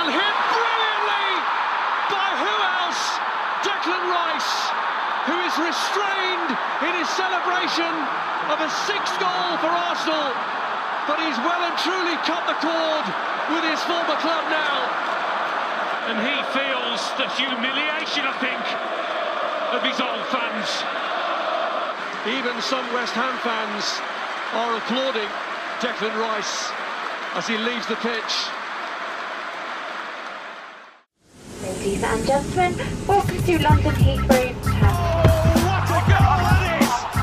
[0.00, 1.28] And hit brilliantly
[2.08, 3.20] by who else?
[3.60, 4.52] Declan Rice,
[5.28, 6.56] who is restrained
[6.88, 7.92] in his celebration
[8.48, 10.32] of a sixth goal for Arsenal.
[11.04, 13.04] But he's well and truly cut the cord
[13.52, 14.88] with his former club now.
[16.08, 18.64] And he feels the humiliation, I think,
[19.76, 20.68] of his old fans.
[22.40, 24.00] Even some West Ham fans
[24.56, 25.28] are applauding
[25.84, 26.72] Declan Rice
[27.36, 28.48] as he leaves the pitch.
[31.90, 32.74] ladies and gentlemen.
[33.06, 34.54] Welcome to London Heathrow.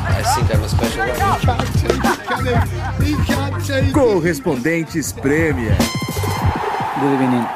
[0.09, 1.03] I think I'm a special.
[3.93, 5.77] Correspondentes Premier.
[6.99, 7.47] Good evening.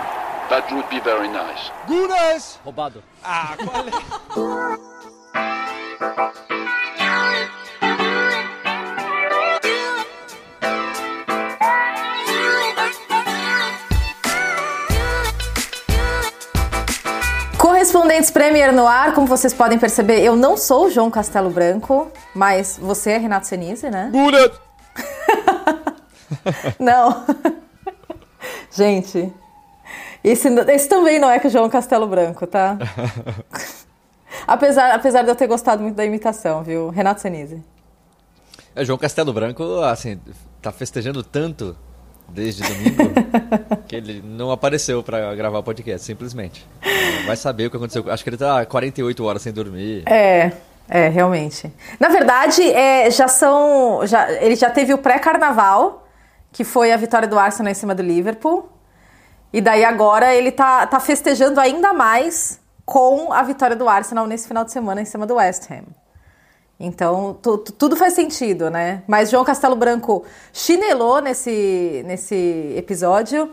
[0.50, 1.72] That would be very nice.
[1.88, 2.60] Gunas!
[2.66, 3.04] Roubado.
[3.24, 4.78] Ah, qual é?
[18.32, 22.80] Premier no ar, como vocês podem perceber, eu não sou o João Castelo Branco, mas
[22.82, 24.12] você é Renato Senise, né?
[26.80, 27.26] Não.
[28.72, 29.32] Gente,
[30.24, 32.78] esse, esse também não é que o João Castelo Branco, tá?
[34.48, 36.90] apesar, apesar de eu ter gostado muito da imitação, viu?
[36.90, 37.62] Renato Senise.
[38.76, 40.20] É, João Castelo Branco, assim,
[40.62, 41.76] tá festejando tanto
[42.34, 43.12] desde domingo
[43.88, 46.66] que ele não apareceu pra gravar o podcast, simplesmente.
[47.26, 48.10] Vai saber o que aconteceu.
[48.12, 50.04] Acho que ele tá 48 horas sem dormir.
[50.08, 50.52] É,
[50.90, 51.72] é, realmente.
[52.00, 54.06] Na verdade, é, já são.
[54.06, 56.08] Já, ele já teve o pré-carnaval,
[56.52, 58.70] que foi a vitória do Arsenal em cima do Liverpool.
[59.54, 64.48] E daí agora ele tá, tá festejando ainda mais com a vitória do Arsenal nesse
[64.48, 66.01] final de semana em cima do West Ham.
[66.84, 69.04] Então, tu- tu- tudo faz sentido, né?
[69.08, 73.52] Mas João Castelo Branco chinelou nesse, nesse episódio.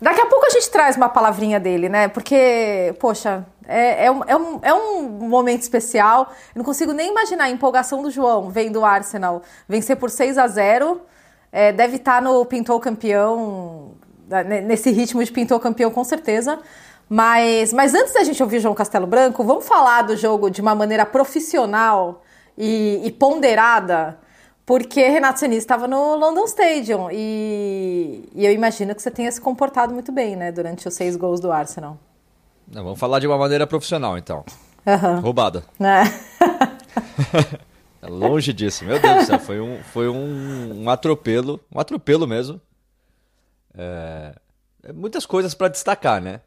[0.00, 2.08] Daqui a pouco a gente traz uma palavrinha dele, né?
[2.08, 6.30] Porque, poxa, é, é, um, é, um, é um momento especial.
[6.54, 10.36] Eu não consigo nem imaginar a empolgação do João vendo o Arsenal vencer por 6
[10.38, 11.00] a 0
[11.50, 13.92] É, deve estar no pintou campeão,
[14.28, 16.58] né, nesse ritmo de pintou campeão, com certeza.
[17.08, 20.74] Mas, mas antes da gente ouvir João Castelo Branco, vamos falar do jogo de uma
[20.74, 22.22] maneira profissional
[22.58, 24.18] e, e ponderada,
[24.66, 29.40] porque Renato Senise estava no London Stadium e, e eu imagino que você tenha se
[29.40, 31.96] comportado muito bem, né, durante os seis gols do Arsenal.
[32.70, 34.44] Não, vamos falar de uma maneira profissional, então.
[34.86, 35.20] Aham.
[35.20, 35.64] Roubada.
[35.78, 36.02] Né?
[38.00, 39.40] É longe disso, meu Deus do céu.
[39.40, 42.60] Foi um, foi um, um atropelo, um atropelo mesmo.
[43.76, 44.34] É,
[44.84, 46.40] é muitas coisas para destacar, né?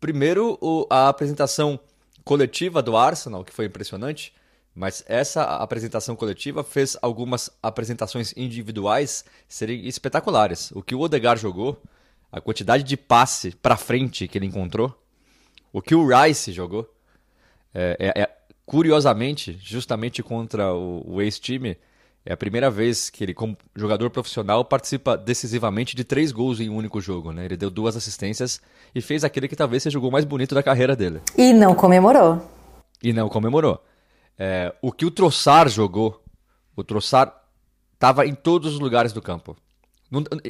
[0.00, 1.78] Primeiro, o- a apresentação
[2.24, 4.32] coletiva do Arsenal, que foi impressionante,
[4.78, 10.70] mas essa apresentação coletiva fez algumas apresentações individuais serem espetaculares.
[10.70, 11.82] O que o Odegaard jogou,
[12.30, 14.96] a quantidade de passe para frente que ele encontrou,
[15.72, 16.88] o que o Rice jogou,
[17.74, 18.30] é, é- é-
[18.64, 21.76] curiosamente, justamente contra o, o ex-time,
[22.24, 26.68] é a primeira vez que ele, como jogador profissional, participa decisivamente de três gols em
[26.68, 27.32] um único jogo.
[27.32, 27.46] Né?
[27.46, 28.60] Ele deu duas assistências
[28.94, 31.20] e fez aquele que talvez seja o gol mais bonito da carreira dele.
[31.36, 32.40] E não comemorou.
[33.02, 33.82] E não comemorou.
[34.38, 36.22] É, o que o Trossard jogou,
[36.76, 37.32] o Trossard
[37.94, 39.56] estava em todos os lugares do campo.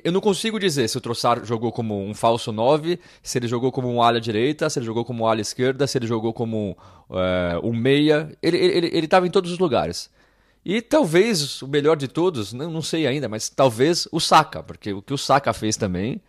[0.04, 3.72] Eu não consigo dizer se o Trossard jogou como um falso 9, se ele jogou
[3.72, 6.76] como um ala direita, se ele jogou como um ala esquerda, se ele jogou como
[7.10, 8.30] é, um meia.
[8.40, 10.10] Ele estava ele, ele tava em todos os lugares.
[10.64, 14.92] E talvez o melhor de todos, não, não sei ainda, mas talvez o Saka, porque
[14.92, 16.20] o que o Saka fez também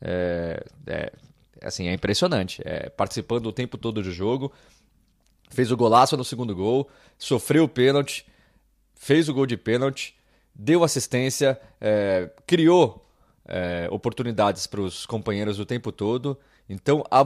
[0.00, 1.12] é, é,
[1.62, 2.60] assim, é impressionante.
[2.64, 4.52] É, participando o tempo todo do jogo,
[5.52, 8.26] fez o golaço no segundo gol, sofreu o pênalti,
[8.94, 10.14] fez o gol de pênalti,
[10.54, 13.06] deu assistência, é, criou
[13.46, 16.38] é, oportunidades para os companheiros o tempo todo.
[16.68, 17.22] Então, a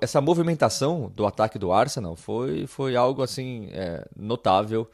[0.00, 4.90] essa movimentação do ataque do Arsenal foi, foi algo assim é, notável.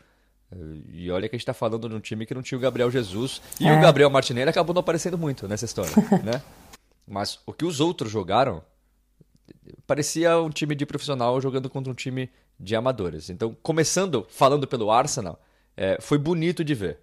[0.92, 2.90] E olha que a gente está falando de um time que não tinha o Gabriel
[2.90, 5.92] Jesus e o Gabriel Martinelli acabou não aparecendo muito nessa história,
[6.22, 6.40] né?
[7.06, 8.62] Mas o que os outros jogaram
[9.86, 13.30] parecia um time de profissional jogando contra um time de amadores.
[13.30, 15.40] Então, começando falando pelo Arsenal,
[15.76, 16.98] é, foi bonito de ver.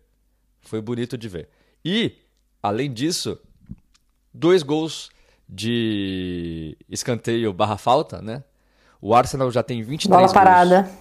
[0.61, 1.49] Foi bonito de ver.
[1.83, 2.15] E,
[2.61, 3.39] além disso,
[4.33, 5.09] dois gols
[5.47, 8.43] de escanteio barra falta, né?
[9.01, 10.33] O Arsenal já tem 23 Bola gols.
[10.33, 10.91] parada.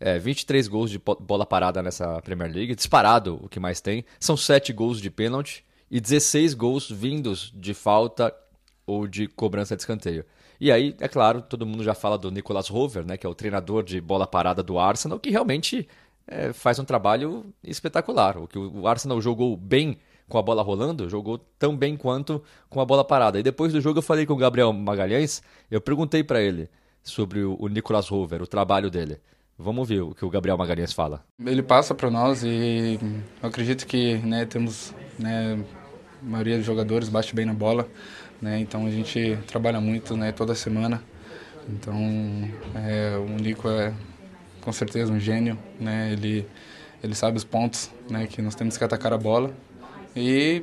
[0.00, 4.04] É, 23 gols de bola parada nessa Premier League, disparado o que mais tem.
[4.18, 8.34] São 7 gols de pênalti e 16 gols vindos de falta
[8.84, 10.24] ou de cobrança de escanteio.
[10.62, 13.34] E aí, é claro, todo mundo já fala do Nicolas Rover, né, que é o
[13.34, 15.88] treinador de bola parada do Arsenal, que realmente
[16.24, 18.38] é, faz um trabalho espetacular.
[18.38, 19.98] O que o Arsenal jogou bem
[20.28, 23.40] com a bola rolando, jogou tão bem quanto com a bola parada.
[23.40, 26.70] E depois do jogo eu falei com o Gabriel Magalhães, eu perguntei para ele
[27.02, 29.18] sobre o, o Nicolas Rover, o trabalho dele.
[29.58, 31.24] Vamos ouvir o que o Gabriel Magalhães fala.
[31.44, 33.00] Ele passa para nós e
[33.42, 35.58] eu acredito que né, temos né,
[36.22, 37.88] a maioria dos jogadores bate bem na bola,
[38.42, 41.02] né, então a gente trabalha muito né, toda semana.
[41.68, 41.96] Então
[42.74, 43.94] é, o Nico é
[44.60, 46.46] com certeza um gênio, né, ele,
[47.02, 49.50] ele sabe os pontos né, que nós temos que atacar a bola
[50.14, 50.62] e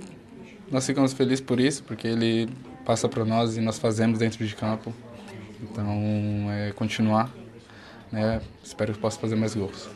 [0.70, 2.50] nós ficamos felizes por isso, porque ele
[2.86, 4.94] passa para nós e nós fazemos dentro de campo.
[5.62, 5.88] Então
[6.52, 7.34] é continuar
[8.12, 8.42] né?
[8.64, 9.90] Espero que possa fazer mais gols.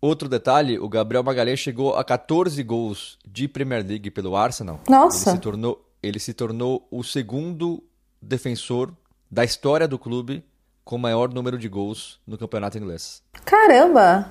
[0.00, 4.80] Outro detalhe, o Gabriel Magalhães chegou a 14 gols de Premier League pelo Arsenal.
[4.88, 5.30] Nossa!
[5.30, 7.82] Ele se tornou, ele se tornou o segundo
[8.20, 8.92] defensor
[9.30, 10.44] da história do clube
[10.84, 13.22] com maior número de gols no campeonato inglês.
[13.44, 14.28] Caramba!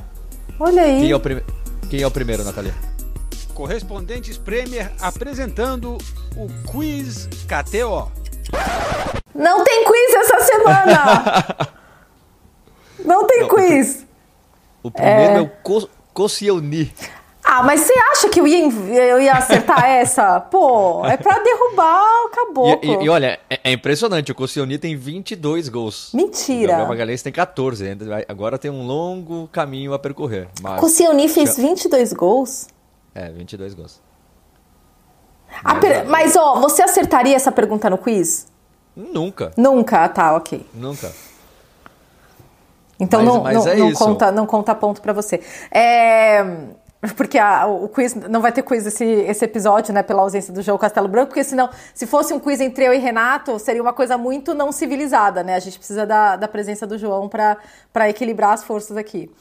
[0.59, 0.99] Olha aí.
[1.01, 1.41] Quem é o, prim...
[1.89, 2.75] Quem é o primeiro, Natalia?
[3.53, 5.97] Correspondentes Premier apresentando
[6.35, 8.11] o Quiz KTO.
[9.33, 11.71] Não tem quiz essa semana!
[13.05, 14.05] Não tem Não, quiz.
[14.83, 16.93] O, primeiro é, é o Co Koscielny.
[17.43, 20.39] Ah, mas você acha que eu ia, eu ia acertar essa?
[20.39, 22.79] Pô, é pra derrubar o caboclo.
[22.83, 24.31] E, e, e olha, é, é, impressionante.
[24.31, 26.11] O Koscielny tem 22 gols.
[26.13, 26.65] Mentira.
[26.65, 27.97] O Gabriel Magalhães tem 14.
[28.27, 30.47] Agora tem um longo caminho a percorrer.
[30.61, 30.79] Mas...
[30.79, 32.67] Koscielny fez 22 gols?
[33.13, 33.99] É, 22 gols.
[35.63, 36.05] Mas, per...
[36.07, 38.47] mas, ó, você acertaria essa pergunta no quiz?
[38.95, 39.51] Nunca.
[39.57, 40.65] Nunca, tá, ok.
[40.73, 41.11] Nunca.
[43.01, 45.41] Então mas, não, mas não, é não conta, não conta ponto para você.
[45.71, 46.45] É,
[47.17, 50.61] porque a, o quiz não vai ter quiz esse, esse episódio, né, pela ausência do
[50.61, 53.93] João Castelo Branco, porque senão, se fosse um quiz entre eu e Renato, seria uma
[53.93, 55.55] coisa muito não civilizada, né?
[55.55, 59.31] A gente precisa da, da presença do João para equilibrar as forças aqui.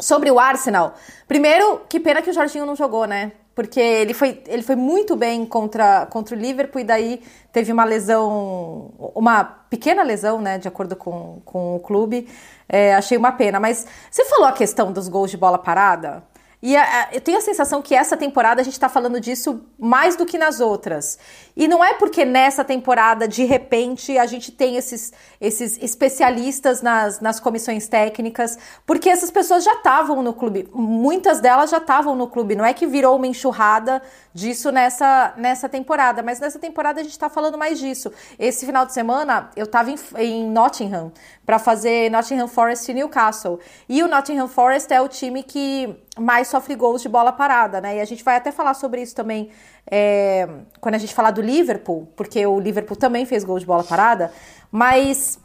[0.00, 0.94] Sobre o Arsenal,
[1.28, 3.32] primeiro, que pena que o Jorginho não jogou, né?
[3.54, 7.22] porque ele foi, ele foi muito bem contra, contra o Liverpool e daí
[7.52, 12.28] teve uma lesão, uma pequena lesão, né, de acordo com, com o clube.
[12.68, 13.60] É, achei uma pena.
[13.60, 16.22] Mas você falou a questão dos gols de bola parada?
[16.62, 19.64] E a, a, eu tenho a sensação que essa temporada a gente está falando disso
[19.76, 21.18] mais do que nas outras.
[21.56, 27.18] E não é porque nessa temporada, de repente, a gente tem esses, esses especialistas nas,
[27.18, 28.56] nas comissões técnicas,
[28.86, 30.68] porque essas pessoas já estavam no clube.
[30.72, 32.54] Muitas delas já estavam no clube.
[32.54, 34.00] Não é que virou uma enxurrada
[34.32, 38.12] disso nessa, nessa temporada, mas nessa temporada a gente está falando mais disso.
[38.38, 41.12] Esse final de semana eu estava em, em Nottingham
[41.44, 43.58] para fazer Nottingham Forest e Newcastle.
[43.88, 47.96] E o Nottingham Forest é o time que mais sofre gols de bola parada, né?
[47.96, 49.50] E a gente vai até falar sobre isso também
[49.90, 50.48] é,
[50.80, 54.32] quando a gente falar do Liverpool, porque o Liverpool também fez gol de bola parada.
[54.70, 55.38] Mas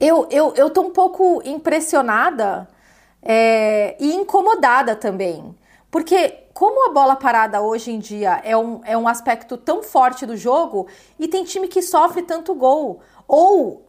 [0.00, 2.68] eu, eu, eu tô um pouco impressionada
[3.22, 5.54] é, e incomodada também.
[5.90, 10.24] Porque como a bola parada hoje em dia é um, é um aspecto tão forte
[10.24, 10.86] do jogo
[11.18, 13.00] e tem time que sofre tanto gol.
[13.28, 13.84] Ou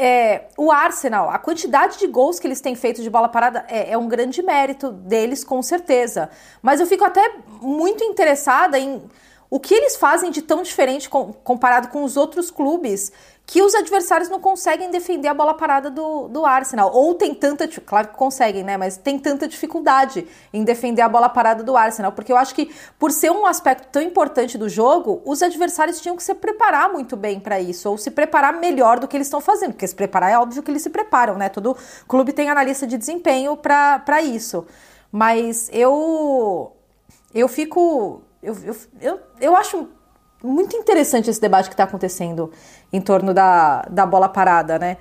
[0.00, 3.90] é, o Arsenal, a quantidade de gols que eles têm feito de bola parada é,
[3.90, 6.30] é, um grande mérito deles, com certeza.
[6.62, 9.02] Mas eu fico até muito interessada em
[9.50, 13.10] o que eles fazem de tão diferente com, comparado com os outros clubes
[13.48, 16.92] que os adversários não conseguem defender a bola parada do, do Arsenal.
[16.92, 17.66] Ou tem tanta.
[17.66, 18.76] Claro que conseguem, né?
[18.76, 22.12] Mas tem tanta dificuldade em defender a bola parada do Arsenal.
[22.12, 26.14] Porque eu acho que, por ser um aspecto tão importante do jogo, os adversários tinham
[26.14, 27.88] que se preparar muito bem para isso.
[27.88, 29.72] Ou se preparar melhor do que eles estão fazendo.
[29.72, 31.48] Porque se preparar é óbvio que eles se preparam, né?
[31.48, 31.74] Todo
[32.06, 34.66] clube tem analista de desempenho para isso.
[35.10, 36.76] Mas eu.
[37.34, 38.20] Eu fico.
[38.42, 39.88] Eu, eu, eu, eu acho
[40.42, 42.52] muito interessante esse debate que está acontecendo
[42.92, 44.96] em torno da, da bola parada, né?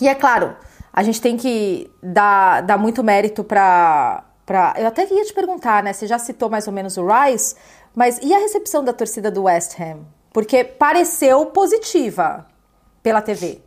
[0.00, 0.56] E é claro,
[0.92, 4.24] a gente tem que dar, dar muito mérito para.
[4.46, 4.74] Pra...
[4.78, 5.92] Eu até queria te perguntar, né?
[5.92, 7.54] Você já citou mais ou menos o Rice,
[7.94, 10.00] mas e a recepção da torcida do West Ham?
[10.32, 12.46] Porque pareceu positiva
[13.02, 13.60] pela TV.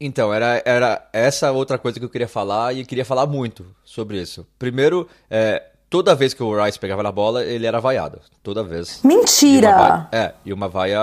[0.00, 4.20] Então, era, era essa outra coisa que eu queria falar e queria falar muito sobre
[4.20, 4.46] isso.
[4.56, 8.20] Primeiro, é, toda vez que o Rice pegava na bola, ele era vaiado.
[8.42, 9.00] Toda vez.
[9.02, 10.08] Mentira!
[10.12, 11.00] E é, e uma vaia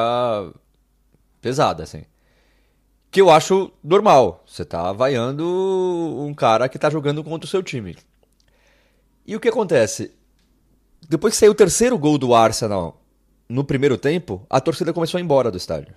[1.46, 2.02] pesada, assim.
[3.12, 4.44] Que eu acho normal.
[4.48, 7.96] Você tá vaiando um cara que tá jogando contra o seu time.
[9.28, 10.12] E o que acontece?
[11.08, 13.00] Depois que saiu o terceiro gol do Arsenal
[13.48, 15.94] no primeiro tempo, a torcida começou a ir embora do estádio.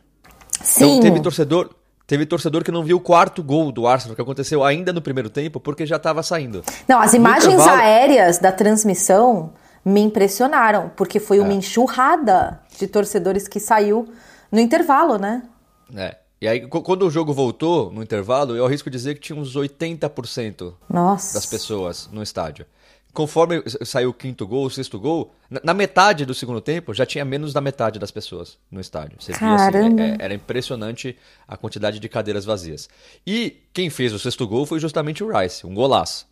[0.62, 0.98] Sim.
[0.98, 1.70] Então teve torcedor,
[2.06, 5.28] Teve torcedor que não viu o quarto gol do Arsenal, que aconteceu ainda no primeiro
[5.28, 6.64] tempo, porque já estava saindo.
[6.86, 7.82] Não, as imagens intervalo...
[7.82, 9.52] aéreas da transmissão
[9.84, 11.56] me impressionaram, porque foi uma é.
[11.56, 14.08] enxurrada de torcedores que saiu
[14.50, 15.42] no intervalo, né?
[15.94, 16.16] É.
[16.40, 20.72] E aí, quando o jogo voltou no intervalo, eu arrisco dizer que tinha uns 80%
[20.88, 21.34] Nossa.
[21.34, 22.64] das pessoas no estádio.
[23.12, 27.24] conforme saiu o quinto gol, o sexto gol, na, metade do segundo tempo já tinha
[27.24, 29.16] menos da metade das pessoas no estádio.
[29.18, 29.70] Você Caramba.
[29.72, 31.16] via assim, é, era impressionante
[31.48, 32.88] a quantidade de cadeiras vazias.
[33.26, 36.28] E quem fez o sexto gol foi justamente o Rice, um golaço.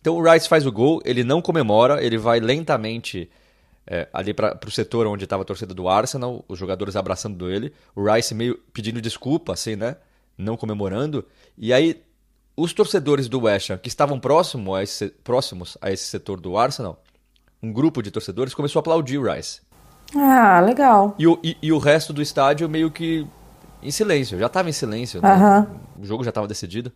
[0.00, 3.30] Então o Rice faz o gol, ele não comemora, ele vai lentamente
[3.86, 7.72] é, ali para o setor onde estava a torcida do Arsenal, os jogadores abraçando ele,
[7.94, 9.96] o Rice meio pedindo desculpa, assim, né?
[10.36, 11.24] Não comemorando.
[11.56, 12.02] E aí
[12.56, 16.56] os torcedores do West Ham que estavam próximo a esse, próximos a esse setor do
[16.56, 17.02] Arsenal,
[17.62, 19.60] um grupo de torcedores começou a aplaudir o Rice.
[20.14, 21.14] Ah, legal.
[21.18, 23.26] E o, e, e o resto do estádio meio que
[23.82, 25.66] em silêncio, já estava em silêncio, né?
[25.98, 26.90] o jogo já estava decidido.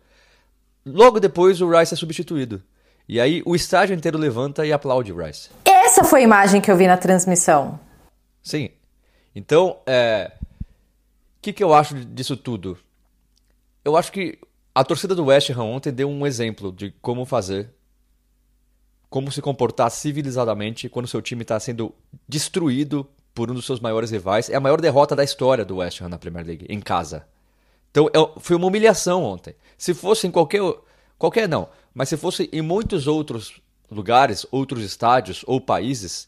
[0.85, 2.63] Logo depois o Rice é substituído.
[3.07, 5.49] E aí o estádio inteiro levanta e aplaude o Rice.
[5.99, 7.77] Essa foi a imagem que eu vi na transmissão.
[8.41, 8.69] Sim.
[9.35, 10.31] Então, é...
[10.41, 12.77] o que, que eu acho disso tudo?
[13.83, 14.39] Eu acho que
[14.73, 17.69] a torcida do West Ham ontem deu um exemplo de como fazer,
[19.09, 21.93] como se comportar civilizadamente quando seu time está sendo
[22.25, 24.49] destruído por um dos seus maiores rivais.
[24.49, 27.27] É a maior derrota da história do West Ham na Premier League, em casa.
[27.91, 29.53] Então é foi uma humilhação ontem.
[29.77, 30.61] Se fosse em qualquer.
[31.17, 36.27] Qualquer não, mas se fosse em muitos outros lugares, outros estádios ou países,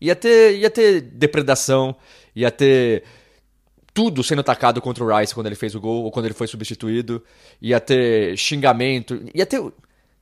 [0.00, 1.94] ia ter, ia ter depredação,
[2.34, 3.04] ia ter
[3.94, 6.46] tudo sendo atacado contra o Rice quando ele fez o gol ou quando ele foi
[6.46, 7.22] substituído.
[7.60, 9.60] Ia ter xingamento, ia ter,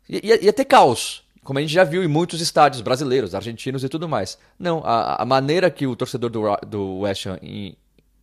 [0.08, 3.88] ia, ia ter caos, como a gente já viu em muitos estádios brasileiros, argentinos e
[3.88, 4.38] tudo mais.
[4.58, 7.38] Não, a, a maneira que o torcedor do, do West Ham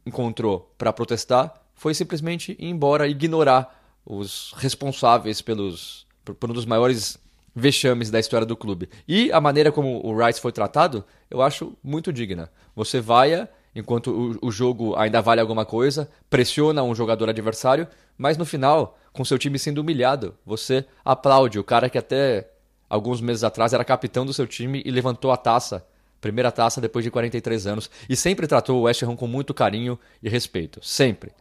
[0.06, 3.76] encontrou para protestar foi simplesmente ir embora, ignorar
[4.06, 7.18] os responsáveis pelos por, por um dos maiores
[7.58, 8.88] vexames da história do clube.
[9.08, 12.52] E a maneira como o Rice foi tratado, eu acho muito digna.
[12.76, 14.12] Você vai enquanto
[14.42, 17.88] o, o jogo ainda vale alguma coisa, pressiona um jogador adversário,
[18.18, 22.50] mas no final, com seu time sendo humilhado, você aplaude o cara que até
[22.90, 25.86] alguns meses atrás era capitão do seu time e levantou a taça,
[26.20, 30.00] primeira taça depois de 43 anos, e sempre tratou o West Ham com muito carinho
[30.24, 30.80] e respeito.
[30.84, 31.32] Sempre.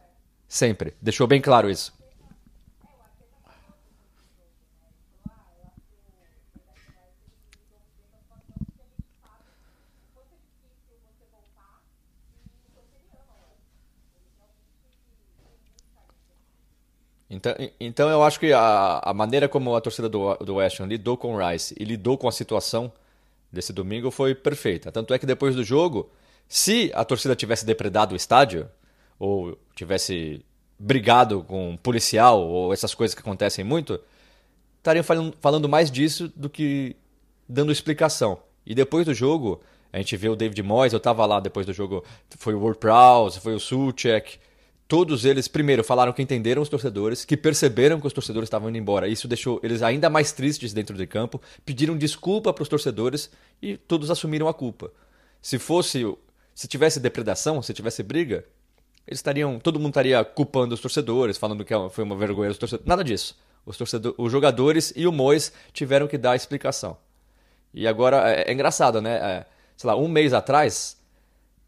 [0.47, 0.93] Sempre.
[1.01, 1.96] Deixou bem claro isso.
[17.29, 20.87] Então, então eu acho que a, a maneira como a torcida do, do West Ham
[20.87, 22.91] lidou com o Rice e lidou com a situação
[23.51, 24.91] desse domingo foi perfeita.
[24.91, 26.09] Tanto é que depois do jogo,
[26.47, 28.69] se a torcida tivesse depredado o estádio,
[29.19, 30.45] ou tivesse
[30.79, 33.99] brigado com um policial, ou essas coisas que acontecem muito,
[34.77, 35.03] estariam
[35.41, 36.95] falando, mais disso do que
[37.47, 38.39] dando explicação.
[38.65, 41.73] E depois do jogo, a gente vê o David Moyes, eu estava lá depois do
[41.73, 42.03] jogo,
[42.37, 44.39] foi o Ward Prowse, foi o Suchek,
[44.87, 48.77] Todos eles, primeiro, falaram que entenderam os torcedores, que perceberam que os torcedores estavam indo
[48.77, 49.07] embora.
[49.07, 53.29] Isso deixou eles ainda mais tristes dentro de campo, pediram desculpa para os torcedores
[53.61, 54.89] e todos assumiram a culpa.
[55.41, 56.05] Se fosse,
[56.55, 58.45] se tivesse depredação, se tivesse briga,
[59.05, 62.87] eles estariam, todo mundo estaria culpando os torcedores, falando que foi uma vergonha os torcedores.
[62.87, 63.37] Nada disso.
[63.65, 66.97] Os, torcedores, os jogadores e o Mois tiveram que dar a explicação.
[67.73, 69.15] E agora é, é engraçado, né?
[69.15, 70.97] É, sei lá, um mês atrás,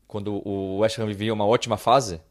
[0.08, 2.22] quando o West Ham vivia uma ótima fase,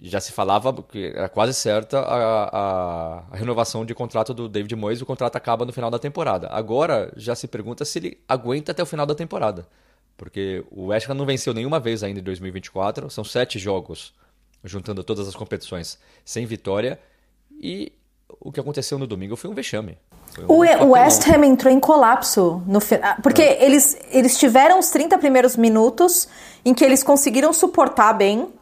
[0.00, 4.74] já se falava que era quase certa a, a, a, renovação de contrato do David
[4.76, 6.48] Moyes, o contrato acaba no final da temporada.
[6.50, 9.66] Agora já se pergunta se ele aguenta até o final da temporada,
[10.16, 14.14] porque o West Ham não venceu nenhuma vez ainda em 2024, são sete jogos
[14.62, 16.98] juntando todas as competições sem vitória
[17.60, 17.92] e
[18.40, 19.98] o que aconteceu no domingo foi um vexame.
[20.48, 22.78] Um o, West Ham entrou em colapso no
[23.22, 23.64] porque é.
[23.64, 26.28] eles, eles tiveram os 30 primeiros minutos
[26.64, 28.52] em que eles conseguiram suportar bem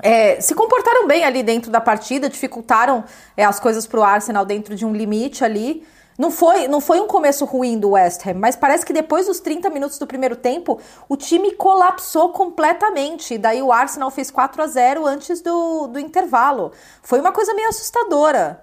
[0.00, 3.04] é, se comportaram bem ali dentro da partida, dificultaram
[3.36, 5.84] é, as coisas para o Arsenal dentro de um limite ali.
[6.18, 9.40] Não foi, não foi um começo ruim do West Ham, mas parece que depois dos
[9.40, 13.36] 30 minutos do primeiro tempo, o time colapsou completamente.
[13.38, 16.72] Daí o Arsenal fez 4 a 0 antes do, do intervalo.
[17.02, 18.62] Foi uma coisa meio assustadora.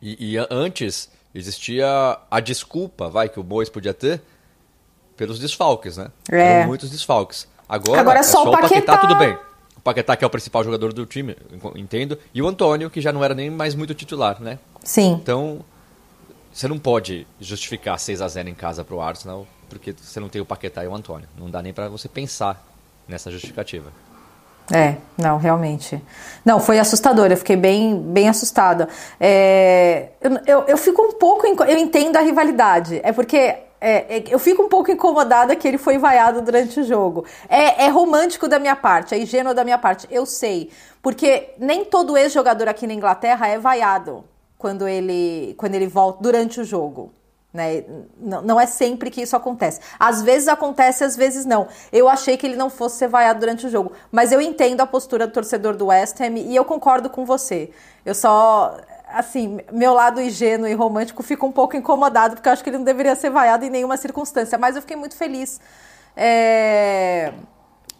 [0.00, 4.22] E, e antes existia a desculpa, vai, que o Bois podia ter
[5.16, 6.10] pelos desfalques, né?
[6.30, 6.64] É.
[6.64, 7.48] muitos desfalques.
[7.68, 9.47] Agora, Agora é só, é só o Paquetá, Paquetá, tudo bem.
[9.88, 11.34] O Paquetá, que é o principal jogador do time,
[11.74, 12.18] entendo.
[12.34, 14.58] E o Antônio, que já não era nem mais muito titular, né?
[14.84, 15.12] Sim.
[15.12, 15.60] Então,
[16.52, 20.42] você não pode justificar 6 a 0 em casa pro Arsenal, porque você não tem
[20.42, 21.26] o Paquetá e o Antônio.
[21.38, 22.62] Não dá nem para você pensar
[23.08, 23.90] nessa justificativa.
[24.70, 25.98] É, não, realmente.
[26.44, 28.90] Não, foi assustador, eu fiquei bem, bem assustada.
[29.18, 31.46] É, eu, eu, eu, fico um pouco.
[31.46, 33.00] Eu entendo a rivalidade.
[33.02, 36.84] É porque é, é, eu fico um pouco incomodada que ele foi vaiado durante o
[36.84, 37.24] jogo.
[37.48, 40.70] É, é romântico da minha parte, é ingênuo da minha parte, eu sei.
[41.02, 44.24] Porque nem todo ex-jogador aqui na Inglaterra é vaiado
[44.56, 47.12] quando ele, quando ele volta durante o jogo.
[47.52, 47.84] Né?
[48.20, 49.80] Não é sempre que isso acontece.
[49.98, 51.68] Às vezes acontece, às vezes não.
[51.90, 54.86] Eu achei que ele não fosse ser vaiado durante o jogo, mas eu entendo a
[54.86, 57.70] postura do torcedor do West Ham e eu concordo com você.
[58.04, 58.76] Eu só,
[59.12, 62.78] assim, meu lado ingênuo e romântico fica um pouco incomodado porque eu acho que ele
[62.78, 64.58] não deveria ser vaiado em nenhuma circunstância.
[64.58, 65.60] Mas eu fiquei muito feliz
[66.16, 67.32] é,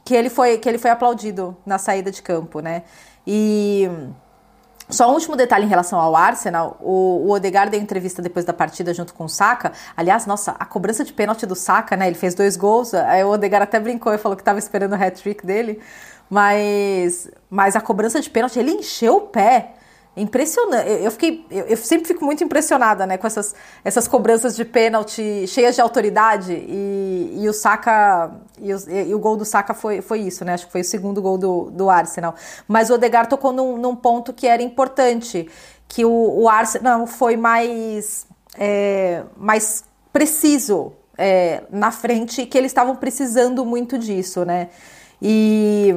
[0.04, 2.82] que ele foi que ele foi aplaudido na saída de campo, né?
[3.26, 3.88] E
[4.90, 8.54] só um último detalhe em relação ao Arsenal, o, o Odegaard deu entrevista depois da
[8.54, 9.72] partida junto com o Saka.
[9.94, 12.06] Aliás, nossa, a cobrança de pênalti do Saka, né?
[12.06, 14.94] Ele fez dois gols, aí o Odegaard até brincou e falou que estava esperando o
[14.94, 15.78] hat-trick dele.
[16.30, 19.74] Mas, mas a cobrança de pênalti, ele encheu o pé
[20.20, 20.88] impressionante.
[21.02, 25.46] Eu, fiquei, eu, eu, sempre fico muito impressionada, né, com essas, essas cobranças de pênalti
[25.46, 30.00] cheias de autoridade e, e o Saka e o, e o, gol do Saka foi,
[30.00, 30.54] foi isso, né?
[30.54, 32.34] Acho que foi o segundo gol do, do Arsenal.
[32.66, 35.48] Mas o Odegaard tocou num, num ponto que era importante,
[35.86, 42.96] que o, o Arsenal foi mais é, mais preciso é, na frente, que eles estavam
[42.96, 44.68] precisando muito disso, né?
[45.22, 45.94] E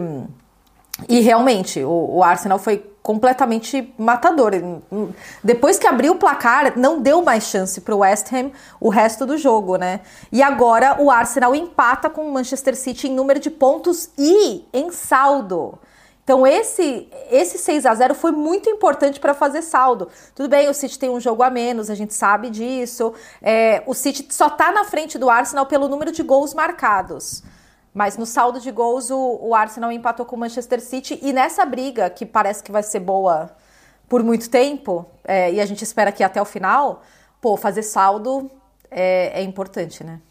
[1.08, 4.52] e realmente, o, o Arsenal foi completamente matador.
[5.44, 9.26] Depois que abriu o placar, não deu mais chance para o West Ham o resto
[9.26, 10.02] do jogo, né?
[10.32, 14.92] E agora o Arsenal empata com o Manchester City em número de pontos e em
[14.92, 15.80] saldo.
[16.24, 20.08] Então esse esse 6 a 0 foi muito importante para fazer saldo.
[20.36, 23.14] Tudo bem, o City tem um jogo a menos, a gente sabe disso.
[23.42, 27.44] É, o City só está na frente do Arsenal pelo número de gols marcados.
[27.94, 31.20] Mas no saldo de gols, o, o Arsenal empatou com o Manchester City.
[31.22, 33.56] E nessa briga, que parece que vai ser boa
[34.08, 37.04] por muito tempo, é, e a gente espera que até o final,
[37.40, 38.50] pô, fazer saldo
[38.90, 40.22] é, é importante, né?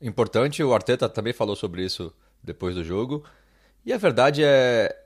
[0.00, 3.24] Importante, o Arteta também falou sobre isso depois do jogo.
[3.84, 5.04] E a verdade é.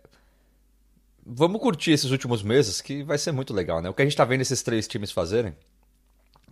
[1.24, 3.88] Vamos curtir esses últimos meses, que vai ser muito legal, né?
[3.88, 5.54] O que a gente tá vendo esses três times fazerem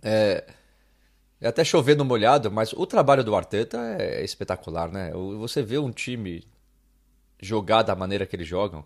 [0.01, 0.45] é
[1.41, 5.11] é até chover no molhado, mas o trabalho do Arteta é espetacular, né?
[5.39, 6.43] Você vê um time
[7.41, 8.85] jogar da maneira que eles jogam,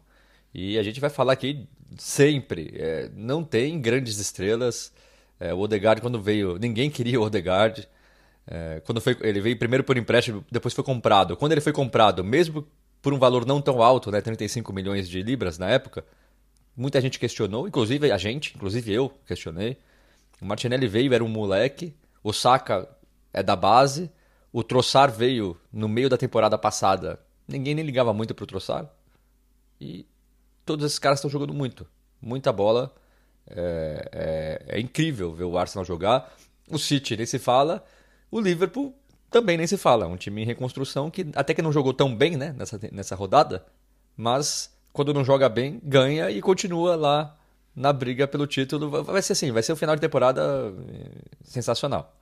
[0.54, 4.94] e a gente vai falar aqui sempre, é, não tem grandes estrelas.
[5.38, 7.86] É, o Odegaard, quando veio, ninguém queria o Odegaard.
[8.48, 11.36] É, quando foi, ele veio primeiro por empréstimo, depois foi comprado.
[11.36, 12.66] Quando ele foi comprado, mesmo
[13.02, 16.06] por um valor não tão alto, né, 35 milhões de libras na época,
[16.76, 19.78] muita gente questionou, inclusive a gente, inclusive eu questionei.
[20.42, 21.94] O Martinelli veio, era um moleque,
[22.26, 22.90] o Saka
[23.32, 24.10] é da base.
[24.52, 27.20] O Troçar veio no meio da temporada passada.
[27.48, 28.90] Ninguém nem ligava muito pro Troçar.
[29.80, 30.08] E
[30.66, 31.86] todos esses caras estão jogando muito.
[32.20, 32.92] Muita bola.
[33.48, 36.36] É, é, é, incrível ver o Arsenal jogar.
[36.68, 37.86] O City nem se fala.
[38.32, 38.98] O Liverpool
[39.30, 40.08] também nem se fala.
[40.08, 43.64] Um time em reconstrução que até que não jogou tão bem né, nessa, nessa rodada.
[44.18, 47.38] Mas quando não joga bem, ganha e continua lá
[47.76, 49.04] na briga pelo título.
[49.04, 51.10] Vai ser assim, vai ser um final de temporada eh,
[51.44, 52.14] sensacional.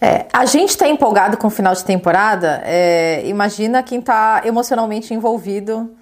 [0.00, 2.62] É, a gente está empolgado com o final de temporada.
[2.64, 5.94] É, imagina quem está emocionalmente envolvido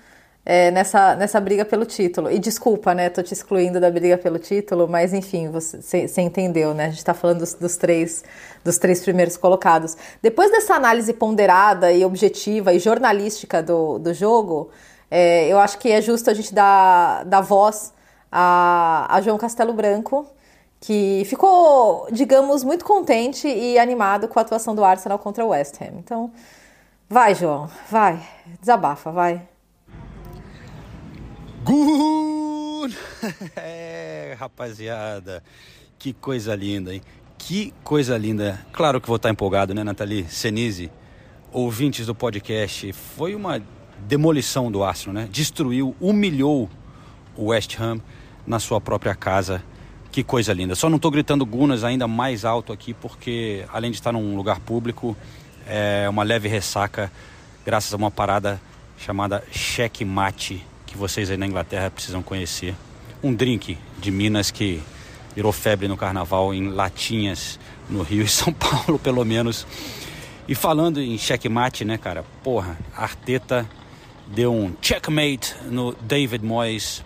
[0.46, 2.30] é, nessa, nessa briga pelo título.
[2.30, 3.08] E desculpa, né?
[3.08, 6.84] Tô te excluindo da briga pelo título, mas enfim, você, você entendeu, né?
[6.84, 8.22] A gente está falando dos, dos, três,
[8.62, 9.96] dos três primeiros colocados.
[10.22, 14.70] Depois dessa análise ponderada e objetiva e jornalística do, do jogo,
[15.48, 17.94] eu acho que é justo a gente dar, dar voz
[18.30, 20.26] a, a João Castelo Branco,
[20.80, 25.80] que ficou, digamos, muito contente e animado com a atuação do Arsenal contra o West
[25.80, 25.98] Ham.
[25.98, 26.30] Então,
[27.08, 28.22] vai, João, vai,
[28.60, 29.42] desabafa, vai.
[31.64, 32.96] Good!
[33.56, 35.42] É, rapaziada,
[35.98, 37.02] que coisa linda, hein?
[37.36, 38.64] Que coisa linda.
[38.72, 40.24] Claro que vou estar empolgado, né, Nathalie?
[40.28, 40.90] Senise,
[41.52, 43.60] ouvintes do podcast, foi uma
[44.06, 45.28] demolição do Arsenal, né?
[45.30, 46.70] Destruiu, humilhou
[47.36, 48.00] o West Ham
[48.48, 49.62] na sua própria casa.
[50.11, 50.74] Que coisa linda.
[50.74, 54.58] Só não estou gritando Gunas ainda mais alto aqui, porque além de estar num lugar
[54.58, 55.16] público,
[55.66, 57.12] é uma leve ressaca,
[57.64, 58.61] graças a uma parada
[58.96, 62.74] chamada cheque mate, que vocês aí na Inglaterra precisam conhecer.
[63.22, 64.82] Um drink de Minas que
[65.37, 69.66] virou febre no carnaval em latinhas no Rio e São Paulo, pelo menos.
[70.48, 72.24] E falando em checkmate, né, cara?
[72.42, 73.68] Porra, Arteta
[74.26, 77.04] deu um checkmate no David Moyes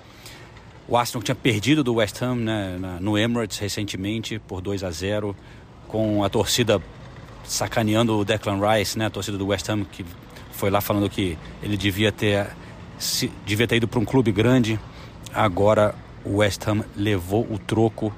[0.89, 5.35] o Arsenal tinha perdido do West Ham né, no Emirates recentemente por 2 a 0
[5.89, 6.83] com a torcida
[7.45, 10.05] sacaneando o Declan Rice, né, a torcida do West Ham que
[10.53, 12.49] foi lá falando que ele devia ter
[13.03, 14.79] se, devia ter ido para um clube grande.
[15.35, 18.15] Agora o West Ham levou o troco.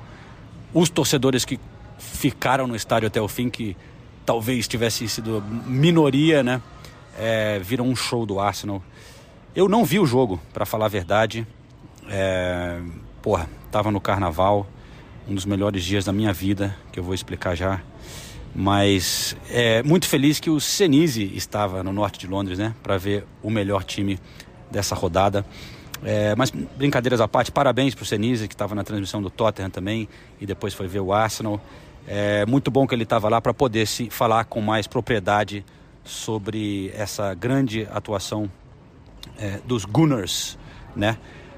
[0.72, 1.58] Os torcedores que
[1.98, 3.76] ficaram no estádio até o fim, que
[4.26, 6.60] talvez tivessem sido minoria, né,
[7.18, 8.82] é, viram um show do Arsenal.
[9.54, 11.46] Eu não vi o jogo, para falar a verdade.
[12.08, 12.80] É,
[13.22, 14.66] porra, tava no carnaval,
[15.28, 17.80] um dos melhores dias da minha vida, que eu vou explicar já.
[18.54, 23.24] Mas é muito feliz que o Senise estava no norte de Londres, né, para ver
[23.42, 24.18] o melhor time
[24.70, 25.44] dessa rodada.
[26.04, 29.70] É, mas brincadeiras à parte, parabéns para o Senise, que estava na transmissão do Tottenham
[29.70, 30.08] também,
[30.40, 31.60] e depois foi ver o Arsenal.
[32.06, 35.64] É muito bom que ele estava lá para poder se falar com mais propriedade
[36.04, 38.50] sobre essa grande atuação
[39.38, 40.58] é, dos Gunners,
[40.94, 41.16] né?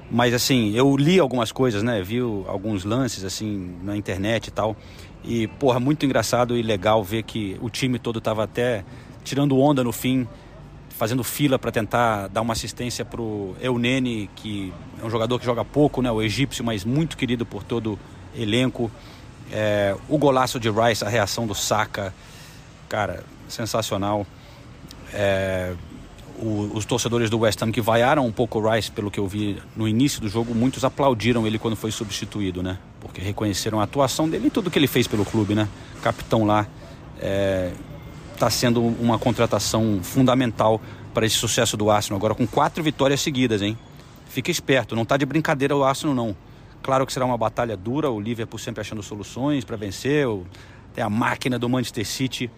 [0.09, 2.01] Mas assim, eu li algumas coisas, né?
[2.01, 4.75] Vi alguns lances assim na internet e tal.
[5.23, 8.85] E, porra, muito engraçado e legal ver que o time todo estava até
[9.23, 10.25] tirando onda no fim,
[10.89, 15.65] fazendo fila para tentar dar uma assistência pro Eunene, que é um jogador que joga
[15.65, 16.09] pouco, né?
[16.09, 17.99] O egípcio, mas muito querido por todo
[18.33, 18.89] elenco.
[19.51, 22.13] É, o golaço de Rice, a reação do Saka,
[22.87, 24.25] cara, sensacional.
[25.13, 25.73] É,
[26.39, 29.27] o, os torcedores do West Ham que vaiaram um pouco o Rice, pelo que eu
[29.27, 32.77] vi no início do jogo, muitos aplaudiram ele quando foi substituído, né?
[32.99, 35.67] Porque reconheceram a atuação dele e tudo que ele fez pelo clube, né?
[36.01, 36.67] Capitão lá.
[38.33, 40.79] Está é, sendo uma contratação fundamental
[41.13, 42.17] para esse sucesso do Arsenal.
[42.17, 43.77] Agora com quatro vitórias seguidas, hein?
[44.27, 46.35] Fica esperto, não está de brincadeira o Arsenal, não.
[46.83, 50.27] Claro que será uma batalha dura, o Liverpool sempre achando soluções para vencer,
[50.93, 52.51] tem a máquina do Manchester City,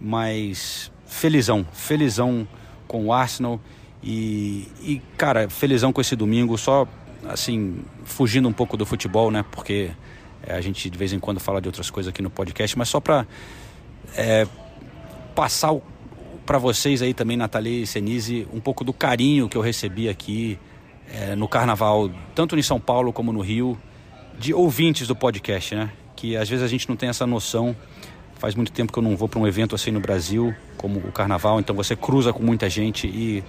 [0.00, 2.48] mas felizão, felizão
[2.90, 3.60] com o Arsenal
[4.02, 6.88] e, e, cara, felizão com esse domingo, só
[7.28, 9.44] assim, fugindo um pouco do futebol, né?
[9.52, 9.92] Porque
[10.42, 12.88] é, a gente de vez em quando fala de outras coisas aqui no podcast, mas
[12.88, 13.24] só para
[14.16, 14.44] é,
[15.36, 15.72] passar
[16.44, 20.58] para vocês aí também, Nathalie e Senise, um pouco do carinho que eu recebi aqui
[21.08, 23.78] é, no carnaval, tanto em São Paulo como no Rio,
[24.36, 25.92] de ouvintes do podcast, né?
[26.16, 27.76] Que às vezes a gente não tem essa noção
[28.40, 31.12] Faz muito tempo que eu não vou para um evento assim no Brasil, como o
[31.12, 33.44] carnaval, então você cruza com muita gente e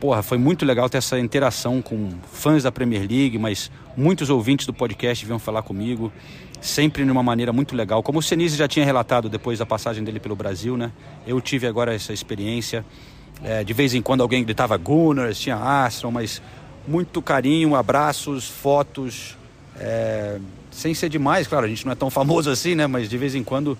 [0.00, 4.66] porra, foi muito legal ter essa interação com fãs da Premier League, mas muitos ouvintes
[4.66, 6.12] do podcast vinham falar comigo,
[6.60, 8.02] sempre de uma maneira muito legal.
[8.02, 10.90] Como o Senise já tinha relatado depois da passagem dele pelo Brasil, né?
[11.24, 12.84] Eu tive agora essa experiência.
[13.42, 16.42] É, de vez em quando alguém gritava Gunners, tinha Astron, mas
[16.88, 19.38] muito carinho, abraços, fotos.
[19.78, 20.40] É,
[20.72, 22.88] sem ser demais, claro, a gente não é tão famoso assim, né?
[22.88, 23.78] Mas de vez em quando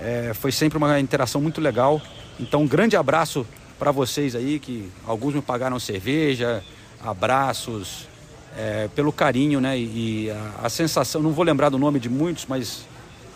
[0.00, 2.00] é, foi sempre uma interação muito legal.
[2.38, 3.46] Então, um grande abraço
[3.78, 6.62] para vocês aí, que alguns me pagaram cerveja,
[7.02, 8.08] abraços,
[8.56, 9.78] é, pelo carinho, né?
[9.78, 12.86] E, e a, a, sensação, não vou lembrar do nome de muitos, mas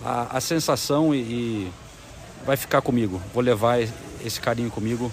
[0.05, 1.73] a, a sensação e, e,
[2.45, 3.21] vai ficar comigo.
[3.33, 3.79] Vou levar
[4.25, 5.13] esse carinho comigo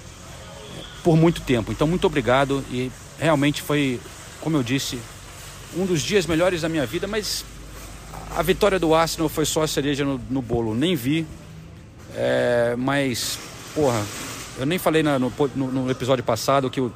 [1.03, 1.71] por muito tempo.
[1.71, 3.99] Então, muito obrigado e realmente foi,
[4.41, 4.99] como eu disse,
[5.75, 7.45] um dos dias melhores da minha vida, mas
[8.35, 10.73] a vitória do Arsenal foi só a cereja no, no bolo.
[10.73, 11.25] Nem vi,
[12.15, 13.39] é, mas,
[13.73, 14.03] porra,
[14.57, 16.91] eu nem falei na, no, no, no, episódio passado que eu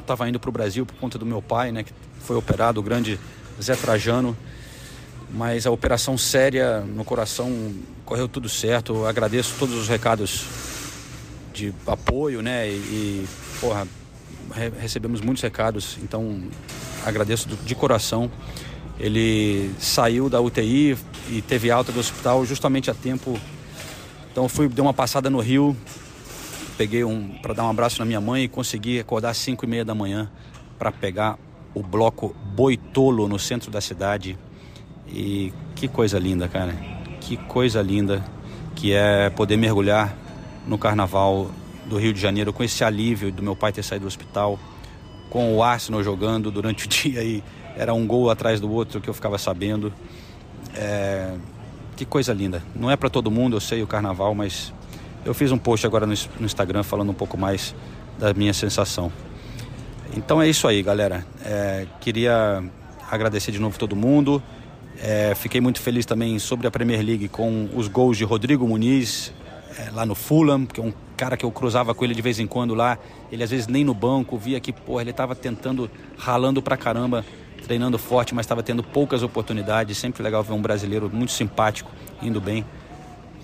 [0.00, 1.82] estava indo para o Brasil por conta do meu pai, né?
[1.82, 3.18] Que foi operado, o grande
[3.60, 4.36] Zé Trajano.
[5.30, 7.72] Mas a operação séria no coração
[8.04, 8.94] correu tudo certo.
[8.94, 10.44] Eu agradeço todos os recados
[11.52, 12.68] de apoio, né?
[12.68, 13.28] E, e
[13.60, 13.86] porra,
[14.54, 16.42] re recebemos muitos recados, então
[17.04, 18.30] agradeço de coração.
[18.98, 20.96] Ele saiu da UTI
[21.30, 23.38] e teve alta do hospital justamente a tempo
[24.32, 25.76] então fui dei uma passada no Rio,
[26.78, 29.68] peguei um para dar um abraço na minha mãe e consegui acordar às 5 e
[29.68, 30.30] meia da manhã
[30.78, 31.38] para pegar
[31.74, 34.38] o bloco Boitolo no centro da cidade.
[35.06, 36.72] E que coisa linda, cara.
[37.20, 38.24] Que coisa linda
[38.74, 40.16] que é poder mergulhar
[40.66, 41.50] no carnaval
[41.84, 44.58] do Rio de Janeiro com esse alívio do meu pai ter saído do hospital,
[45.28, 47.44] com o Arsenal jogando durante o dia e
[47.76, 49.92] era um gol atrás do outro que eu ficava sabendo.
[50.74, 51.34] É,
[51.96, 52.62] que coisa linda.
[52.74, 54.72] Não é para todo mundo, eu sei o carnaval, mas
[55.24, 57.74] eu fiz um post agora no, no, Instagram falando um pouco mais
[58.18, 59.12] da minha sensação.
[60.16, 61.24] Então é isso aí, galera.
[61.44, 62.62] É, queria
[63.10, 64.42] agradecer de novo todo mundo.
[64.98, 69.32] É, fiquei muito feliz também sobre a Premier League com os gols de Rodrigo Muniz
[69.78, 72.38] é, lá no Fulham, que é um cara que eu cruzava com ele de vez
[72.38, 72.98] em quando lá.
[73.30, 77.24] Ele às vezes nem no banco, via que porra, ele estava tentando, ralando pra caramba
[77.62, 79.96] treinando forte, mas estava tendo poucas oportunidades.
[79.96, 82.64] Sempre legal ver um brasileiro muito simpático, indo bem.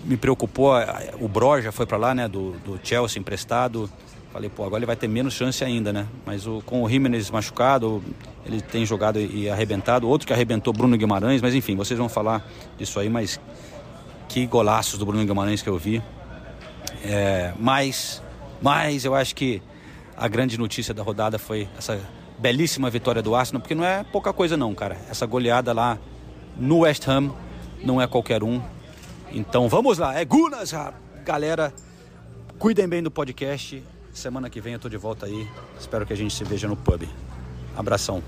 [0.05, 0.73] Me preocupou,
[1.21, 3.91] o Broja foi para lá, né, do, do Chelsea emprestado.
[4.33, 6.07] Falei, pô, agora ele vai ter menos chance ainda, né?
[6.27, 8.03] Mas o, com o Jimenez machucado,
[8.45, 10.07] ele tem jogado e arrebentado.
[10.09, 11.41] Outro que arrebentou, Bruno Guimarães.
[11.41, 13.41] Mas enfim, vocês vão falar disso aí, mas
[14.29, 16.03] que golaços do Bruno Guimarães que eu vi.
[17.03, 18.23] É, mas,
[18.61, 19.63] mas eu acho que
[20.17, 21.99] a grande notícia da rodada foi essa
[22.39, 24.97] belíssima vitória do Arsenal, porque não é pouca coisa não, cara.
[25.11, 25.99] Essa goleada lá
[26.57, 27.33] no West Ham
[27.83, 28.61] não é qualquer um.
[29.33, 30.73] Então vamos lá, é Gunas,
[31.25, 31.73] galera.
[32.59, 33.83] Cuidem bem do podcast.
[34.13, 35.49] Semana que vem eu tô de volta aí.
[35.79, 37.09] Espero que a gente se veja no pub.
[37.77, 38.23] Abração.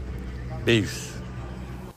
[0.62, 1.10] Beijos.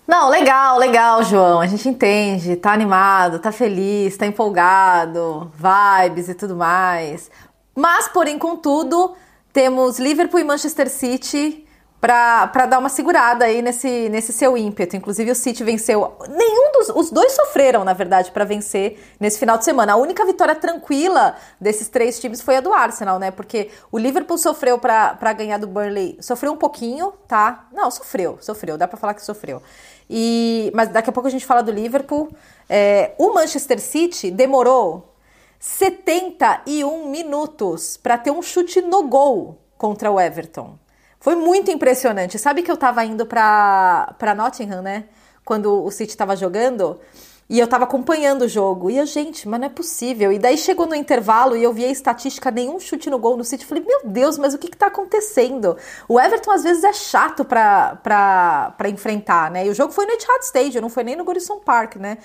[0.08, 1.62] Não, legal, legal, João.
[1.62, 7.30] A gente entende, tá animado, tá feliz, tá empolgado, vibes e tudo mais.
[7.76, 9.16] Mas, porém, contudo,
[9.52, 11.63] temos Liverpool e Manchester City
[12.04, 14.98] para dar uma segurada aí nesse, nesse seu ímpeto.
[14.98, 16.18] Inclusive o City venceu.
[16.28, 16.90] Nenhum dos.
[16.90, 19.94] Os dois sofreram, na verdade, para vencer nesse final de semana.
[19.94, 23.32] A única vitória tranquila desses três times foi a do Arsenal, né?
[23.32, 26.18] Porque o Liverpool sofreu para ganhar do Burnley.
[26.20, 27.70] Sofreu um pouquinho, tá?
[27.72, 28.78] Não, sofreu, sofreu.
[28.78, 29.62] Dá para falar que sofreu.
[30.10, 32.36] E, mas daqui a pouco a gente fala do Liverpool.
[32.70, 35.16] É, o Manchester City demorou
[35.58, 40.83] 71 minutos para ter um chute no gol contra o Everton.
[41.24, 42.38] Foi muito impressionante.
[42.38, 45.06] Sabe que eu tava indo pra, pra Nottingham, né?
[45.46, 47.00] Quando o City tava jogando.
[47.50, 48.92] E eu tava acompanhando o jogo.
[48.92, 50.34] E eu, gente, mas não é possível.
[50.34, 53.46] E daí chegou no intervalo e eu vi a estatística, nenhum chute no gol no
[53.46, 53.66] City.
[53.66, 55.78] Falei, meu Deus, mas o que que tá acontecendo?
[56.10, 59.66] O Everton às vezes é chato pra, pra, pra enfrentar, né?
[59.66, 62.18] E o jogo foi no Etihad Stadium, não foi nem no Goodison Park, né?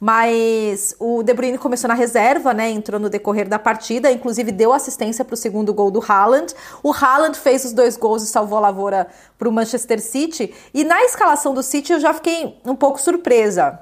[0.00, 2.70] Mas o De Bruyne começou na reserva, né?
[2.70, 6.54] Entrou no decorrer da partida, inclusive deu assistência para o segundo gol do Haaland.
[6.82, 9.06] O Haaland fez os dois gols e salvou a lavoura
[9.38, 10.52] para o Manchester City.
[10.72, 13.80] E na escalação do City eu já fiquei um pouco surpresa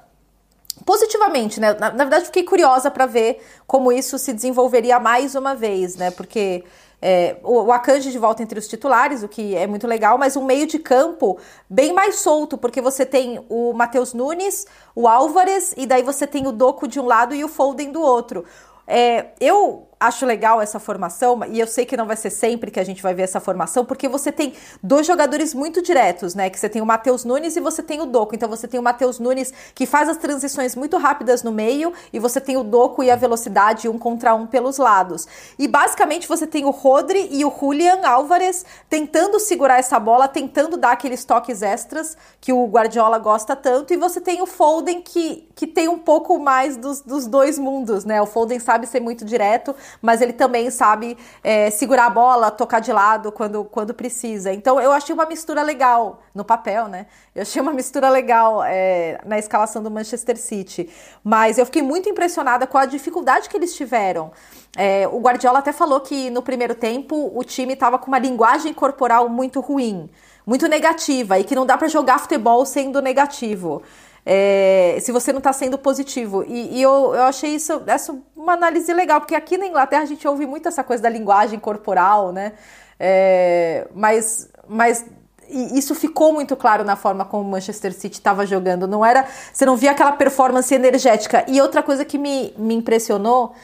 [0.85, 1.75] positivamente, né?
[1.75, 6.11] Na, na verdade, fiquei curiosa para ver como isso se desenvolveria mais uma vez, né?
[6.11, 6.65] Porque
[7.03, 10.37] é, o, o Akanji de volta entre os titulares, o que é muito legal, mas
[10.37, 11.37] um meio de campo
[11.69, 16.47] bem mais solto, porque você tem o Matheus Nunes, o Álvares, e daí você tem
[16.47, 18.45] o Doco de um lado e o Foden do outro.
[18.87, 22.81] É, eu acho legal essa formação, e eu sei que não vai ser sempre que
[22.81, 26.51] a gente vai ver essa formação, porque você tem dois jogadores muito diretos, né?
[26.51, 28.35] Que você tem o Matheus Nunes e você tem o Doco.
[28.35, 32.19] Então você tem o Matheus Nunes que faz as transições muito rápidas no meio, e
[32.19, 35.27] você tem o Doco e a velocidade um contra um pelos lados.
[35.59, 40.77] E basicamente você tem o Rodri e o Julian Álvares tentando segurar essa bola, tentando
[40.77, 45.49] dar aqueles toques extras que o Guardiola gosta tanto, e você tem o Foden que,
[45.55, 48.21] que tem um pouco mais dos, dos dois mundos, né?
[48.21, 52.81] O Foden sabe ser muito direto, mas ele também sabe é, segurar a bola, tocar
[52.81, 54.53] de lado quando, quando precisa.
[54.53, 57.07] Então eu achei uma mistura legal no papel, né?
[57.35, 60.89] Eu achei uma mistura legal é, na escalação do Manchester City.
[61.23, 64.33] Mas eu fiquei muito impressionada com a dificuldade que eles tiveram.
[64.77, 68.73] É, o Guardiola até falou que no primeiro tempo o time estava com uma linguagem
[68.73, 70.09] corporal muito ruim,
[70.47, 73.83] muito negativa, e que não dá para jogar futebol sendo negativo
[74.25, 76.45] é, se você não está sendo positivo.
[76.47, 80.07] E, e, eu, eu achei isso essa uma análise legal, porque aqui na Inglaterra a
[80.07, 82.53] gente ouve muito essa coisa da linguagem corporal, né?
[82.99, 85.05] É, mas, mas
[85.49, 88.87] isso ficou muito claro na forma como o Manchester City estava jogando.
[88.87, 91.45] Não era, você não via aquela performance energética.
[91.49, 93.55] E outra coisa que me, me impressionou,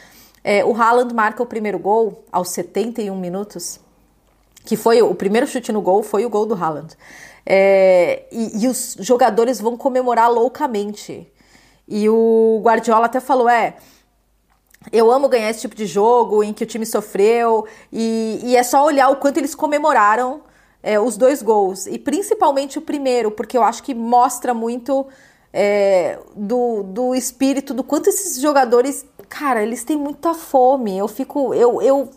[0.42, 3.80] é, o Haaland marca o primeiro gol aos 71 minutos,
[4.64, 6.96] que foi o primeiro chute no gol, foi o gol do Haaland.
[7.44, 11.30] É, e, e, os jogadores vão comemorar loucamente.
[11.86, 13.76] E o Guardiola até falou: é.
[14.92, 18.62] Eu amo ganhar esse tipo de jogo em que o time sofreu, e, e é
[18.62, 20.42] só olhar o quanto eles comemoraram
[20.82, 25.06] é, os dois gols, e principalmente o primeiro, porque eu acho que mostra muito
[25.52, 30.96] é, do, do espírito, do quanto esses jogadores, cara, eles têm muita fome.
[30.96, 32.10] Eu fico, eu, eu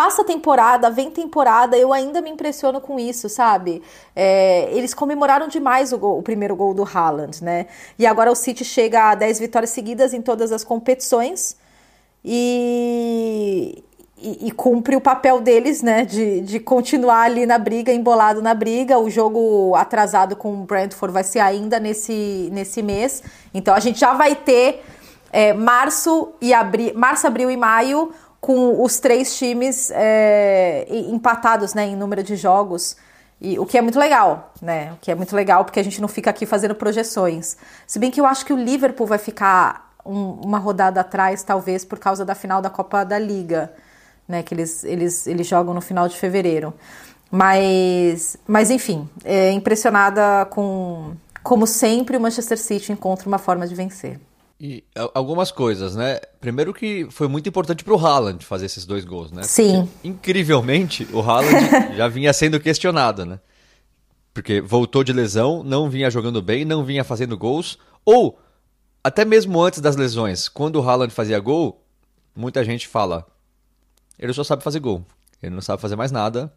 [0.00, 3.82] passa temporada, vem temporada, eu ainda me impressiono com isso, sabe?
[4.16, 7.66] É, eles comemoraram demais o, gol, o, primeiro gol do Haaland, né?
[7.98, 11.54] E agora o City chega a 10 vitórias seguidas em todas as competições
[12.24, 13.84] e,
[14.16, 16.06] e, e, cumpre o papel deles, né?
[16.06, 18.98] De, de continuar ali na briga, embolado na briga.
[18.98, 23.22] O jogo atrasado com o Brentford vai ser ainda nesse, nesse mês.
[23.52, 24.82] Então a gente já vai ter
[25.30, 31.86] é, março e abril, março, abril e maio com os três times é, empatados né,
[31.86, 32.96] em número de jogos.
[33.40, 34.92] E, o que é muito legal, né?
[34.92, 37.56] O que é muito legal porque a gente não fica aqui fazendo projeções.
[37.86, 41.84] Se bem que eu acho que o Liverpool vai ficar um, uma rodada atrás, talvez,
[41.84, 43.72] por causa da final da Copa da Liga,
[44.26, 44.42] né?
[44.42, 46.74] Que eles, eles, eles jogam no final de fevereiro.
[47.30, 51.14] Mas, mas enfim, é impressionada com.
[51.42, 54.20] Como sempre, o Manchester City encontra uma forma de vencer.
[54.62, 56.20] E algumas coisas, né?
[56.38, 59.42] Primeiro que foi muito importante para o Haaland fazer esses dois gols, né?
[59.42, 59.86] Sim.
[59.86, 63.40] Porque, incrivelmente, o Haaland já vinha sendo questionado, né?
[64.34, 67.78] Porque voltou de lesão, não vinha jogando bem, não vinha fazendo gols.
[68.04, 68.38] Ou,
[69.02, 71.82] até mesmo antes das lesões, quando o Haaland fazia gol,
[72.36, 73.26] muita gente fala:
[74.18, 75.06] ele só sabe fazer gol,
[75.42, 76.52] ele não sabe fazer mais nada.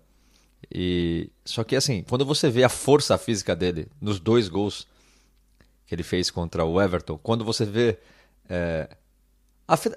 [0.70, 4.88] E Só que, assim, quando você vê a força física dele nos dois gols
[5.86, 8.00] que ele fez contra o Everton, quando você vê
[8.50, 8.90] é,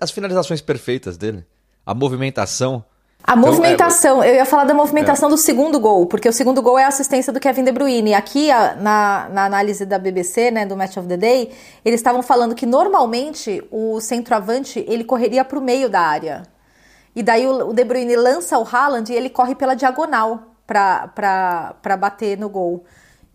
[0.01, 1.45] as finalizações perfeitas dele,
[1.85, 2.85] a movimentação,
[3.23, 4.31] A então, movimentação, é...
[4.31, 5.33] eu ia falar da movimentação é.
[5.33, 8.15] do segundo gol, porque o segundo gol é a assistência do Kevin De Bruyne.
[8.15, 8.49] Aqui,
[8.81, 11.51] na, na análise da BBC, né, do Match of the Day,
[11.85, 16.43] eles estavam falando que normalmente o centroavante ele correria para o meio da área.
[17.15, 21.97] E daí o, o De Bruyne lança o Haaland e ele corre pela diagonal para
[21.99, 22.85] bater no gol.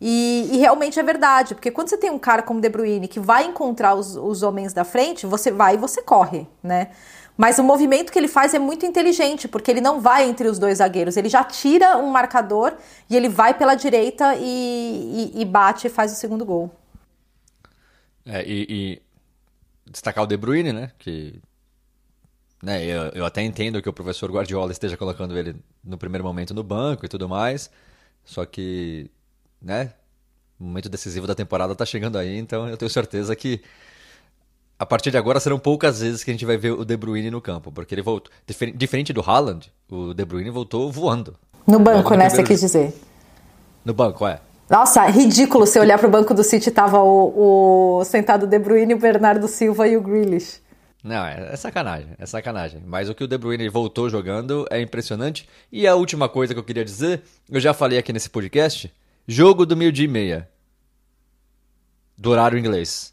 [0.04, 3.20] E, e, realmente é verdade, porque quando você tem um cara como De Bruyne que
[3.20, 6.90] vai encontrar os, os homens da frente, você vai e você corre, né?
[7.38, 10.58] Mas o movimento que ele faz é muito inteligente, porque ele não vai entre os
[10.58, 11.18] dois zagueiros.
[11.18, 12.74] Ele já tira um marcador
[13.10, 16.72] e ele vai pela direita e, e, e bate e faz o segundo gol.
[18.26, 19.02] É, e,
[19.86, 20.92] destacar o De Bruyne, né?
[20.98, 21.40] Que
[22.62, 26.54] né, eu, eu até entendo que o professor Guardiola esteja colocando ele no primeiro momento
[26.54, 27.70] no banco e tudo mais.
[28.24, 29.10] Só que,
[29.62, 29.92] né?
[30.60, 33.62] O momento decisivo da temporada está chegando aí, então eu tenho certeza que
[34.78, 37.30] a partir de agora serão poucas vezes que a gente vai ver o De Bruyne
[37.30, 38.32] no campo, porque ele voltou.
[38.76, 41.36] Diferente do Haaland, o De Bruyne voltou voando.
[41.68, 42.30] No banco, né?
[42.30, 42.94] Você quis dizer.
[43.86, 44.40] No banco, é.
[44.70, 48.94] Nossa, ridículo se olhar para o banco do City tava o, o sentado De Bruyne,
[48.94, 50.62] o Bernardo Silva e o Grealish.
[51.04, 52.82] Não, é, é, sacanagem, é sacanagem.
[52.86, 55.48] Mas o que o De Bruyne voltou jogando é impressionante.
[55.72, 58.92] E a última coisa que eu queria dizer, eu já falei aqui nesse podcast,
[59.28, 60.50] jogo do meio-dia e meia.
[62.18, 63.12] Do horário inglês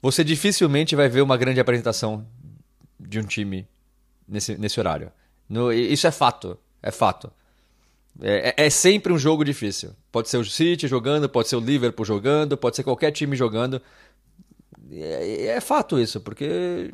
[0.00, 2.26] você dificilmente vai ver uma grande apresentação
[2.98, 3.66] de um time
[4.26, 5.10] nesse, nesse horário.
[5.48, 6.58] No, isso é fato.
[6.82, 7.30] É fato.
[8.20, 9.90] É, é, é, sempre um jogo difícil.
[10.10, 13.80] Pode ser o City jogando, pode ser o Liverpool jogando, pode ser qualquer time jogando.
[14.90, 16.92] É, é fato isso, porque.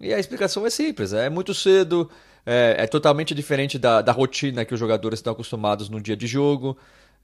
[0.00, 2.10] E a explicação é simples: é muito cedo,
[2.44, 6.26] é, é totalmente diferente da, da, rotina que os jogadores estão acostumados no dia de
[6.26, 6.76] jogo.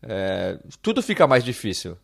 [0.03, 1.97] É, tudo fica mais difícil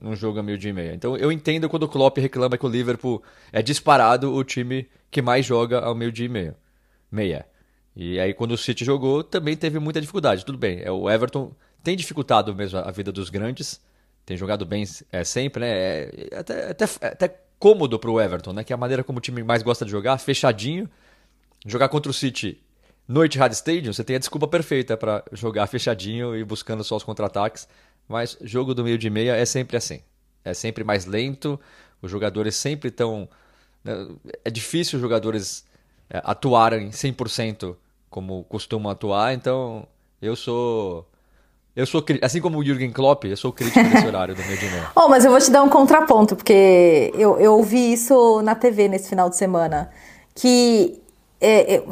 [0.00, 0.94] num jogo a meio dia e meia.
[0.94, 5.22] Então eu entendo quando o Klopp reclama que o Liverpool é disparado o time que
[5.22, 6.56] mais joga ao meio dia e meia.
[7.10, 7.46] Meia.
[7.94, 10.44] E aí quando o City jogou também teve muita dificuldade.
[10.44, 13.80] Tudo bem, é, o Everton tem dificultado mesmo a vida dos grandes,
[14.24, 15.70] tem jogado bem é, sempre, né?
[15.70, 18.64] É, até, até, até cômodo pro Everton, né?
[18.64, 20.88] Que é a maneira como o time mais gosta de jogar, fechadinho.
[21.64, 22.60] Jogar contra o City
[23.06, 27.02] no Etihad Stadium, você tem a desculpa perfeita para jogar fechadinho e buscando só os
[27.02, 27.68] contra-ataques.
[28.08, 30.00] Mas jogo do meio de meia é sempre assim.
[30.44, 31.58] É sempre mais lento,
[32.00, 33.28] os jogadores sempre estão.
[33.84, 34.08] Né,
[34.44, 35.64] é difícil os jogadores
[36.10, 37.76] é, atuarem 100%
[38.10, 39.86] como costumam atuar, então
[40.20, 41.08] eu sou.
[41.74, 44.66] Eu sou assim como o Jürgen Klopp, eu sou crítico desse horário do meio de
[44.66, 44.90] meia.
[44.94, 48.88] Oh, mas eu vou te dar um contraponto, porque eu, eu ouvi isso na TV
[48.88, 49.90] nesse final de semana.
[50.34, 51.01] Que
[51.42, 51.82] é, é,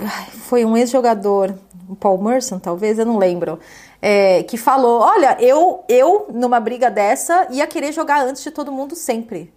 [0.47, 1.55] foi um ex-jogador,
[1.89, 3.59] o Paul Merson, talvez, eu não lembro
[4.01, 8.73] é, que falou: Olha, eu, eu, numa briga dessa, ia querer jogar antes de todo
[8.73, 9.53] mundo sempre.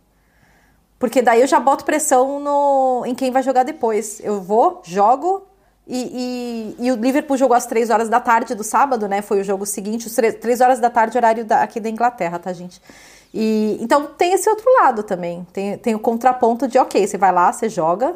[1.00, 4.22] Porque daí eu já boto pressão no, em quem vai jogar depois.
[4.24, 5.46] Eu vou, jogo.
[5.86, 9.22] E, e, e o Liverpool jogou às 3 horas da tarde do sábado, né?
[9.22, 12.40] Foi o jogo seguinte, os 3, 3 horas da tarde, horário da, aqui da Inglaterra,
[12.40, 12.82] tá, gente?
[13.34, 15.46] E, então tem esse outro lado também.
[15.52, 18.16] Tem, tem o contraponto de, ok, você vai lá, você joga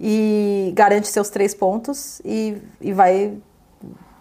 [0.00, 3.36] e garante seus três pontos e, e vai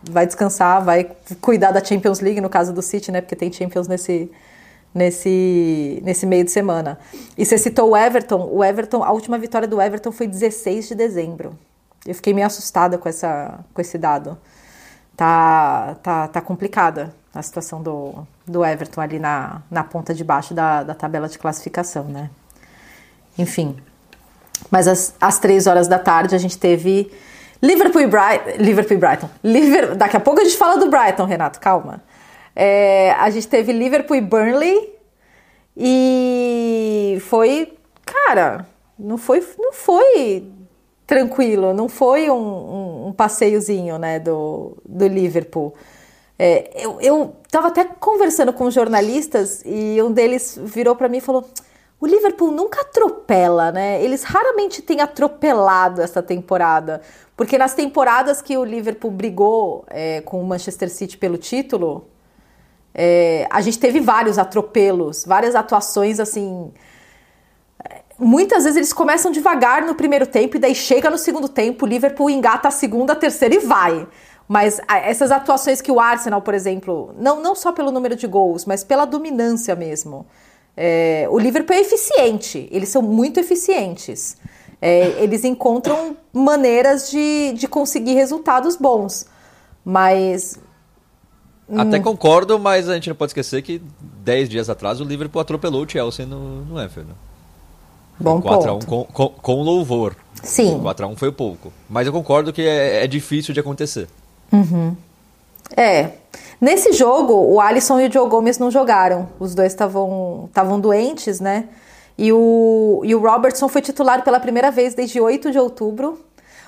[0.03, 1.11] vai descansar, vai
[1.41, 3.21] cuidar da Champions League, no caso do City, né?
[3.21, 4.31] Porque tem Champions nesse,
[4.93, 6.97] nesse, nesse meio de semana.
[7.37, 8.49] E você citou o Everton.
[8.51, 11.57] O Everton, a última vitória do Everton foi 16 de dezembro.
[12.05, 14.37] Eu fiquei meio assustada com, essa, com esse dado.
[15.17, 20.53] Tá, tá, tá complicada a situação do, do Everton ali na, na ponta de baixo
[20.53, 22.29] da, da tabela de classificação, né?
[23.37, 23.75] Enfim.
[24.69, 27.11] Mas às, às três horas da tarde a gente teve
[27.61, 28.63] Liverpool e Brighton.
[28.63, 29.29] Liverpool e Brighton.
[29.43, 29.95] Liver...
[29.95, 32.01] Daqui a pouco a gente fala do Brighton, Renato, calma.
[32.55, 34.93] É, a gente teve Liverpool e Burnley.
[35.75, 37.73] E foi.
[38.05, 38.65] Cara,
[38.97, 40.51] não foi, não foi
[41.05, 45.73] tranquilo, não foi um, um, um passeiozinho né, do, do Liverpool.
[46.37, 51.21] É, eu, eu tava até conversando com jornalistas e um deles virou para mim e
[51.21, 51.45] falou:
[52.01, 54.01] o Liverpool nunca atropela, né?
[54.01, 57.01] Eles raramente têm atropelado essa temporada.
[57.35, 62.07] Porque nas temporadas que o Liverpool brigou é, com o Manchester City pelo título,
[62.93, 66.71] é, a gente teve vários atropelos, várias atuações assim.
[68.17, 71.87] Muitas vezes eles começam devagar no primeiro tempo e daí chega no segundo tempo, o
[71.87, 74.07] Liverpool engata a segunda, a terceira e vai.
[74.47, 78.65] Mas essas atuações que o Arsenal, por exemplo, não, não só pelo número de gols,
[78.65, 80.25] mas pela dominância mesmo.
[80.75, 84.37] É, o Liverpool é eficiente, eles são muito eficientes.
[84.81, 89.25] É, eles encontram maneiras de, de conseguir resultados bons.
[89.83, 90.57] Mas.
[91.77, 92.01] Até hum...
[92.01, 93.81] concordo, mas a gente não pode esquecer que
[94.23, 97.11] 10 dias atrás o Liverpool atropelou o Chelsea no, no Anfield.
[98.19, 98.85] Bom 4 ponto.
[98.85, 100.15] 1 com, com, com louvor.
[100.43, 100.79] Sim.
[100.79, 101.71] 4x1 foi pouco.
[101.89, 104.07] Mas eu concordo que é, é difícil de acontecer.
[104.51, 104.95] Uhum.
[105.75, 106.11] É.
[106.61, 109.29] Nesse jogo, o Alisson e o Joe Gomes não jogaram.
[109.39, 111.69] Os dois estavam doentes, né?
[112.17, 116.19] E o, e o Robertson foi titular pela primeira vez desde 8 de outubro.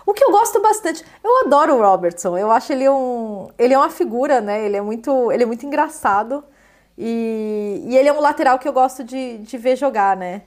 [0.05, 1.03] O que eu gosto bastante.
[1.21, 2.37] Eu adoro o Robertson.
[2.37, 3.49] Eu acho ele um.
[3.59, 4.65] Ele é uma figura, né?
[4.65, 6.41] Ele é muito, ele é muito engraçado.
[6.97, 10.43] E, e ele é um lateral que eu gosto de, de ver jogar, né?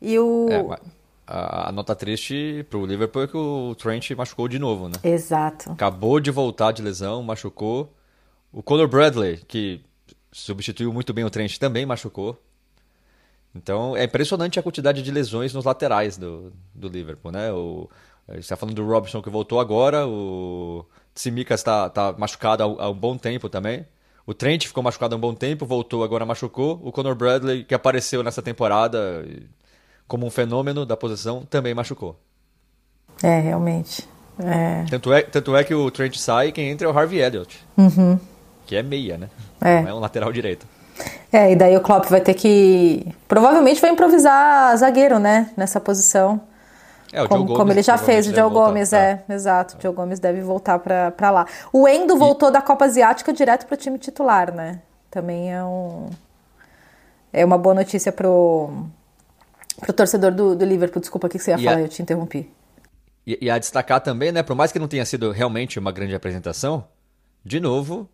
[0.00, 0.48] E o.
[0.50, 0.78] É,
[1.26, 4.96] a, a nota triste pro Liverpool é que o Trent machucou de novo, né?
[5.02, 5.72] Exato.
[5.72, 7.90] Acabou de voltar de lesão, machucou.
[8.54, 9.80] O Conor Bradley, que
[10.30, 12.40] substituiu muito bem o Trent, também machucou.
[13.52, 17.52] Então é impressionante a quantidade de lesões nos laterais do, do Liverpool, né?
[17.52, 17.90] O,
[18.28, 22.84] a gente está falando do Robson que voltou agora, o Tsimikas está tá machucado há,
[22.84, 23.84] há, um bom tempo também.
[24.24, 26.80] O Trent ficou machucado há um bom tempo, voltou, agora machucou.
[26.82, 29.26] O Conor Bradley, que apareceu nessa temporada
[30.06, 32.18] como um fenômeno da posição, também machucou.
[33.20, 34.08] É, realmente.
[34.38, 34.84] É.
[34.88, 37.58] Tanto, é, tanto é que o Trent sai e quem entra é o Harvey Elliott.
[37.76, 38.18] Uhum.
[38.66, 39.28] Que é meia, né?
[39.60, 39.82] É.
[39.82, 40.66] Não é um lateral direito.
[41.32, 43.12] É, e daí o Klopp vai ter que.
[43.26, 45.50] Provavelmente vai improvisar zagueiro, né?
[45.56, 46.40] Nessa posição.
[47.12, 49.76] É, o como, Gomes, como ele já fez, o Joe Gomes, é, é, exato.
[49.76, 51.46] O Joe Gomes deve voltar para lá.
[51.72, 52.52] O Endo voltou e...
[52.52, 54.80] da Copa Asiática direto para o time titular, né?
[55.10, 56.10] Também é um.
[57.32, 58.84] É uma boa notícia pro,
[59.80, 61.00] pro torcedor do, do Liverpool.
[61.00, 61.76] Desculpa, o que você ia e falar?
[61.76, 61.80] A...
[61.80, 62.50] Eu te interrompi.
[63.26, 64.42] E, e a destacar também, né?
[64.42, 66.84] Por mais que não tenha sido realmente uma grande apresentação,
[67.44, 68.08] de novo,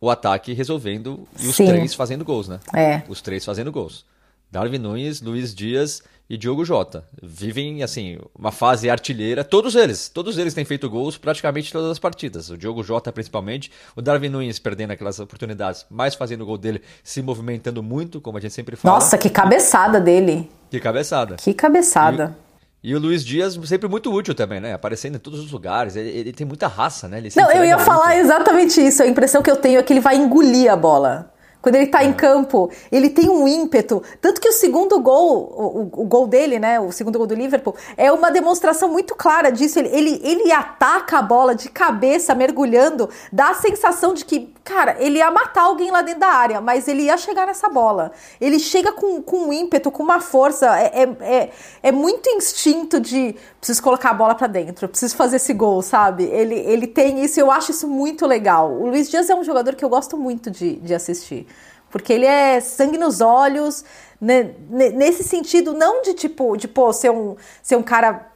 [0.00, 1.66] o ataque resolvendo e os Sim.
[1.66, 2.58] três fazendo gols, né?
[2.74, 3.02] É.
[3.08, 4.04] Os três fazendo gols.
[4.50, 7.04] Darwin Nunes, Luiz Dias e Diogo Jota.
[7.22, 9.44] Vivem, assim, uma fase artilheira.
[9.44, 10.08] Todos eles.
[10.08, 12.50] Todos eles têm feito gols praticamente todas as partidas.
[12.50, 13.70] O Diogo Jota, principalmente.
[13.94, 18.38] O Darwin Nunes perdendo aquelas oportunidades, mas fazendo o gol dele, se movimentando muito, como
[18.38, 18.94] a gente sempre fala.
[18.94, 20.50] Nossa, que cabeçada dele.
[20.70, 21.36] Que cabeçada.
[21.36, 22.36] Que cabeçada.
[22.46, 22.49] E...
[22.82, 24.72] E o Luiz Dias sempre muito útil também, né?
[24.72, 25.96] Aparecendo em todos os lugares.
[25.96, 27.22] Ele, ele tem muita raça, né?
[27.36, 27.86] Não, eu ia muito.
[27.86, 29.02] falar exatamente isso.
[29.02, 31.29] A impressão que eu tenho é que ele vai engolir a bola.
[31.62, 32.06] Quando ele tá é.
[32.06, 34.02] em campo, ele tem um ímpeto.
[34.20, 36.80] Tanto que o segundo gol, o, o, gol dele, né?
[36.80, 39.78] O segundo gol do Liverpool, é uma demonstração muito clara disso.
[39.78, 44.96] Ele, ele, ele ataca a bola de cabeça, mergulhando, dá a sensação de que, cara,
[44.98, 48.12] ele ia matar alguém lá dentro da área, mas ele ia chegar nessa bola.
[48.40, 50.66] Ele chega com, com um ímpeto, com uma força.
[50.78, 51.50] É, é, é,
[51.82, 56.24] é muito instinto de preciso colocar a bola para dentro, preciso fazer esse gol, sabe?
[56.24, 58.72] Ele, ele tem isso, eu acho isso muito legal.
[58.72, 61.46] O Luiz Dias é um jogador que eu gosto muito de, de assistir.
[61.90, 63.84] Porque ele é sangue nos olhos,
[64.20, 68.30] né, nesse sentido, não de tipo, de pô, ser um, ser um cara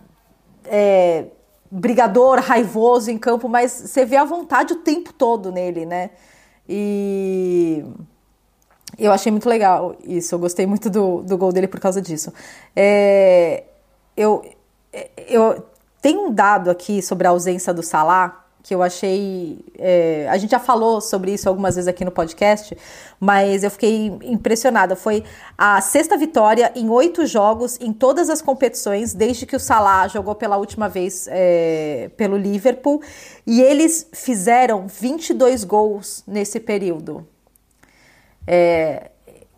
[0.64, 1.26] é,
[1.70, 6.10] brigador, raivoso em campo, mas você vê a vontade o tempo todo nele, né?
[6.68, 7.84] E
[8.98, 12.32] eu achei muito legal isso, eu gostei muito do, do gol dele por causa disso.
[12.74, 13.64] É,
[14.16, 14.44] eu,
[15.28, 15.64] eu
[16.00, 19.62] tenho um dado aqui sobre a ausência do Salah que eu achei.
[19.78, 22.76] É, a gente já falou sobre isso algumas vezes aqui no podcast,
[23.20, 24.96] mas eu fiquei impressionada.
[24.96, 25.22] Foi
[25.56, 30.34] a sexta vitória em oito jogos em todas as competições, desde que o Salah jogou
[30.34, 33.02] pela última vez é, pelo Liverpool,
[33.46, 37.28] e eles fizeram 22 gols nesse período.
[38.46, 39.10] É,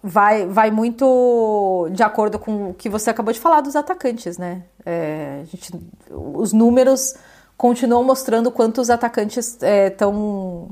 [0.02, 4.64] vai, vai muito de acordo com o que você acabou de falar dos atacantes, né?
[4.84, 5.70] É, gente,
[6.10, 7.14] os números
[7.56, 10.68] continuam mostrando quanto os atacantes estão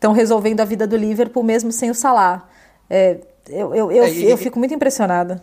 [0.00, 2.48] é, resolvendo a vida do Liverpool mesmo sem o Salah.
[2.88, 3.18] É,
[3.48, 5.42] eu, eu, eu, é, e, eu, fico muito impressionada.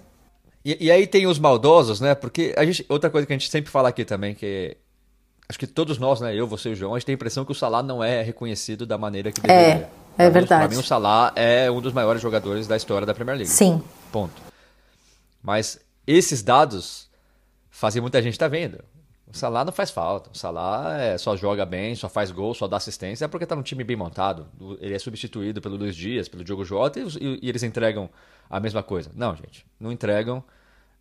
[0.63, 2.15] E, e, aí tem os maldosos, né?
[2.15, 4.75] Porque a gente, outra coisa que a gente sempre fala aqui também, que
[5.47, 6.35] acho que todos nós, né?
[6.35, 8.21] Eu, você e o João, a gente tem a impressão que o Salah não é
[8.21, 9.89] reconhecido da maneira que deveria.
[10.17, 10.67] É, é verdade.
[10.67, 13.51] Para mim, o Salah é um dos maiores jogadores da história da Premier League.
[13.51, 13.81] Sim.
[14.11, 14.41] Ponto.
[15.41, 17.09] Mas esses dados
[17.69, 18.83] fazem muita gente estar tá vendo.
[19.33, 20.29] O Salah não faz falta.
[20.33, 23.55] O Salah é, só joga bem, só faz gol, só dá assistência, é porque tá
[23.55, 24.47] num time bem montado.
[24.79, 28.09] Ele é substituído pelo Luiz Dias, pelo Diogo Jota, e, e eles entregam
[28.49, 29.11] a mesma coisa.
[29.13, 30.43] Não, gente, não entregam.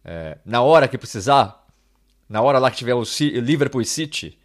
[0.04, 1.64] É, na hora que precisar,
[2.28, 3.04] na hora lá que tiver o
[3.40, 4.36] Liverpool e City,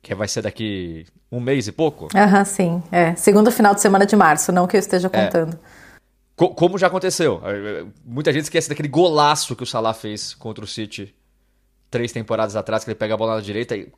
[0.00, 2.08] que vai ser daqui um mês e pouco.
[2.14, 2.82] Aham, sim.
[2.90, 3.14] É.
[3.14, 5.24] Segundo final de semana de março, não que eu esteja é.
[5.24, 5.54] contando.
[5.54, 5.82] É.
[6.34, 7.42] Co como já aconteceu.
[8.04, 11.14] Muita gente esquece daquele golaço que o Salah fez contra o City
[11.92, 13.92] três temporadas atrás, que ele pega a bola na direita e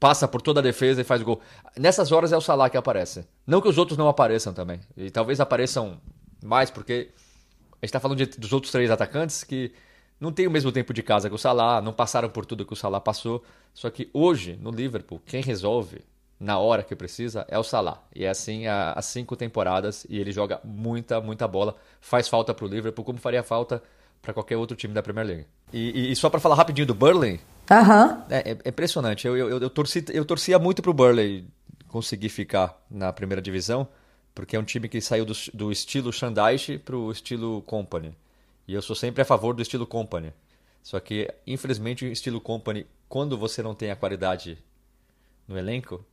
[0.00, 1.40] passa por toda a defesa e faz gol.
[1.76, 3.26] Nessas horas é o Salah que aparece.
[3.46, 4.80] Não que os outros não apareçam também.
[4.96, 6.00] E talvez apareçam
[6.42, 7.10] mais, porque
[7.72, 9.72] a gente está falando de, dos outros três atacantes que
[10.18, 12.72] não têm o mesmo tempo de casa que o Salah, não passaram por tudo que
[12.72, 13.44] o Salah passou.
[13.74, 16.00] Só que hoje, no Liverpool, quem resolve
[16.40, 18.02] na hora que precisa é o Salah.
[18.14, 21.76] E é assim há, há cinco temporadas e ele joga muita, muita bola.
[22.00, 23.82] Faz falta para o Liverpool, como faria falta
[24.20, 25.46] para qualquer outro time da Premier League.
[25.72, 27.40] E, e só para falar rapidinho do Burnley,
[27.70, 28.24] Aham.
[28.30, 29.26] é, é impressionante.
[29.26, 31.46] Eu, eu, eu, torci, eu torcia muito pro Burley
[31.88, 33.88] conseguir ficar na primeira divisão,
[34.34, 38.14] porque é um time que saiu do, do estilo Shandaish pro estilo Company.
[38.66, 40.32] E eu sou sempre a favor do estilo Company.
[40.82, 44.58] Só que, infelizmente, o estilo Company, quando você não tem a qualidade
[45.46, 46.04] no elenco,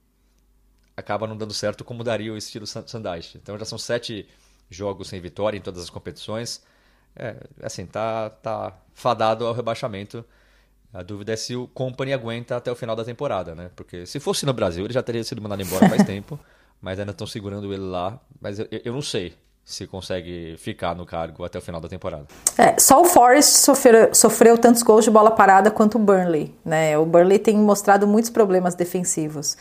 [0.96, 3.36] acaba não dando certo como daria o estilo Shandaish.
[3.36, 4.28] Então já são sete
[4.70, 6.64] jogos sem vitória em todas as competições.
[7.16, 10.26] É, assim, tá, tá fadado ao rebaixamento.
[10.94, 13.70] A dúvida é se o Company aguenta até o final da temporada, né?
[13.76, 16.40] Porque se fosse no Brasil, ele já teria sido mandado embora faz tempo,
[16.82, 18.20] mas ainda estão segurando ele lá.
[18.40, 19.34] Mas eu, eu não sei
[19.66, 22.26] se consegue ficar no cargo até o final da temporada.
[22.56, 26.98] É, só o Forest sofreu, sofreu tantos gols de bola parada quanto o Burnley, né?
[26.98, 29.58] O Burnley tem mostrado muitos problemas defensivos.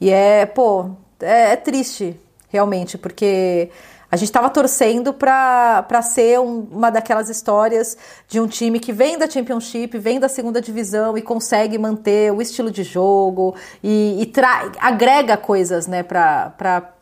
[0.00, 3.68] E é, pô, é, é triste, realmente, porque
[4.10, 7.96] a gente estava torcendo para ser um, uma daquelas histórias
[8.26, 12.40] de um time que vem da Championship, vem da segunda divisão e consegue manter o
[12.40, 13.54] estilo de jogo
[13.84, 14.32] e, e
[14.80, 16.54] agrega coisas né, para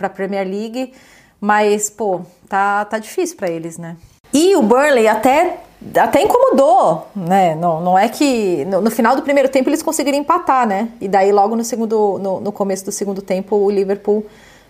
[0.02, 0.92] a Premier League.
[1.40, 3.96] Mas, pô, tá, tá difícil para eles, né?
[4.32, 5.60] E o Burnley até,
[5.96, 7.54] até incomodou, né?
[7.54, 10.88] Não, não é que no, no, final do primeiro tempo eles conseguiram empatar, né?
[11.00, 14.26] E daí logo no segundo, no, no começo do segundo tempo o Liverpool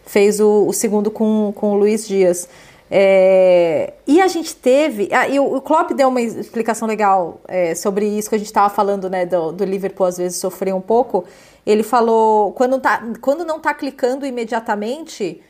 [0.07, 2.48] fez o, o segundo com, com o Luiz Dias.
[2.90, 5.09] É, e a gente teve.
[5.12, 8.46] Ah, e o, o Klopp deu uma explicação legal é, sobre isso que a gente
[8.46, 9.26] estava falando, né?
[9.26, 11.24] Do, do, Liverpool às vezes sofrer um pouco.
[11.66, 15.42] Ele falou: quando, tá, quando não está clicando imediatamente,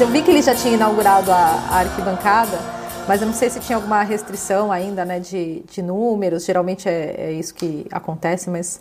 [0.00, 2.58] Eu vi que ele já tinha inaugurado a, a arquibancada,
[3.06, 6.46] mas eu não sei se tinha alguma restrição ainda, né, de, de números.
[6.46, 8.80] Geralmente é, é isso que acontece, mas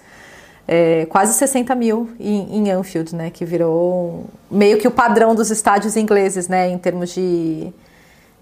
[0.65, 5.51] é, quase 60 mil em, em, Anfield, né, que virou meio que o padrão dos
[5.51, 7.73] estádios ingleses, né, em termos de,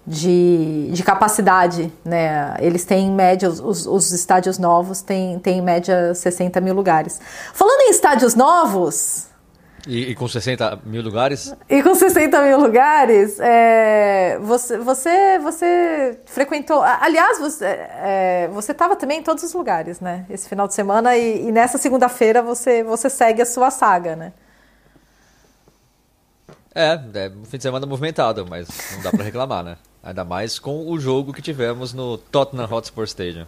[0.06, 2.54] de, de capacidade, né.
[2.60, 7.20] Eles têm em média, os, os estádios novos têm, têm em média 60 mil lugares.
[7.52, 9.26] Falando em estádios novos,
[9.88, 11.56] e, e, com 60 mil lugares?
[11.66, 16.82] E com 60 mil lugares, é, você, você, você frequentou.
[16.82, 20.26] Aliás, você é, estava também em todos os lugares, né?
[20.28, 24.34] Esse final de semana e, e nessa segunda-feira você, você segue a sua saga, né?
[26.74, 29.78] É, é um fim de semana movimentado, mas não dá para reclamar, né?
[30.02, 33.46] Ainda mais com o jogo que tivemos no Tottenham Hotspur Stadium.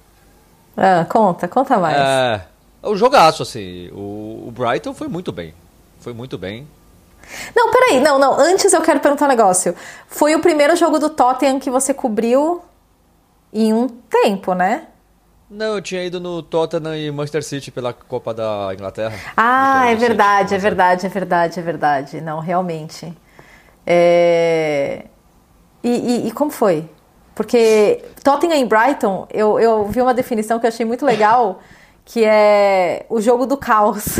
[0.74, 1.98] Ah, conta, conta mais.
[1.98, 2.40] É,
[2.82, 3.90] o jogaço, assim.
[3.92, 5.52] O, o Brighton foi muito bem
[6.00, 6.66] foi muito bem.
[7.54, 8.38] Não, peraí, não, não.
[8.38, 9.74] Antes eu quero perguntar um negócio.
[10.08, 12.62] Foi o primeiro jogo do Tottenham que você cobriu
[13.52, 14.86] em um tempo, né?
[15.50, 19.16] Não, eu tinha ido no Tottenham e Manchester City pela Copa da Inglaterra.
[19.36, 22.20] Ah, é verdade, City, é verdade, é verdade, é verdade.
[22.20, 23.12] Não, realmente.
[23.86, 25.06] É...
[25.82, 26.88] E, e, e, como foi?
[27.34, 31.60] Porque Tottenham e Brighton, eu, eu vi uma definição que eu achei muito legal
[32.04, 34.18] que é o jogo do caos.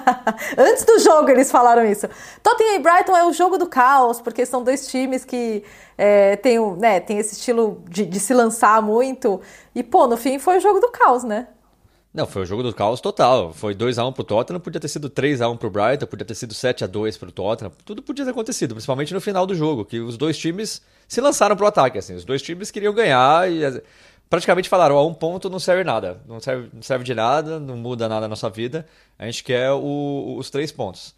[0.56, 2.08] Antes do jogo eles falaram isso.
[2.42, 5.64] Tottenham e Brighton é o jogo do caos, porque são dois times que
[5.98, 9.40] é, tem, né, tem esse estilo de, de, se lançar muito.
[9.74, 11.48] E, pô, no fim foi o jogo do caos, né?
[12.14, 13.54] Não, foi o jogo do caos total.
[13.54, 17.32] Foi 2x1 pro Tottenham, podia ter sido 3x1 pro Brighton, podia ter sido 7x2 pro
[17.32, 17.72] Tottenham.
[17.84, 21.56] Tudo podia ter acontecido, principalmente no final do jogo, que os dois times se lançaram
[21.56, 22.14] pro ataque, assim.
[22.14, 23.82] Os dois times queriam ganhar e
[24.32, 27.76] praticamente falaram: ó, um ponto não serve nada, não serve, não serve de nada, não
[27.76, 28.86] muda nada na nossa vida,
[29.18, 31.14] a gente quer o, os três pontos.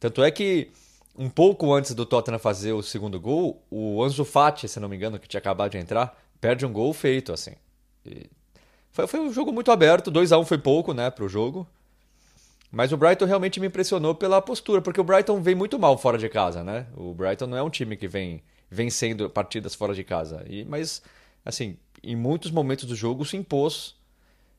[0.00, 0.72] Tanto é que
[1.16, 4.96] um pouco antes do Tottenham fazer o segundo gol, o Ansu Fati, se não me
[4.96, 7.52] engano, que tinha acabado de entrar, perde um gol feito, assim.
[8.04, 8.28] E
[8.90, 11.64] foi, foi um jogo muito aberto, 2 a 1 um foi pouco, né, pro jogo.
[12.72, 16.18] Mas o Brighton realmente me impressionou pela postura, porque o Brighton vem muito mal fora
[16.18, 16.86] de casa, né?
[16.96, 20.44] O Brighton não é um time que vem vencendo partidas fora de casa.
[20.48, 21.00] E, mas,
[21.44, 23.96] assim, em muitos momentos do jogo se impôs.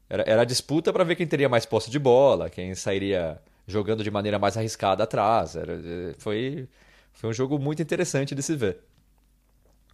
[0.09, 4.03] Era, era a disputa para ver quem teria mais posse de bola, quem sairia jogando
[4.03, 5.55] de maneira mais arriscada atrás.
[5.55, 6.67] Era, é, foi,
[7.13, 8.79] foi um jogo muito interessante de se ver.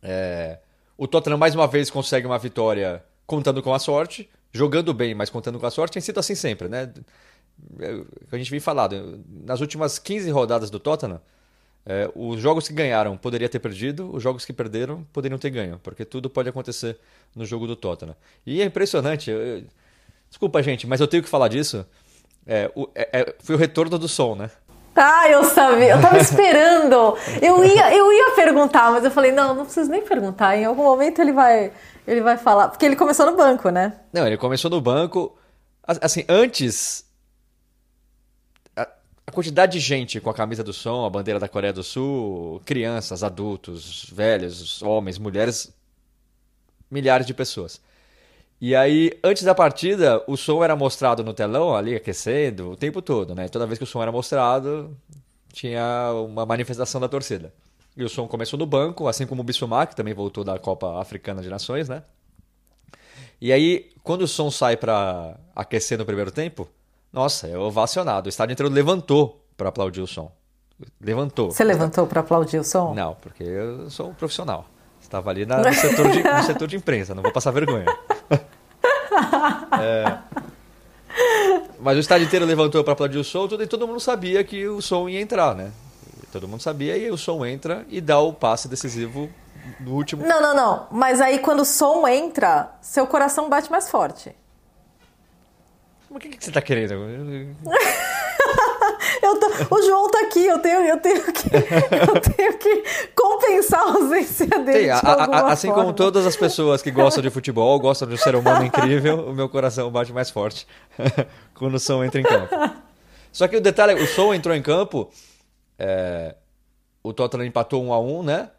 [0.02, 0.60] É,
[0.98, 5.30] o Tottenham mais uma vez consegue uma vitória contando com a sorte, jogando bem, mas
[5.30, 5.94] contando com a sorte.
[5.94, 6.94] Tem sido assim sempre, né?
[7.80, 11.22] É, a gente vem falado, nas últimas 15 rodadas do Tottenham,
[11.86, 15.80] é, os jogos que ganharam poderia ter perdido, os jogos que perderam poderiam ter ganho,
[15.84, 16.98] porque tudo pode acontecer
[17.36, 18.16] no jogo do Tottenham.
[18.46, 19.64] E é impressionante, eu,
[20.28, 21.86] desculpa gente, mas eu tenho que falar disso.
[22.48, 24.50] É, o, é, é foi o retorno do som, né?
[24.96, 27.18] Ah, eu sabia, eu tava esperando.
[27.42, 30.58] Eu ia, eu ia perguntar, mas eu falei, não, não preciso nem perguntar.
[30.58, 31.72] Em algum momento ele vai,
[32.08, 33.94] ele vai falar, porque ele começou no banco, né?
[34.12, 35.38] Não, ele começou no banco.
[35.84, 37.05] Assim, antes
[39.28, 42.62] a quantidade de gente com a camisa do som, a bandeira da Coreia do Sul,
[42.66, 45.74] crianças, adultos, velhos, homens, mulheres,
[46.90, 47.82] milhares de pessoas.
[48.62, 53.02] E aí, antes da partida, o som era mostrado no telão, ali aquecendo, o tempo
[53.02, 53.50] todo, né?
[53.50, 54.96] Toda vez que o som era mostrado,
[55.52, 57.54] tinha uma manifestação da torcida.
[57.98, 61.02] E o som começou no banco, assim como o Bissouma, que também voltou da Copa
[61.02, 62.04] Africana de Nações, né?
[63.42, 66.70] E aí, quando o som sai para aquecer no primeiro tempo,
[67.16, 68.28] nossa, é ovacionado.
[68.28, 70.30] O estádio inteiro levantou para aplaudir o som.
[71.00, 71.50] Levantou.
[71.50, 72.94] Você levantou para aplaudir o som?
[72.94, 74.66] Não, porque eu sou um profissional.
[75.00, 77.86] Estava ali na, no, setor de, no setor de imprensa, não vou passar vergonha.
[79.80, 80.18] é...
[81.80, 84.82] Mas o estádio inteiro levantou para aplaudir o som e todo mundo sabia que o
[84.82, 85.72] som ia entrar, né?
[86.34, 89.30] Todo mundo sabia e o som entra e dá o passe decisivo
[89.80, 90.26] no último.
[90.28, 90.88] Não, não, não.
[90.92, 94.36] Mas aí quando o som entra, seu coração bate mais forte.
[96.16, 96.94] Mas o que, que você tá querendo?
[99.38, 103.92] tô, o João tá aqui, eu tenho, eu tenho, que, eu tenho que compensar a
[103.96, 104.92] ausência dele.
[104.92, 105.84] a, a, assim forma.
[105.84, 109.34] como todas as pessoas que gostam de futebol, gostam de um ser humano incrível, o
[109.34, 110.66] meu coração bate mais forte
[111.54, 112.56] quando o som entra em campo.
[113.30, 115.12] Só que o detalhe, o som entrou em campo,
[115.78, 116.34] é,
[117.04, 118.50] o Tottenham empatou 1 a 1 né?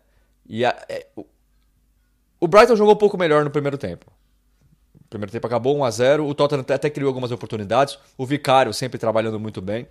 [0.47, 1.25] E a, é, o,
[2.39, 4.13] o Brighton jogou um pouco melhor no primeiro tempo.
[5.17, 7.99] Primeiro tempo acabou 1 a 0 O Tottenham até criou algumas oportunidades.
[8.19, 9.87] O Vicário sempre trabalhando muito bem.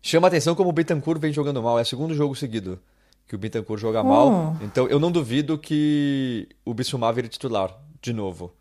[0.00, 1.78] Chama atenção como o Bittencourt vem jogando mal.
[1.78, 2.78] É o segundo jogo seguido
[3.26, 4.30] que o Bittencourt joga mal.
[4.30, 4.56] Hum.
[4.62, 8.54] Então eu não duvido que o Bissouma vire titular de novo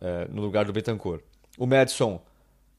[0.00, 1.20] é, no lugar do Bittencourt.
[1.58, 2.20] O Madison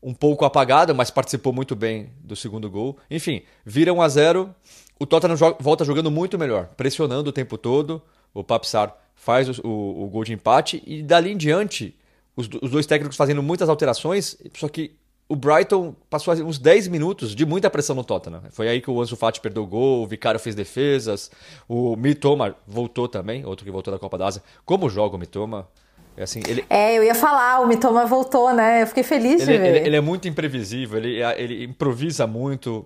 [0.01, 2.97] um pouco apagado, mas participou muito bem do segundo gol.
[3.11, 4.55] Enfim, vira 1 a 0
[4.97, 8.01] O Tottenham volta jogando muito melhor, pressionando o tempo todo.
[8.33, 11.93] O Papsar faz o, o, o, gol de empate e dali em diante
[12.35, 14.95] os, os, dois técnicos fazendo muitas alterações, só que
[15.27, 18.41] o Brighton passou uns 10 minutos de muita pressão no Tottenham.
[18.49, 21.29] Foi aí que o Ansu Fati perdeu o gol, o Vicário fez defesas,
[21.67, 24.41] o Mitoma voltou também, outro que voltou da Copa da Ásia.
[24.65, 25.67] Como joga o Mitoma?
[26.15, 26.65] É, assim, ele...
[26.69, 28.81] é, eu ia falar, o Mitoma voltou, né?
[28.81, 29.67] Eu fiquei feliz ele, de ver.
[29.67, 32.85] Ele, ele, é muito imprevisível, ele, ele improvisa muito,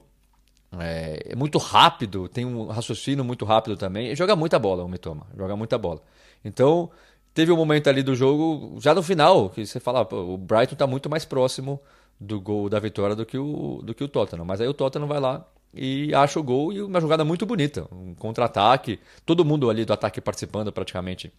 [0.79, 4.11] é, é, muito rápido, tem um raciocínio muito rápido também.
[4.11, 6.01] E joga muita bola, o Mitoma, joga muita bola.
[6.43, 6.89] Então,
[7.33, 10.87] teve um momento ali do jogo, já no final, que você fala, o Brighton está
[10.87, 11.79] muito mais próximo
[12.19, 14.45] do gol da vitória do que, o, do que o Tottenham.
[14.45, 17.87] Mas aí o Tottenham vai lá e acha o gol e uma jogada muito bonita.
[17.91, 21.31] Um contra-ataque, todo mundo ali do ataque participando praticamente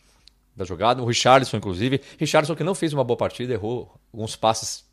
[0.57, 1.03] da jogada.
[1.03, 2.01] O Richarlison, inclusive.
[2.19, 4.85] Richarlison que não fez uma boa partida, errou alguns passes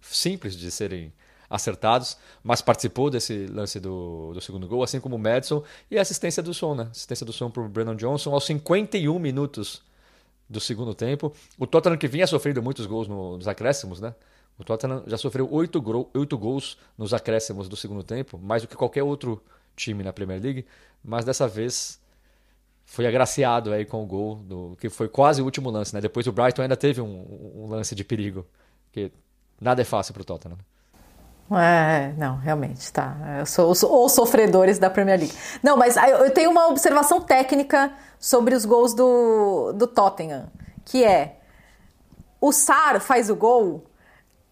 [0.00, 1.12] simples de serem
[1.50, 6.02] acertados, mas participou desse lance do, do segundo gol, assim como o Madison e a
[6.02, 6.88] assistência do som, né?
[6.92, 9.82] Assistência do som para o Brennan Johnson aos 51 minutos
[10.48, 11.32] do segundo tempo.
[11.58, 14.14] O Tottenham que vinha sofrendo muitos gols no, nos acréscimos, né?
[14.56, 15.82] O Tottenham já sofreu oito,
[16.14, 19.42] oito gols nos acréscimos do segundo tempo, mais do que qualquer outro
[19.74, 20.66] time na Premier League,
[21.02, 21.98] mas dessa vez
[22.84, 26.00] foi agraciado aí com o gol do que foi quase o último lance, né?
[26.00, 28.46] Depois o Brighton ainda teve um, um lance de perigo,
[28.92, 29.10] que
[29.60, 30.58] nada é fácil para o Tottenham.
[31.52, 33.16] É, não, realmente, tá.
[33.40, 35.34] Eu sou os sofredores da Premier League.
[35.62, 40.48] Não, mas eu tenho uma observação técnica sobre os gols do, do Tottenham,
[40.84, 41.38] que é
[42.40, 43.84] o Sar faz o gol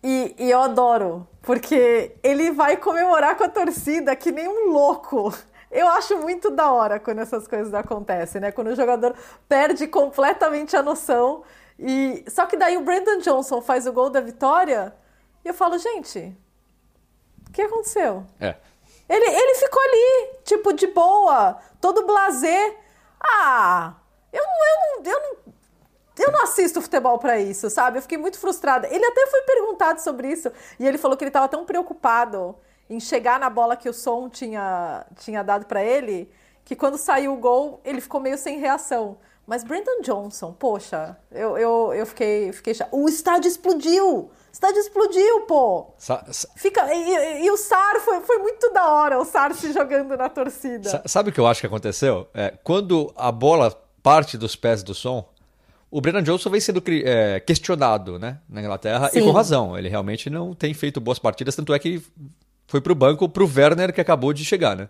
[0.03, 5.33] e, e eu adoro, porque ele vai comemorar com a torcida que nem um louco.
[5.71, 8.51] Eu acho muito da hora quando essas coisas acontecem, né?
[8.51, 9.15] Quando o jogador
[9.49, 11.43] perde completamente a noção.
[11.79, 14.95] E só que daí o Brandon Johnson faz o gol da vitória
[15.45, 16.37] e eu falo, gente,
[17.49, 18.25] o que aconteceu?
[18.41, 18.55] É.
[19.09, 22.77] Ele, ele ficou ali, tipo, de boa, todo blazer.
[23.21, 23.95] Ah,
[24.33, 25.49] eu não, eu não, eu não
[26.19, 27.99] eu não assisto futebol para isso, sabe?
[27.99, 28.89] Eu fiquei muito frustrada.
[28.93, 32.57] Ele até foi perguntado sobre isso e ele falou que ele estava tão preocupado
[32.91, 36.31] em chegar na bola que o som tinha, tinha dado para ele
[36.65, 39.19] que quando saiu o gol ele ficou meio sem reação.
[39.47, 42.75] Mas Brandon Johnson, poxa, eu, eu, eu fiquei, fiquei.
[42.91, 44.31] O estádio explodiu!
[44.59, 45.95] Estádio explodiu, pô!
[45.97, 46.25] Sa
[46.57, 50.29] Fica, e, e, o Sar foi, foi muito da hora, o Sar se jogando na
[50.29, 50.91] torcida.
[50.91, 52.27] Sa sabe o que eu acho que aconteceu?
[52.35, 53.71] É, quando a bola
[54.03, 55.29] parte dos pés do som,
[55.89, 59.21] o Brennan Johnson vem sendo é, questionado né, na Inglaterra Sim.
[59.21, 59.79] e com razão.
[59.79, 62.03] Ele realmente não tem feito boas partidas, tanto é que
[62.67, 64.89] foi pro banco pro Werner que acabou de chegar, né?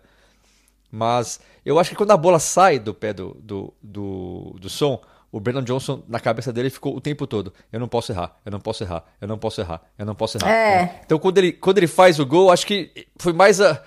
[0.91, 4.99] Mas eu acho que quando a bola sai do pé do, do, do, do som,
[5.31, 8.51] o Brandon Johnson, na cabeça dele, ficou o tempo todo: eu não posso errar, eu
[8.51, 10.49] não posso errar, eu não posso errar, eu não posso errar.
[10.49, 11.01] É.
[11.05, 13.83] Então, quando ele, quando ele faz o gol, acho que foi mais a,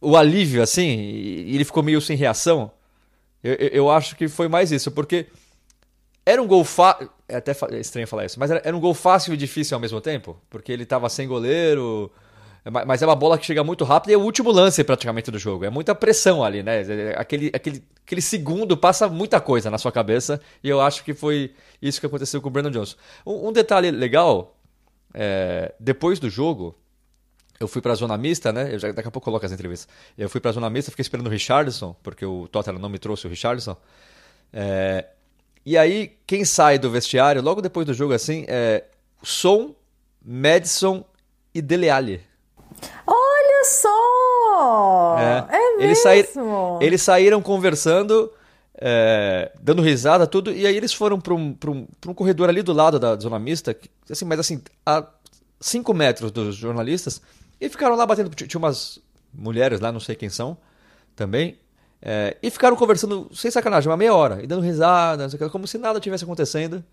[0.00, 2.70] o alívio, assim, e ele ficou meio sem reação.
[3.42, 5.26] Eu, eu, eu acho que foi mais isso, porque
[6.24, 7.08] era um gol fácil.
[7.26, 10.00] É até estranho falar isso, mas era, era um gol fácil e difícil ao mesmo
[10.00, 12.10] tempo, porque ele estava sem goleiro.
[12.86, 15.38] Mas é uma bola que chega muito rápido e é o último lance praticamente do
[15.38, 15.64] jogo.
[15.64, 16.80] É muita pressão ali, né?
[17.16, 21.54] Aquele, aquele, aquele segundo passa muita coisa na sua cabeça e eu acho que foi
[21.80, 22.96] isso que aconteceu com o Brandon Johnson.
[23.24, 24.56] Um, um detalhe legal,
[25.14, 26.76] é, depois do jogo,
[27.58, 28.74] eu fui para a zona mista, né?
[28.74, 29.88] Eu já, daqui a pouco coloco as entrevistas.
[30.16, 32.98] Eu fui para a zona mista, fiquei esperando o Richardson, porque o Tottenham não me
[32.98, 33.76] trouxe o Richardson.
[34.52, 35.06] É,
[35.66, 38.84] e aí, quem sai do vestiário, logo depois do jogo, assim, é
[39.22, 39.74] Son,
[40.24, 41.04] Madison
[41.54, 42.27] e Dele Alli.
[43.68, 45.16] Só!
[45.18, 45.82] É, é mesmo?
[45.82, 46.28] Eles, sair,
[46.80, 48.32] eles saíram conversando,
[48.74, 52.72] é, dando risada, tudo, e aí eles foram para um, um, um corredor ali do
[52.72, 53.76] lado da zona mista,
[54.10, 55.06] assim, mas assim, a
[55.60, 57.20] 5 metros dos jornalistas,
[57.60, 58.30] e ficaram lá batendo.
[58.30, 58.98] Tinha umas
[59.32, 60.56] mulheres lá, não sei quem são,
[61.14, 61.58] também,
[62.00, 66.00] é, e ficaram conversando, sem sacanagem, uma meia hora, e dando risada, como se nada
[66.00, 66.84] tivesse acontecendo.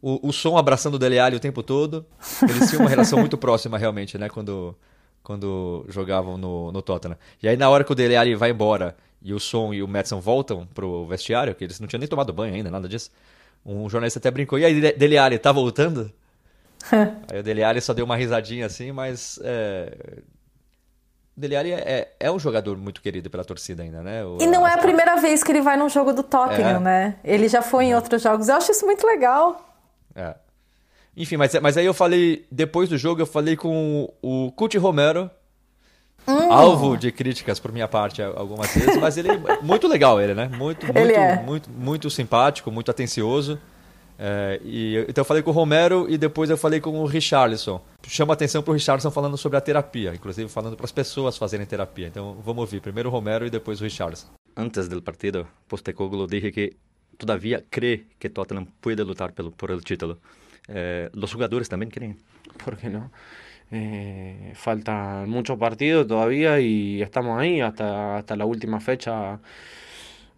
[0.00, 2.04] O, o som abraçando o Dele Alli o tempo todo.
[2.42, 4.28] Eles tinham uma relação muito próxima, realmente, né?
[4.28, 4.76] Quando,
[5.22, 7.16] quando jogavam no, no Tottenham.
[7.42, 9.88] E aí na hora que o Dele Alli vai embora e o Son e o
[9.88, 13.10] Madison voltam pro vestiário, que eles não tinham nem tomado banho ainda, nada disso,
[13.64, 16.12] um jornalista até brincou, e aí Dele Alli tá voltando?
[17.30, 20.18] aí o Dele Alli só deu uma risadinha assim, mas é...
[21.36, 24.24] o Dele Alli é, é, um jogador muito querido pela torcida ainda, né?
[24.24, 26.80] O, e não é a primeira vez que ele vai num jogo do Tottenham, é.
[26.80, 27.16] né?
[27.22, 27.96] Ele já foi em é.
[27.96, 28.48] outros jogos.
[28.48, 29.64] Eu acho isso muito legal.
[30.16, 30.34] É.
[31.16, 35.30] Enfim, mas, mas aí eu falei, depois do jogo, eu falei com o Cuti Romero,
[36.26, 36.52] hum.
[36.52, 40.48] alvo de críticas por minha parte algumas vezes, mas ele é muito legal, ele, né?
[40.48, 41.42] Muito, muito, ele é.
[41.42, 43.58] muito, muito simpático, muito atencioso.
[44.18, 47.80] É, e, então eu falei com o Romero e depois eu falei com o Richarlison.
[48.06, 51.66] Chama atenção para o Richarlison falando sobre a terapia, inclusive falando para as pessoas fazerem
[51.66, 52.06] terapia.
[52.06, 54.28] Então vamos ouvir primeiro o Romero e depois o Richarlison.
[54.56, 56.76] Antes do partido, Postecoglou disse que
[57.18, 60.18] todavía cree que Tottenham puede lutar pelo, por el título.
[60.68, 62.18] Eh, los jugadores también creen.
[62.64, 63.10] ¿Por qué no?
[63.70, 69.40] Eh, faltan muchos partidos todavía y estamos ahí hasta, hasta la última fecha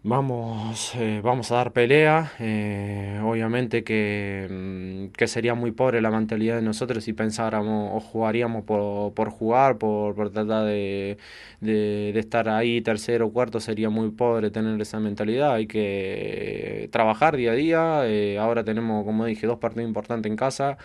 [0.07, 2.31] Vamos, eh, vamos a dar pelea.
[2.39, 7.99] Eh, obviamente que, mm, que, sería muy pobre la mentalidad de nosotros si pensáramos o
[7.99, 11.17] jugaríamos por, por jugar, por, por tratar de,
[11.59, 13.59] de, estar ahí tercero o cuarto.
[13.59, 15.53] Sería muy pobre tener esa mentalidad.
[15.53, 18.01] Hay que trabajar día a día.
[18.07, 20.77] Eh, ahora tenemos, como dije, dos partidos importantes en casa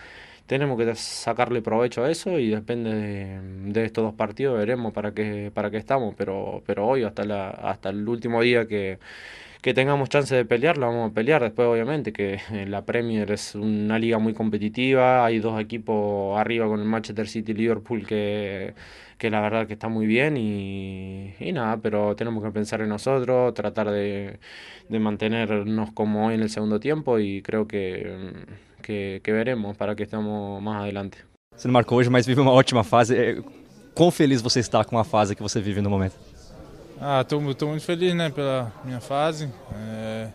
[0.47, 3.39] tenemos que sacarle provecho a eso y depende
[3.71, 7.49] de, estos dos partidos veremos para qué para qué estamos pero pero hoy hasta la
[7.49, 8.99] hasta el último día que,
[9.61, 11.41] que tengamos chance de pelear la vamos a pelear.
[11.43, 16.79] Después obviamente que la Premier es una liga muy competitiva hay dos equipos arriba con
[16.79, 18.73] el Manchester City y Liverpool que
[19.17, 22.89] que la verdad que está muy bien y, y nada, pero tenemos que pensar en
[22.89, 24.39] nosotros, tratar de,
[24.89, 28.31] de mantenernos como hoy en el segundo tiempo y creo que
[28.81, 31.17] que, que veremos para que estamos mais adelante.
[31.55, 33.15] Você não marcou hoje, mas vive uma ótima fase.
[33.15, 33.37] É,
[33.93, 36.15] quão feliz você está com a fase que você vive no momento?
[36.99, 39.49] Ah, estou muito feliz, né, pela minha fase.
[39.73, 40.27] É,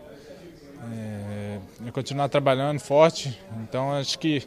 [0.93, 3.37] é, continuar trabalhando forte.
[3.63, 4.43] Então acho que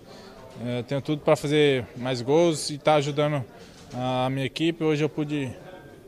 [0.65, 3.45] é, tenho tudo para fazer mais gols e estar tá ajudando
[3.95, 4.85] a minha equipe.
[4.85, 5.51] Hoje eu pude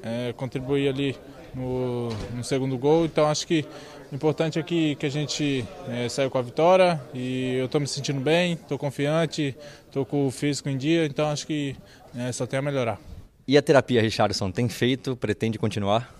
[0.02, 1.16] é, contribuir ali
[1.54, 3.04] no, no segundo gol.
[3.04, 3.64] Então acho que
[4.12, 7.80] o importante é que, que a gente é, saiu com a vitória e eu estou
[7.80, 9.56] me sentindo bem, estou confiante,
[9.86, 11.74] estou com o físico em dia, então acho que
[12.14, 13.00] é, só tem a melhorar.
[13.48, 15.16] E a terapia, Richardson, tem feito?
[15.16, 16.14] Pretende continuar?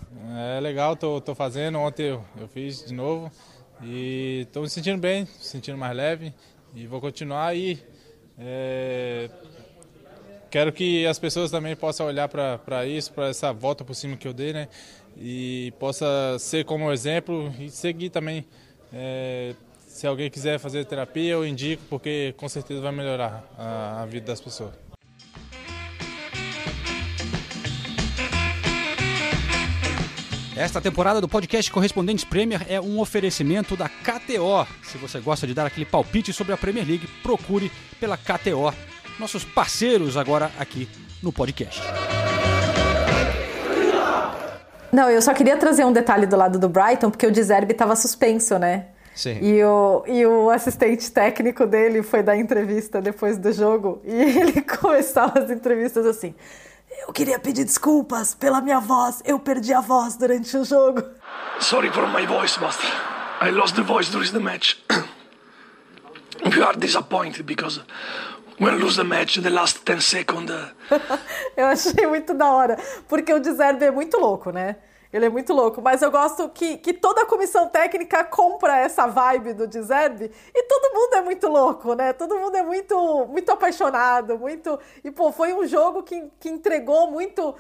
[0.57, 1.79] É legal, estou fazendo.
[1.81, 3.31] Ontem eu, eu, fiz de novo
[3.83, 6.33] e estou me sentindo bem, me sentindo mais leve
[6.75, 7.79] e vou continuar aí.
[8.39, 9.29] É,
[10.51, 14.27] quero que as pessoas também possam olhar para isso, para essa volta por cima que
[14.27, 14.69] eu dei, né?
[15.17, 18.45] E possa ser como exemplo e seguir também
[18.93, 19.55] é,
[19.87, 24.27] se alguém quiser fazer terapia, eu indico, porque com certeza vai melhorar a, a vida
[24.27, 24.73] das pessoas.
[30.55, 34.67] Esta temporada do podcast Correspondentes Premier é um oferecimento da KTO.
[34.83, 38.73] Se você gosta de dar aquele palpite sobre a Premier League, procure pela KTO,
[39.19, 40.89] nossos parceiros agora aqui
[41.23, 41.81] no podcast.
[44.93, 47.97] Não, eu só queria trazer um detalhe do lado do Brighton, porque o Deserbe estava
[47.97, 48.89] suspenso, né?
[49.15, 49.39] Sim.
[49.41, 54.61] E o, e o assistente técnico dele foi dar entrevista depois do jogo e ele
[54.63, 56.35] começava as entrevistas assim.
[57.07, 59.23] Eu queria pedir desculpas pela minha voz.
[59.25, 61.03] Eu perdi a voz durante o jogo.
[61.59, 62.89] Sorry for my voice, Master.
[63.41, 64.77] I lost the voice during the match.
[66.45, 67.81] We are disappointed because
[68.59, 70.53] when lose the match, the last 10 seconds.
[71.57, 72.77] Eu achei muito da hora,
[73.09, 74.77] porque o Deserve é muito louco, né?
[75.13, 79.07] Ele é muito louco, mas eu gosto que, que toda a comissão técnica compra essa
[79.07, 82.15] vibe do Deserve e todo mundo é muito louco, né?
[82.15, 84.79] Todo mundo é muito, muito apaixonado, muito.
[85.05, 87.55] E, pô, foi um jogo que, que entregou muito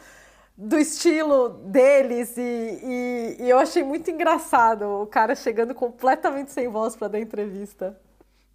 [0.57, 6.69] do estilo deles e, e, e eu achei muito engraçado o cara chegando completamente sem
[6.69, 7.99] voz para dar entrevista.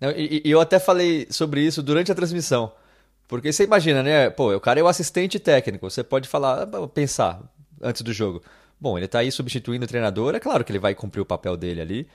[0.01, 2.71] E, e eu até falei sobre isso durante a transmissão.
[3.27, 4.29] Porque você imagina, né?
[4.29, 5.89] Pô, o cara é o assistente técnico.
[5.89, 7.41] Você pode falar, pensar
[7.81, 8.41] antes do jogo.
[8.79, 11.57] Bom, ele está aí substituindo o treinador, é claro que ele vai cumprir o papel
[11.57, 12.07] dele ali,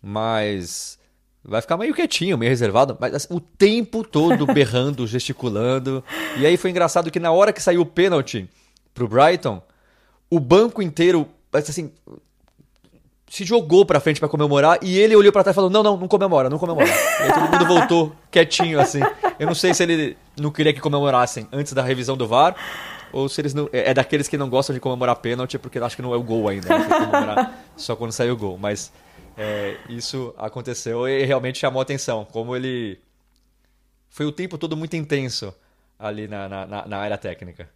[0.00, 0.96] mas
[1.42, 6.04] vai ficar meio quietinho, meio reservado, mas assim, o tempo todo berrando, gesticulando.
[6.38, 8.48] E aí foi engraçado que na hora que saiu o pênalti
[8.94, 9.60] pro Brighton,
[10.30, 11.92] o banco inteiro, assim,
[13.34, 15.96] se jogou pra frente para comemorar e ele olhou para trás e falou: Não, não,
[15.96, 16.86] não comemora, não comemora.
[16.86, 19.00] E aí todo mundo voltou quietinho assim.
[19.40, 22.54] Eu não sei se ele não queria que comemorassem antes da revisão do VAR
[23.12, 23.68] ou se eles não.
[23.72, 26.22] É, é daqueles que não gostam de comemorar pênalti porque acho que não é o
[26.22, 26.68] gol ainda.
[26.68, 27.52] Né?
[27.76, 28.56] só quando sai o gol.
[28.56, 28.92] Mas
[29.36, 32.24] é, isso aconteceu e realmente chamou atenção.
[32.24, 33.00] Como ele.
[34.10, 35.52] Foi o tempo todo muito intenso
[35.98, 37.68] ali na, na, na área técnica.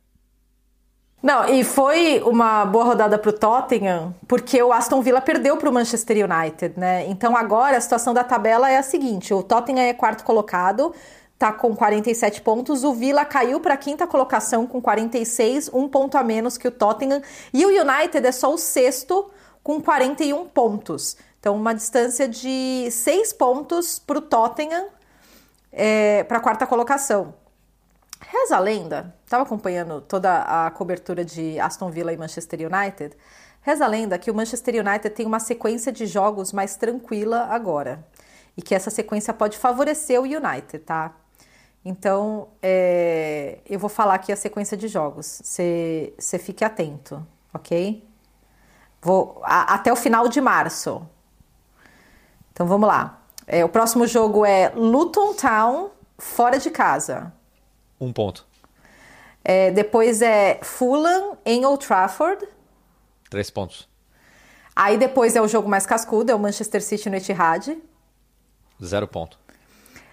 [1.20, 5.68] Não, e foi uma boa rodada para o Tottenham, porque o Aston Villa perdeu para
[5.68, 7.06] o Manchester United, né?
[7.08, 10.94] Então agora a situação da tabela é a seguinte: o Tottenham é quarto colocado,
[11.36, 12.84] tá com 47 pontos.
[12.84, 16.70] O Villa caiu para a quinta colocação com 46, um ponto a menos que o
[16.70, 17.20] Tottenham.
[17.52, 19.28] E o United é só o sexto
[19.60, 21.16] com 41 pontos.
[21.40, 24.86] Então, uma distância de 6 pontos para o Tottenham
[25.72, 27.34] é, para a quarta colocação.
[28.20, 33.16] Reza a lenda, estava acompanhando toda a cobertura de Aston Villa e Manchester United.
[33.62, 38.04] Reza a lenda que o Manchester United tem uma sequência de jogos mais tranquila agora.
[38.56, 41.14] E que essa sequência pode favorecer o United, tá?
[41.84, 45.40] Então, é, eu vou falar aqui a sequência de jogos.
[45.44, 48.06] Você fique atento, ok?
[49.00, 51.06] Vou, a, até o final de março.
[52.52, 53.22] Então vamos lá.
[53.46, 57.32] É, o próximo jogo é Luton Town, fora de casa.
[58.00, 58.46] Um ponto.
[59.44, 62.46] É, depois é Fulham em Old Trafford.
[63.30, 63.88] Três pontos.
[64.74, 67.76] Aí depois é o jogo mais cascudo, é o Manchester City no Etihad.
[68.82, 69.38] Zero ponto.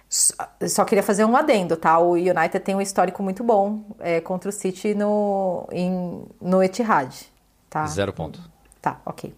[0.08, 1.98] Só queria fazer um adendo, tá?
[1.98, 7.14] O United tem um histórico muito bom é, contra o City no, em, no Etihad,
[7.68, 7.86] tá?
[7.86, 8.40] Zero ponto.
[8.80, 9.34] Tá, ok.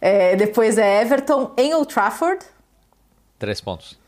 [0.00, 2.44] É, depois é Everton em Old Trafford.
[3.38, 3.98] Três pontos.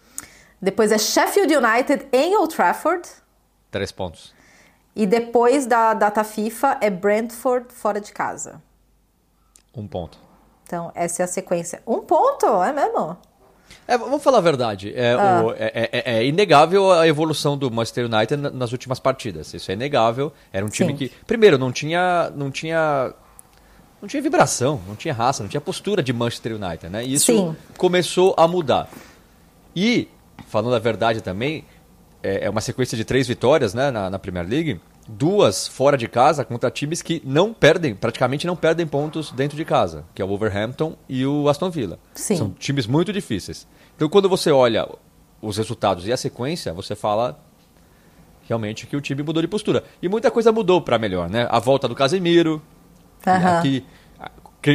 [0.61, 3.09] Depois é Sheffield United em Old Trafford.
[3.71, 4.35] Três pontos.
[4.95, 8.63] E depois da data FIFA é Brentford fora de casa.
[9.75, 10.19] Um ponto.
[10.65, 11.83] Então, essa é a sequência.
[11.87, 13.17] Um ponto, é mesmo?
[13.87, 14.93] É, vamos falar a verdade.
[14.95, 15.43] É, ah.
[15.45, 19.55] o, é, é, é, inegável a evolução do Manchester United nas últimas partidas.
[19.55, 20.33] Isso é inegável.
[20.53, 20.97] Era um time Sim.
[20.99, 23.15] que, primeiro, não tinha, não tinha,
[24.01, 27.05] não tinha vibração, não tinha raça, não tinha postura de Manchester United, né?
[27.05, 27.57] E isso Sim.
[27.77, 28.89] começou a mudar.
[29.75, 30.09] E,
[30.49, 31.65] falando a verdade também,
[32.23, 34.81] é, é uma sequência de três vitórias, né, na, na Premier League.
[35.09, 39.65] Duas fora de casa contra times que não perdem, praticamente não perdem pontos dentro de
[39.65, 41.99] casa, que é o Wolverhampton e o Aston Villa.
[42.15, 42.37] Sim.
[42.37, 43.67] São times muito difíceis.
[43.97, 44.87] Então, quando você olha
[45.41, 47.41] os resultados e a sequência, você fala
[48.47, 49.85] realmente que o time mudou de postura.
[50.03, 51.47] E muita coisa mudou para melhor, né?
[51.51, 52.63] A volta do Casemiro,
[53.27, 53.63] uhum.
[53.63, 53.85] que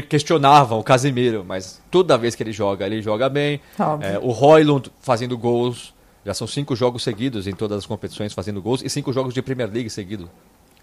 [0.01, 3.59] questionavam o Casemiro, mas toda vez que ele joga, ele joga bem.
[4.01, 5.93] É, o Roylund fazendo gols.
[6.25, 9.41] Já são cinco jogos seguidos em todas as competições fazendo gols e cinco jogos de
[9.41, 10.29] Premier League seguido,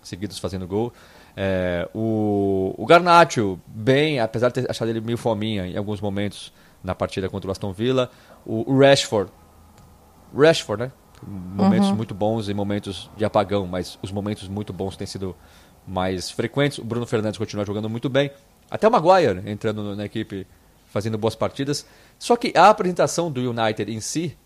[0.03, 0.93] seguidos fazendo gol.
[1.37, 6.53] É, o, o Garnacho, bem, apesar de ter achado ele meio fominha em alguns momentos
[6.83, 8.11] na partida contra o Aston Villa.
[8.45, 9.31] O, Rashford.
[10.37, 10.93] Rashford, né?
[11.27, 11.97] Momentos uhum.
[11.97, 15.37] muito bons e momentos de apagão, mas os momentos muito bons têm sido
[15.87, 16.79] mais frequentes.
[16.79, 18.31] O Bruno Fernandes continua jogando muito bem.
[18.71, 20.47] Até o Maguire entrando na equipe
[20.87, 21.87] fazendo boas partidas.
[22.19, 24.37] Só que a apresentação do United em si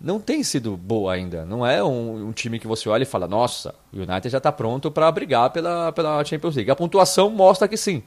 [0.00, 1.44] não tem sido boa ainda.
[1.44, 4.52] Não é um, um time que você olha e fala, nossa, o United já está
[4.52, 6.70] pronto para brigar pela, pela Champions League.
[6.70, 8.02] A pontuação mostra que sim.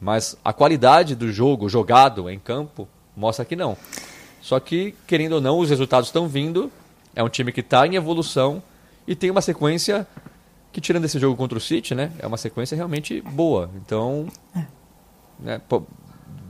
[0.00, 3.76] Mas a qualidade do jogo jogado em campo mostra que não.
[4.40, 6.70] Só que, querendo ou não, os resultados estão vindo.
[7.14, 8.62] É um time que está em evolução
[9.06, 10.06] e tem uma sequência
[10.72, 13.70] que, tirando esse jogo contra o City, né, é uma sequência realmente boa.
[13.76, 14.28] Então,
[15.40, 15.82] né, pô,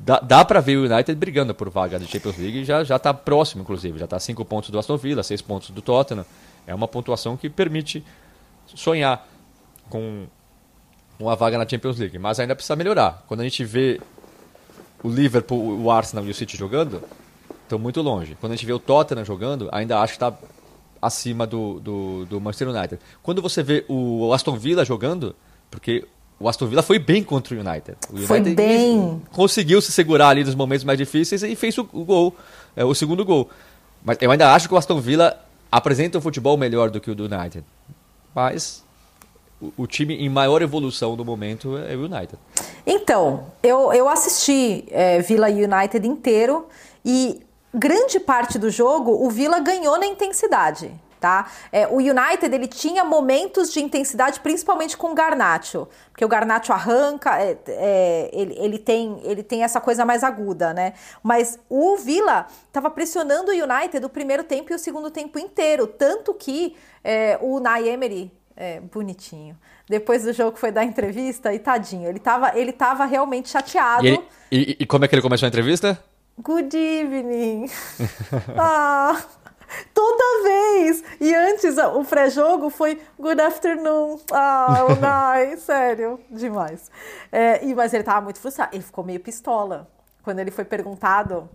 [0.09, 3.13] dá, dá para ver o United brigando por vaga de Champions League já já está
[3.13, 3.99] próximo, inclusive.
[3.99, 6.25] Já está cinco pontos do Aston Villa, seis pontos do Tottenham.
[6.67, 8.03] É uma pontuação que permite
[8.75, 9.29] sonhar
[9.91, 10.27] com
[11.21, 13.23] uma vaga na Champions League, mas ainda precisa melhorar.
[13.29, 14.01] Quando a gente vê
[15.03, 17.03] o Liverpool, o Arsenal e o City jogando,
[17.65, 18.35] estão muito longe.
[18.41, 20.33] Quando a gente vê o Tottenham jogando, ainda acho que está
[21.03, 22.99] acima do, do, do, Manchester United.
[23.23, 25.37] Quando você vê o Aston Villa jogando,
[25.71, 26.07] porque
[26.41, 27.97] o Aston Villa foi bem contra o United.
[28.11, 29.23] O United foi bem.
[29.33, 32.35] conseguiu se segurar ali nos momentos mais difíceis e fez o, gol,
[32.77, 33.49] é, o segundo gol.
[34.05, 37.15] Mas eu ainda acho que o Aston Villa apresenta um futebol melhor do que o
[37.15, 37.65] do United.
[38.33, 38.85] Mas
[39.61, 42.39] o, o time em maior evolução no momento é o United.
[42.87, 46.69] Então, eu, eu assisti é, Villa United inteiro
[47.05, 47.41] e
[47.75, 50.91] grande parte do jogo o Villa ganhou na intensidade.
[51.21, 51.51] Tá?
[51.73, 56.73] É, o United ele tinha momentos de intensidade, principalmente com o Garnacho, porque o Garnacho
[56.73, 60.93] arranca, é, é, ele, ele, tem, ele tem essa coisa mais aguda, né?
[61.23, 65.87] Mas o Villa estava pressionando o United o primeiro tempo e o segundo tempo inteiro,
[65.87, 69.57] tanto que é, o Nay Emery, é, bonitinho,
[69.89, 74.05] depois do jogo foi dar entrevista e tadinho, ele estava ele tava realmente chateado.
[74.05, 75.99] E, ele, e, e como é que ele começou a entrevista?
[76.41, 77.69] Good evening.
[78.57, 79.21] ah,
[79.93, 81.03] toda vez.
[81.59, 84.21] Antes o pré-jogo foi Good afternoon.
[84.31, 86.89] Ah, o nice, sério, demais.
[87.33, 88.77] É, e, mas ele tava muito frustrado.
[88.77, 89.91] Ele ficou meio pistola
[90.23, 91.51] quando ele foi perguntado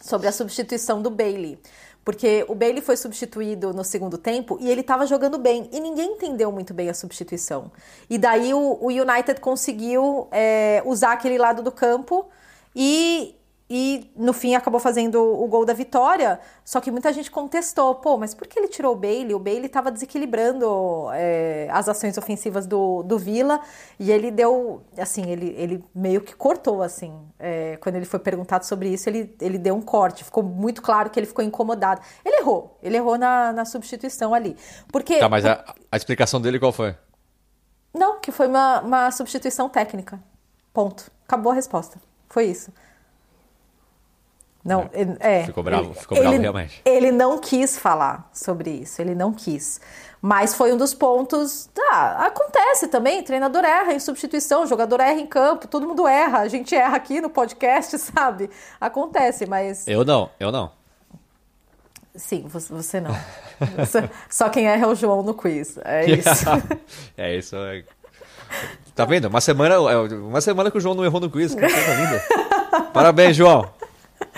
[0.00, 1.56] sobre a substituição do Bailey.
[2.04, 5.70] Porque o Bailey foi substituído no segundo tempo e ele estava jogando bem.
[5.70, 7.70] E ninguém entendeu muito bem a substituição.
[8.10, 12.26] E daí o, o United conseguiu é, usar aquele lado do campo
[12.74, 13.36] e,
[13.70, 16.40] e no fim acabou fazendo o gol da vitória.
[16.64, 19.34] Só que muita gente contestou: pô, mas por que ele tirou o Bailey?
[19.34, 23.60] O Bailey estava desequilibrando é, as ações ofensivas do, do Villa
[23.98, 27.12] e ele deu, assim, ele, ele meio que cortou, assim.
[27.38, 30.24] É, quando ele foi perguntado sobre isso, ele, ele deu um corte.
[30.24, 32.00] Ficou muito claro que ele ficou incomodado.
[32.24, 34.56] Ele errou, ele errou na, na substituição ali.
[34.90, 35.18] Porque.
[35.18, 35.62] Tá, mas a,
[35.92, 36.96] a explicação dele qual foi?
[37.92, 40.18] Não, que foi uma, uma substituição técnica.
[40.72, 41.10] Ponto.
[41.26, 42.00] Acabou a resposta.
[42.28, 42.72] Foi isso.
[44.68, 44.90] Não,
[45.20, 45.44] é.
[45.44, 46.82] Ficou bravo, ele, ficou bravo ele, realmente.
[46.84, 49.80] Ele não quis falar sobre isso, ele não quis.
[50.20, 51.70] Mas foi um dos pontos.
[51.90, 56.48] Ah, acontece também, treinador erra em substituição, jogador erra em campo, todo mundo erra, a
[56.48, 58.50] gente erra aqui no podcast, sabe?
[58.80, 59.88] Acontece, mas.
[59.88, 60.70] Eu não, eu não.
[62.14, 63.16] Sim, você não.
[64.28, 65.78] Só quem erra é o João no quiz.
[65.84, 66.44] É isso.
[67.16, 67.56] é isso.
[67.56, 67.84] É...
[68.94, 69.28] Tá vendo?
[69.28, 71.54] Uma semana, é, uma semana que o João não errou no quiz.
[71.54, 72.22] Que coisa linda.
[72.92, 73.77] Parabéns, João.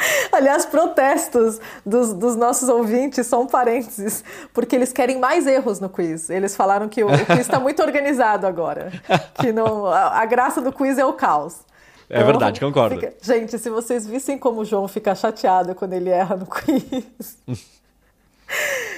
[0.32, 6.30] Aliás, protestos dos, dos, nossos ouvintes são parênteses, porque eles querem mais erros no quiz.
[6.30, 8.92] Eles falaram que o, o quiz está muito organizado agora.
[9.34, 11.60] Que não, a, a, graça do quiz é o caos.
[12.08, 12.96] É então, verdade, concordo.
[12.96, 17.38] Fica, gente, se vocês vissem como o João fica chateado quando ele erra no quiz.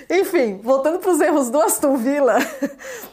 [0.09, 2.39] Enfim, voltando para os erros do Aston Villa,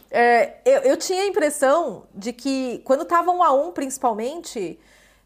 [0.10, 4.80] é, eu, eu, tinha a impressão de que quando estava um a um, principalmente,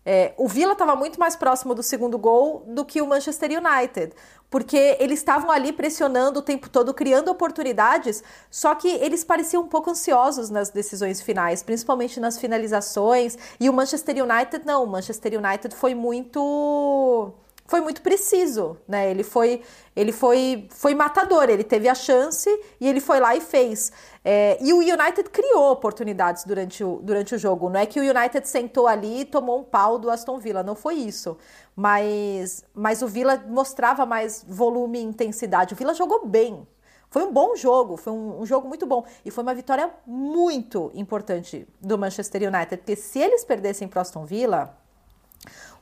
[0.06, 4.14] é, o Villa estava muito mais próximo do segundo gol do que o Manchester United,
[4.50, 9.68] porque eles estavam ali pressionando o tempo todo, criando oportunidades, só que eles pareciam um
[9.68, 13.38] pouco ansiosos nas decisões finais, principalmente nas finalizações.
[13.60, 17.34] E o Manchester United não, o Manchester United foi muito
[17.66, 19.10] foi muito preciso, né?
[19.10, 19.62] Ele foi,
[19.96, 21.50] ele foi, foi matador.
[21.50, 22.50] Ele teve a chance
[22.80, 23.92] e ele foi lá e fez.
[24.24, 27.70] É, e o United criou oportunidades durante o, durante o jogo.
[27.70, 30.76] Não é que o United sentou ali e tomou um pau do Aston Villa, não
[30.76, 31.38] foi isso.
[31.76, 35.74] Mas, mas o Villa mostrava mais volume e intensidade.
[35.74, 36.68] O Villa jogou bem.
[37.10, 39.06] Foi um bom jogo, foi um, um jogo muito bom.
[39.24, 44.26] E foi uma vitória muito importante do Manchester United, porque se eles perdessem para Aston
[44.26, 44.83] Villa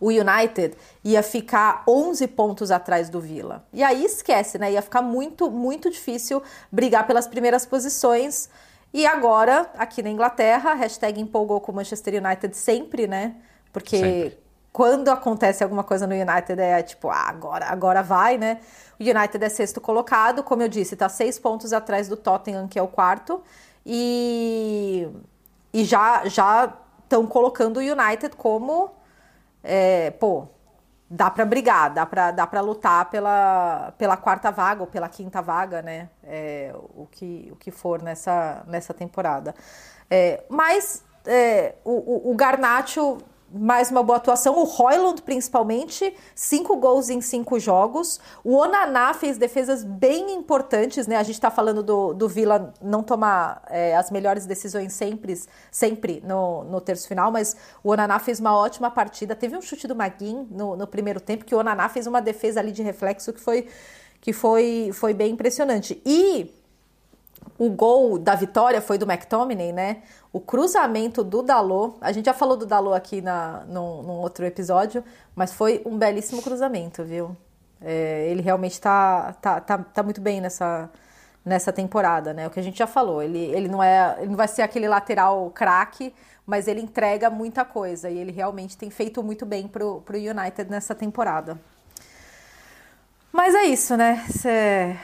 [0.02, 3.64] o United ia ficar 11 pontos atrás do Villa.
[3.72, 4.72] E aí esquece, né?
[4.72, 6.42] Ia ficar muito, muito difícil
[6.72, 8.50] brigar pelas primeiras posições.
[8.92, 13.36] E agora, aqui na Inglaterra, hashtag empolgou com o Manchester United sempre, né?
[13.72, 14.40] Porque sempre.
[14.74, 18.60] quando acontece alguma coisa no United é tipo, ah, agora, agora vai, né?
[19.00, 22.80] O United é sexto colocado, como eu disse, tá seis pontos atrás do Tottenham, que
[22.80, 23.42] é o quarto.
[23.86, 25.08] E,
[25.72, 28.92] e já já estão colocando o United como
[29.64, 30.48] é, pô,
[31.10, 35.42] dá para brigar, dá para dá para lutar pela, pela quarta vaga ou pela quinta
[35.42, 36.10] vaga, né?
[36.24, 39.54] É, o, que, o que for nessa, nessa temporada.
[40.10, 43.18] É, mas é, o, o, o Garnacho
[43.54, 44.58] mais uma boa atuação.
[44.58, 48.20] O Royland, principalmente, cinco gols em cinco jogos.
[48.44, 51.18] O Onaná fez defesas bem importantes, né?
[51.18, 55.40] A gente está falando do, do Vila não tomar é, as melhores decisões sempre,
[55.70, 59.36] sempre no, no terço final, mas o Onaná fez uma ótima partida.
[59.36, 62.60] Teve um chute do Maguin no, no primeiro tempo, que o Onaná fez uma defesa
[62.60, 63.68] ali de reflexo que foi,
[64.20, 66.02] que foi, foi bem impressionante.
[66.06, 66.61] E
[67.58, 70.02] o gol da vitória foi do McTominay, né?
[70.34, 74.46] O cruzamento do Dalot, a gente já falou do Dalot aqui na, num, num outro
[74.46, 75.04] episódio,
[75.36, 77.36] mas foi um belíssimo cruzamento, viu?
[77.82, 80.90] É, ele realmente tá, tá, tá, tá muito bem nessa,
[81.46, 82.48] nessa temporada, né?
[82.48, 84.88] O que a gente já falou, ele, ele, não, é, ele não vai ser aquele
[84.88, 86.14] lateral craque,
[86.46, 90.70] mas ele entrega muita coisa e ele realmente tem feito muito bem pro, pro United
[90.70, 91.60] nessa temporada.
[93.34, 94.26] Mas é isso, né?
[94.30, 94.98] Cê,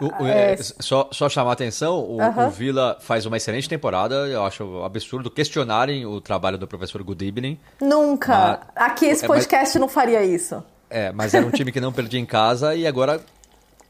[0.00, 4.14] o, o, é, só, só chamar a atenção, o, o, Vila faz uma excelente temporada.
[4.26, 7.58] Eu acho absurdo questionarem o trabalho do professor Good Evening.
[7.80, 8.60] Nunca!
[8.74, 10.62] Mas, Aqui esse podcast é, mas, não faria isso.
[10.88, 13.20] É, mas era um time que não perdia em casa e agora,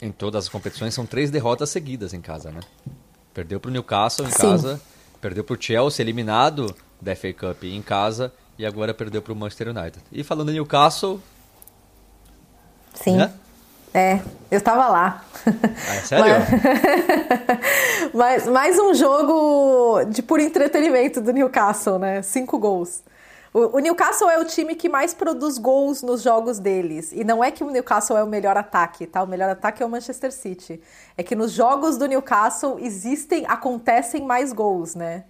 [0.03, 2.61] em todas as competições, são três derrotas seguidas em casa, né?
[3.33, 4.39] Perdeu para o Newcastle em Sim.
[4.39, 4.81] casa,
[5.21, 9.37] perdeu para o Chelsea, eliminado da FA Cup em casa, e agora perdeu para o
[9.37, 9.99] Manchester United.
[10.11, 11.21] E falando em Newcastle.
[12.95, 13.17] Sim.
[13.17, 13.33] Né?
[13.93, 14.21] É,
[14.51, 15.25] eu tava lá.
[15.45, 16.35] Ah, é sério?
[18.15, 22.23] Mas, mais um jogo de puro entretenimento do Newcastle, né?
[22.23, 23.03] Cinco gols.
[23.53, 27.11] O, o, Newcastle é o time que mais produz gols nos jogos deles.
[27.13, 29.25] E não é que o Newcastle é o melhor ataque, tá?
[29.25, 30.81] O melhor ataque é o Manchester City.
[31.17, 35.25] É que nos jogos do Newcastle existem, acontecem mais gols, né?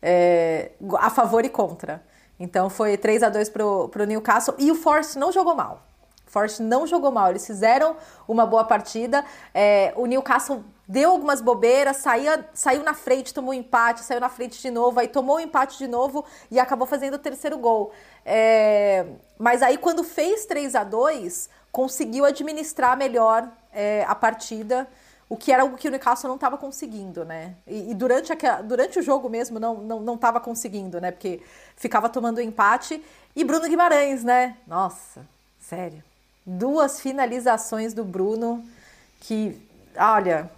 [0.00, 2.02] É, a favor e contra.
[2.40, 4.54] Então foi 3 a 2 pro, pro Newcastle.
[4.58, 5.82] E o Force não jogou mal.
[6.28, 9.24] Forte não jogou mal, eles fizeram uma boa partida.
[9.54, 14.28] É, o Newcastle deu algumas bobeiras, saía, saiu na frente, tomou um empate, saiu na
[14.28, 17.92] frente de novo, aí tomou um empate de novo e acabou fazendo o terceiro gol.
[18.24, 19.06] É,
[19.38, 24.88] mas aí, quando fez 3 a 2 conseguiu administrar melhor é, a partida.
[25.30, 27.54] O que era algo que o Newcastle não estava conseguindo, né?
[27.66, 31.10] E, e, durante, a, durante o jogo mesmo não estava não, não conseguindo, né?
[31.10, 31.42] Porque
[31.76, 33.04] ficava tomando empate.
[33.36, 34.56] E Bruno Guimarães, né?
[34.66, 35.20] Nossa,
[35.60, 36.07] sério
[36.48, 38.64] duas finalizações do Bruno
[39.20, 39.54] que,
[39.94, 40.50] olha,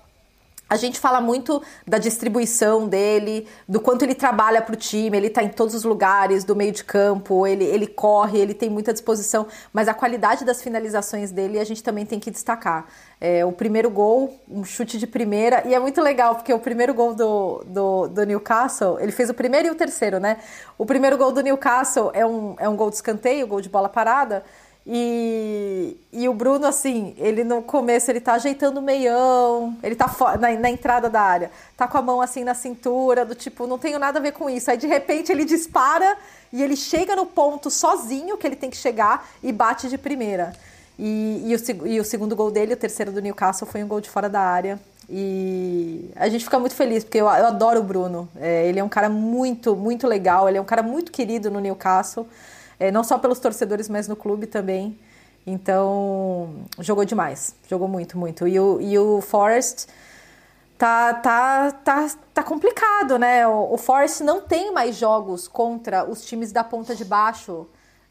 [0.68, 5.26] a gente fala muito da distribuição dele, do quanto ele trabalha para o time, ele
[5.26, 8.92] está em todos os lugares do meio de campo, ele, ele corre, ele tem muita
[8.92, 12.86] disposição, mas a qualidade das finalizações dele a gente também tem que destacar.
[13.20, 16.94] É, o primeiro gol, um chute de primeira, e é muito legal, porque o primeiro
[16.94, 20.36] gol do, do, do, Newcastle, ele fez o primeiro e o terceiro, né?
[20.78, 23.88] O primeiro gol do Newcastle é um, é um gol de escanteio, gol de bola
[23.88, 24.44] parada,
[24.86, 30.10] e, e o Bruno, assim, ele no começo ele tá ajeitando o meião, ele tá
[30.40, 33.78] na, na, entrada da área, tá com a mão assim na cintura, do tipo, não
[33.78, 34.70] tenho nada a ver com isso.
[34.70, 36.16] Aí de repente ele dispara
[36.52, 40.54] e ele chega no ponto sozinho que ele tem que chegar e bate de primeira.
[40.98, 44.00] E, e, o, e o segundo gol dele, o terceiro do Newcastle, foi um gol
[44.00, 44.78] de fora da área.
[45.08, 48.28] E a gente fica muito feliz, porque eu, eu adoro o Bruno.
[48.36, 51.60] É, ele é um cara muito, muito legal, ele é um cara muito querido no
[51.60, 52.26] Newcastle
[52.80, 54.98] é, não só pelos torcedores, mas no clube também.
[55.46, 58.48] Então, jogou demais, jogou muito, muito.
[58.48, 59.86] E o, e o Forest
[60.78, 63.46] tá, tá, tá, tá complicado, né?
[63.46, 67.66] O, o Forest não tem mais jogos contra os times da ponta de baixo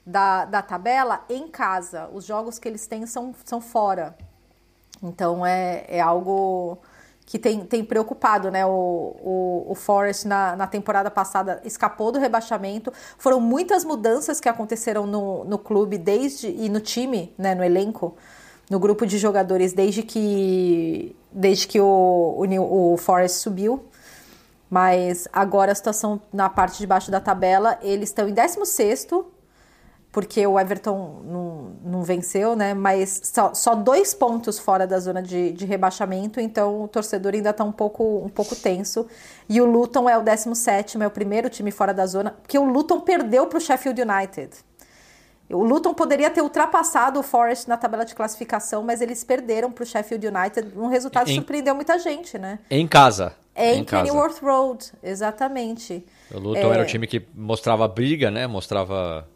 [0.05, 2.09] da, da tabela em casa.
[2.13, 4.15] Os jogos que eles têm são, são fora.
[5.01, 6.77] Então é, é algo
[7.29, 8.65] que tem, tem preocupado, né?
[8.65, 12.91] O, o, o Forest na, na temporada passada escapou do rebaixamento.
[13.19, 17.53] Foram muitas mudanças que aconteceram no, no clube desde e no time, né?
[17.53, 18.15] No elenco,
[18.67, 23.85] no grupo de jogadores desde que desde que o, o, o Forest subiu.
[24.67, 29.05] Mas agora a situação na parte de baixo da tabela, eles estão em 16
[30.11, 32.73] porque o Everton não, não venceu, né?
[32.73, 37.51] Mas só, só, dois pontos fora da zona de, de rebaixamento, então o torcedor ainda
[37.51, 39.05] está um pouco, um pouco tenso.
[39.47, 42.65] E o Luton é o 17, é o primeiro time fora da zona, porque o
[42.65, 44.49] Luton perdeu para o Sheffield United.
[45.51, 49.83] O Luton poderia ter ultrapassado o Forest na tabela de classificação, mas eles perderam para
[49.83, 50.77] o Sheffield United.
[50.77, 52.59] Um resultado que surpreendeu muita gente, né?
[52.69, 53.33] Em casa.
[53.55, 56.05] É em, em Kenilworth Road, exatamente.
[56.31, 56.75] O Luton é...
[56.75, 58.45] era o time que mostrava briga, né?
[58.45, 59.27] Mostrava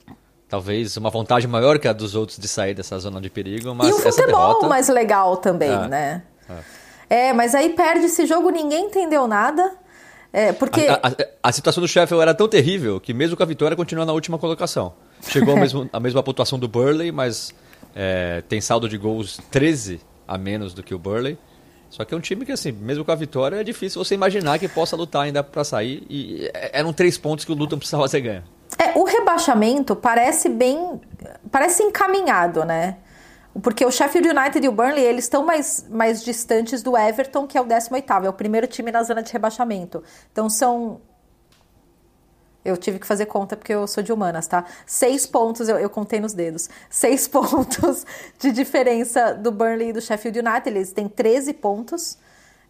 [0.53, 3.87] talvez uma vontade maior que a dos outros de sair dessa zona de perigo, mas
[3.87, 4.67] e o essa futebol derrota...
[4.67, 6.23] mais legal também, é, né?
[7.09, 7.29] É.
[7.29, 7.33] é.
[7.33, 9.71] mas aí perde esse jogo, ninguém entendeu nada.
[10.31, 10.81] É, porque...
[10.81, 14.05] A, a, a, situação do Sheffield era tão terrível que mesmo com a vitória continua
[14.05, 14.93] na última colocação.
[15.27, 17.51] chegou à mesma, a mesma pontuação do Burley, mas
[17.95, 21.35] é, tem saldo de gols 13 a menos do que o Burley.
[21.89, 24.59] Só que é um time que, assim, mesmo com a vitória, é difícil você imaginar
[24.59, 26.03] que possa lutar ainda para sair.
[26.07, 28.43] E eram três pontos que o Luton precisava fazer ganhar.
[28.77, 30.99] É, o rebaixamento parece bem.
[31.51, 32.97] parece encaminhado, né?
[33.61, 37.57] Porque o Sheffield United e o Burnley, eles estão mais, mais distantes do Everton, que
[37.57, 40.03] é o 18º, é o primeiro time na zona de rebaixamento.
[40.31, 41.01] Então são...
[42.65, 44.63] Eu tive que fazer conta porque eu sou de humanas, tá?
[44.85, 46.69] Seis pontos, eu, eu contei nos dedos.
[46.89, 48.05] Seis pontos
[48.39, 50.69] de diferença do Burnley e do Sheffield United.
[50.69, 52.17] Eles têm 13 pontos.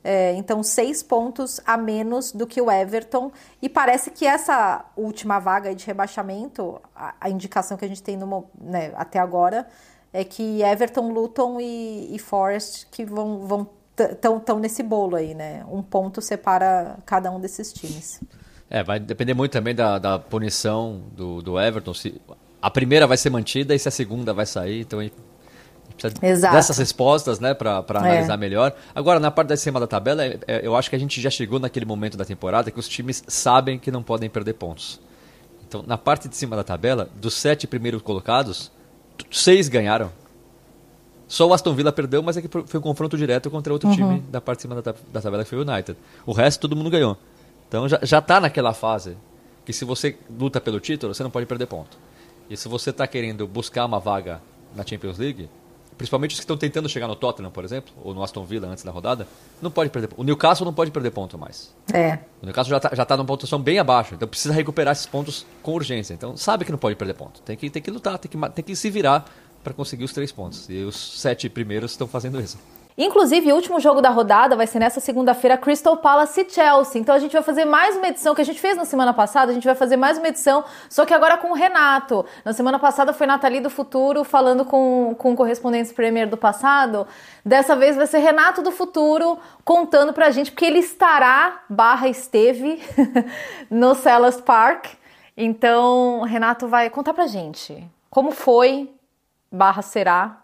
[0.03, 3.31] É, então, seis pontos a menos do que o Everton.
[3.61, 8.17] E parece que essa última vaga de rebaixamento, a, a indicação que a gente tem
[8.17, 9.65] no, né, até agora,
[10.11, 13.69] é que Everton, Luton e, e Forest que vão vão
[14.19, 15.65] tão, tão nesse bolo aí, né?
[15.69, 18.21] Um ponto separa cada um desses times.
[18.69, 21.93] É, vai depender muito também da, da punição do, do Everton.
[21.93, 22.19] Se
[22.61, 24.99] a primeira vai ser mantida e se a segunda vai sair, então
[25.93, 26.55] precisa Exato.
[26.55, 28.37] dessas respostas, né, para analisar é.
[28.37, 28.73] melhor.
[28.93, 31.29] Agora, na parte da cima da tabela, é, é, eu acho que a gente já
[31.29, 34.99] chegou naquele momento da temporada que os times sabem que não podem perder pontos.
[35.67, 38.71] Então, na parte de cima da tabela, dos sete primeiros colocados,
[39.31, 40.11] seis ganharam.
[41.27, 43.95] Só o Aston Villa perdeu, mas é que foi um confronto direto contra outro uhum.
[43.95, 45.97] time da parte de cima da, da, tabela, que foi o United.
[46.25, 47.17] O resto todo mundo ganhou.
[47.67, 49.17] Então já, já tá naquela fase
[49.65, 51.97] que se você luta pelo título, você não pode perder ponto.
[52.49, 54.41] E se você está querendo buscar uma vaga
[54.75, 55.49] na Champions League,
[55.97, 58.83] principalmente os que estão tentando chegar no Tottenham, por exemplo, ou no Aston Villa antes
[58.83, 59.27] da rodada,
[59.61, 61.73] não pode perder O Newcastle não pode perder ponto mais.
[61.93, 62.19] É.
[62.41, 65.45] O Newcastle já está já tá numa pontuação bem abaixo, então precisa recuperar esses pontos
[65.61, 66.13] com urgência.
[66.13, 67.41] Então sabe que não pode perder ponto.
[67.41, 69.25] Tem que, tem que lutar, tem que, tem que se virar
[69.63, 70.69] para conseguir os três pontos.
[70.69, 72.57] E os sete primeiros estão fazendo isso.
[72.97, 77.01] Inclusive, o último jogo da rodada vai ser nessa segunda-feira, Crystal Palace e Chelsea.
[77.01, 79.51] Então a gente vai fazer mais uma edição que a gente fez na semana passada,
[79.51, 82.25] a gente vai fazer mais uma edição, só que agora com o Renato.
[82.45, 87.07] Na semana passada foi Nathalie do Futuro falando com, com correspondentes Premier do passado.
[87.43, 92.81] Dessa vez vai ser Renato do Futuro contando pra gente, porque ele estará, barra esteve,
[93.69, 94.85] no Sellas Park.
[95.35, 97.83] Então, Renato vai contar pra gente
[98.13, 98.93] como foi,
[99.51, 100.42] barra será,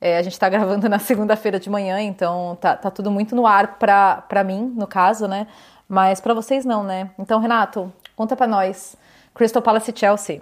[0.00, 3.46] é, a gente está gravando na segunda-feira de manhã, então tá, tá tudo muito no
[3.46, 5.46] ar para mim, no caso, né?
[5.88, 7.10] Mas para vocês não, né?
[7.18, 8.96] Então, Renato, conta para nós.
[9.34, 10.40] Crystal Palace e Chelsea.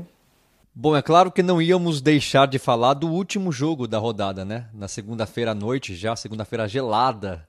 [0.75, 4.69] Bom, é claro que não íamos deixar de falar do último jogo da rodada, né?
[4.73, 7.47] Na segunda-feira à noite, já segunda-feira gelada,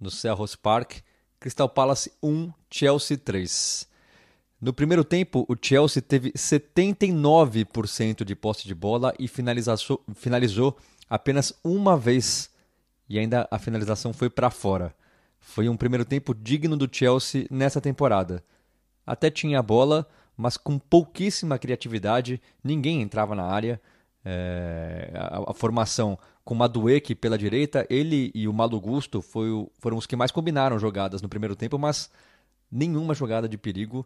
[0.00, 0.94] no Selhurst Park,
[1.38, 3.86] Crystal Palace 1, Chelsea 3.
[4.60, 10.76] No primeiro tempo, o Chelsea teve 79% de posse de bola e finalizou
[11.08, 12.50] apenas uma vez
[13.08, 14.94] e ainda a finalização foi para fora.
[15.38, 18.42] Foi um primeiro tempo digno do Chelsea nessa temporada.
[19.06, 20.06] Até tinha a bola,
[20.36, 23.80] mas com pouquíssima criatividade, ninguém entrava na área.
[24.24, 29.46] É, a, a, formação com o Madueke pela direita, ele e o Malo Gusto foi,
[29.78, 32.10] foram os que mais combinaram jogadas no primeiro tempo, mas
[32.70, 34.04] nenhuma jogada de perigo.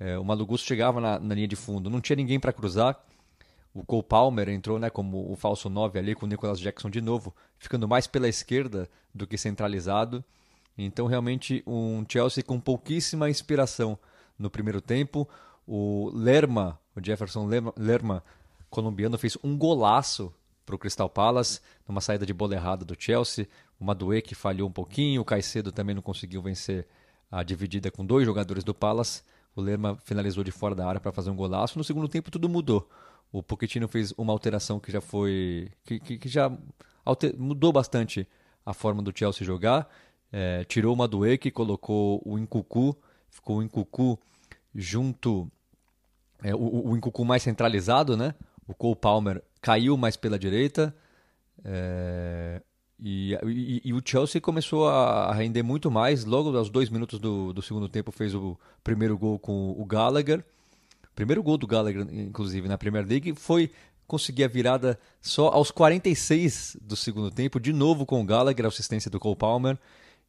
[0.00, 2.98] É, o Malo Gusto chegava na, na linha de fundo, não tinha ninguém para cruzar
[3.74, 7.00] o Cole Palmer entrou né, como o falso 9 ali com o Nicholas Jackson de
[7.00, 10.24] novo, ficando mais pela esquerda do que centralizado.
[10.76, 13.98] Então, realmente, um Chelsea com pouquíssima inspiração
[14.38, 15.28] no primeiro tempo.
[15.66, 18.24] O Lerma, o Jefferson Lerma,
[18.70, 20.32] colombiano, fez um golaço
[20.64, 23.48] para o Crystal Palace, numa saída de bola errada do Chelsea.
[23.80, 26.86] O Maduê que falhou um pouquinho, o Caicedo também não conseguiu vencer
[27.30, 29.22] a dividida com dois jogadores do Palace.
[29.54, 31.76] O Lerma finalizou de fora da área para fazer um golaço.
[31.76, 32.88] No segundo tempo, tudo mudou
[33.32, 36.50] o Pochettino fez uma alteração que já foi que, que, que já
[37.04, 38.26] alter, mudou bastante
[38.64, 39.88] a forma do Chelsea jogar.
[40.30, 42.96] É, tirou o Madueke, colocou o Incucu,
[43.30, 44.18] ficou o Incucu
[44.74, 45.50] junto
[46.42, 48.34] é, o, o Incucu mais centralizado, né?
[48.66, 50.94] O Cole Palmer caiu mais pela direita.
[51.64, 52.62] É,
[53.00, 56.24] e, e, e, o Chelsea começou a render muito mais.
[56.24, 60.44] Logo aos dois minutos do, do segundo tempo fez o primeiro gol com o Gallagher
[61.18, 63.72] primeiro gol do Gallagher, inclusive, na Premier League, foi
[64.06, 69.10] conseguir a virada só aos 46 do segundo tempo, de novo com o Gallagher, assistência
[69.10, 69.76] do Cole Palmer.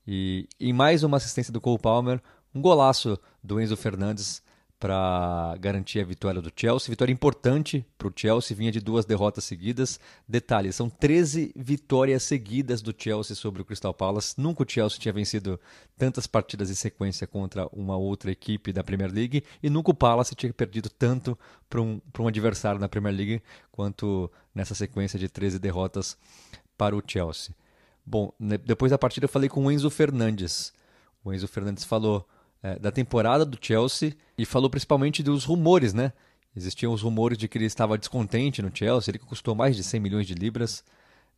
[0.07, 2.19] E em mais uma assistência do Cole Palmer,
[2.55, 4.41] um golaço do Enzo Fernandes
[4.79, 6.89] para garantir a vitória do Chelsea.
[6.89, 9.99] Vitória importante para o Chelsea, vinha de duas derrotas seguidas.
[10.25, 14.35] Detalhe, são 13 vitórias seguidas do Chelsea sobre o Crystal Palace.
[14.37, 15.59] Nunca o Chelsea tinha vencido
[15.97, 20.33] tantas partidas em sequência contra uma outra equipe da Premier League e nunca o Palace
[20.33, 21.37] tinha perdido tanto
[21.69, 23.43] para um, um adversário na Premier League
[23.73, 26.17] quanto nessa sequência de 13 derrotas
[26.77, 27.53] para o Chelsea.
[28.05, 28.31] Bom,
[28.65, 30.71] depois da partida eu falei com o Enzo Fernandes.
[31.23, 32.25] O Enzo Fernandes falou
[32.61, 36.13] é, da temporada do Chelsea e falou principalmente dos rumores, né?
[36.55, 39.99] Existiam os rumores de que ele estava descontente no Chelsea, ele custou mais de 100
[39.99, 40.83] milhões de libras.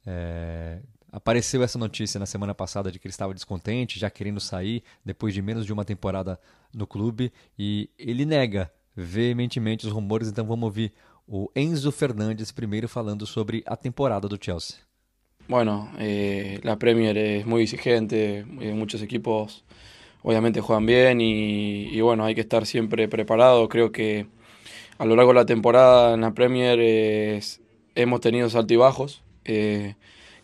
[0.06, 0.80] É,
[1.11, 5.34] apareceu essa notícia na semana passada de que ele estava descontente, já querendo sair depois
[5.34, 6.39] de menos de uma temporada
[6.73, 10.93] no clube, e ele nega veementemente os rumores, então vamos ouvir
[11.27, 14.77] o Enzo Fernandes primeiro falando sobre a temporada do Chelsea.
[15.48, 19.64] Bueno, eh, la Premier es muy exigente, eh, muchos equipos
[20.23, 23.68] obviamente juegan bien y, bueno, hay que estar siempre preparado.
[23.69, 24.27] Creo que
[24.98, 27.61] a lo largo de la temporada en la Premier es,
[27.95, 29.95] hemos tenido altibajos, eh,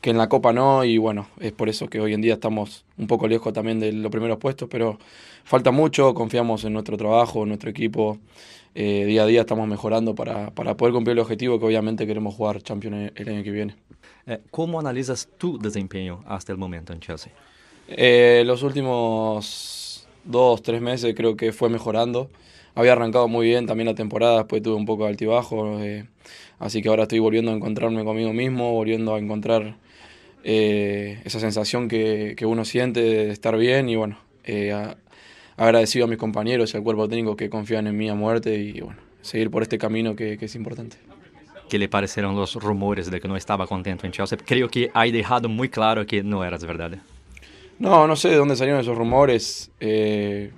[0.02, 2.86] que en la Copa no, y bueno, es por eso que hoy en día estamos
[2.98, 4.99] un poco lejos también de los primeros puestos, pero
[5.44, 8.20] falta mucho, confiamos en nuestro trabajo, en nuestro equipo,
[8.76, 12.36] eh, día a día estamos mejorando para, para, poder cumplir el objetivo que obviamente queremos
[12.36, 13.76] jugar Champions el año que viene.
[14.28, 17.34] Eh, ¿Cómo analizas tu desempeño hasta el momento en Chelsea?
[17.88, 22.30] Eh, los últimos dos, tres meses creo que fue mejorando.
[22.76, 26.05] Había arrancado muy bien también la temporada, después tuve un poco de altibajo, eh,
[26.59, 29.77] así que ahora estoy volviendo a encontrarme conmigo mismo, volviendo a encontrar
[30.43, 34.95] eh, esa sensación que, que, uno siente de estar bien y bueno, eh, a,
[35.57, 38.80] agradecido a mis compañeros y al cuerpo técnico que confían en mí a muerte y
[38.80, 40.97] bueno, seguir por este camino que, que es importante.
[41.69, 44.38] ¿Qué le parecieron los rumores de que no estaba contento en Chelsea?
[44.45, 46.91] Creo que hay dejado muy claro que no eras verdad.
[47.80, 49.72] No, no sé de dónde salieron esos rumores.
[49.80, 50.52] Eh,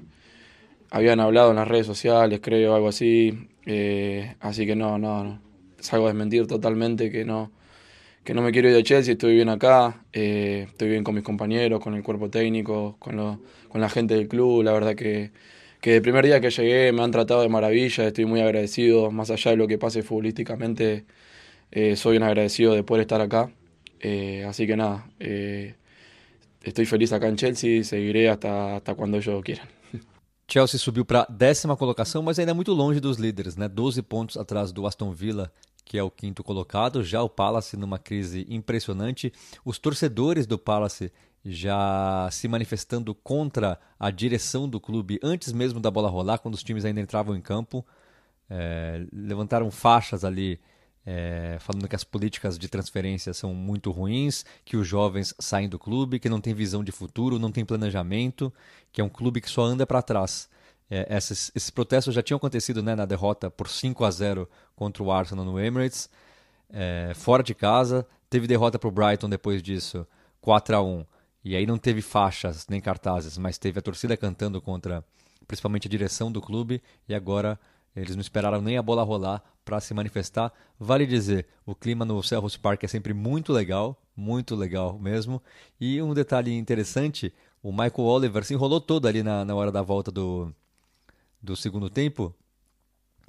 [0.92, 3.50] habían hablado en las redes sociales, creo, algo así.
[3.66, 5.42] Eh, así que no, no, no.
[5.80, 7.52] Salgo a desmentir totalmente que no,
[8.24, 11.24] que no me quiero ir de Chelsea, estoy bien acá, eh, estoy bien con mis
[11.24, 13.40] compañeros, con el cuerpo técnico, con, lo,
[13.70, 14.64] con la gente del club.
[14.64, 15.32] La verdad que,
[15.82, 19.12] que el primer día que llegué me han tratado de maravilla, estoy muy agradecido.
[19.12, 21.06] Más allá de lo que pase futbolísticamente,
[21.72, 23.52] eh, soy un agradecido de poder estar acá.
[24.48, 25.08] Así que nada,
[26.70, 29.68] estoy feliz acá en Chelsea, seguiré hasta, hasta cuando ellos quieran.
[30.48, 33.68] Chelsea subiu para décima colocação, mas ainda é muito longe dos líderes, né?
[33.68, 35.52] 12 pontos atrás do Aston Villa,
[35.86, 37.04] que é o quinto colocado.
[37.04, 39.32] Já o Palace numa crise impressionante.
[39.64, 41.12] Os torcedores do Palace
[41.46, 46.64] já se manifestando contra a direção do clube antes mesmo da bola rolar, quando os
[46.64, 47.86] times ainda entravam em campo.
[48.50, 50.60] É, levantaram faixas ali
[51.12, 55.80] é, falando que as políticas de transferência são muito ruins, que os jovens saem do
[55.80, 58.54] clube, que não tem visão de futuro, não tem planejamento,
[58.92, 60.48] que é um clube que só anda para trás.
[60.88, 65.02] É, esses, esses, protestos já tinham acontecido né, na derrota por 5 a 0 contra
[65.02, 66.12] o Arsenal no Emirates,
[66.72, 68.06] é, fora de casa.
[68.30, 70.06] Teve derrota para o Brighton depois disso,
[70.42, 71.04] 4 a 1
[71.44, 75.04] E aí não teve faixas nem cartazes, mas teve a torcida cantando contra
[75.48, 76.84] principalmente a direção do clube.
[77.08, 77.60] E agora
[77.96, 80.52] eles não esperaram nem a bola rolar para se manifestar.
[80.80, 85.42] Vale dizer, o clima no Selhurst Park é sempre muito legal, muito legal mesmo.
[85.80, 89.82] E um detalhe interessante, o Michael Oliver se enrolou todo ali na, na hora da
[89.82, 90.54] volta do,
[91.42, 92.34] do segundo tempo.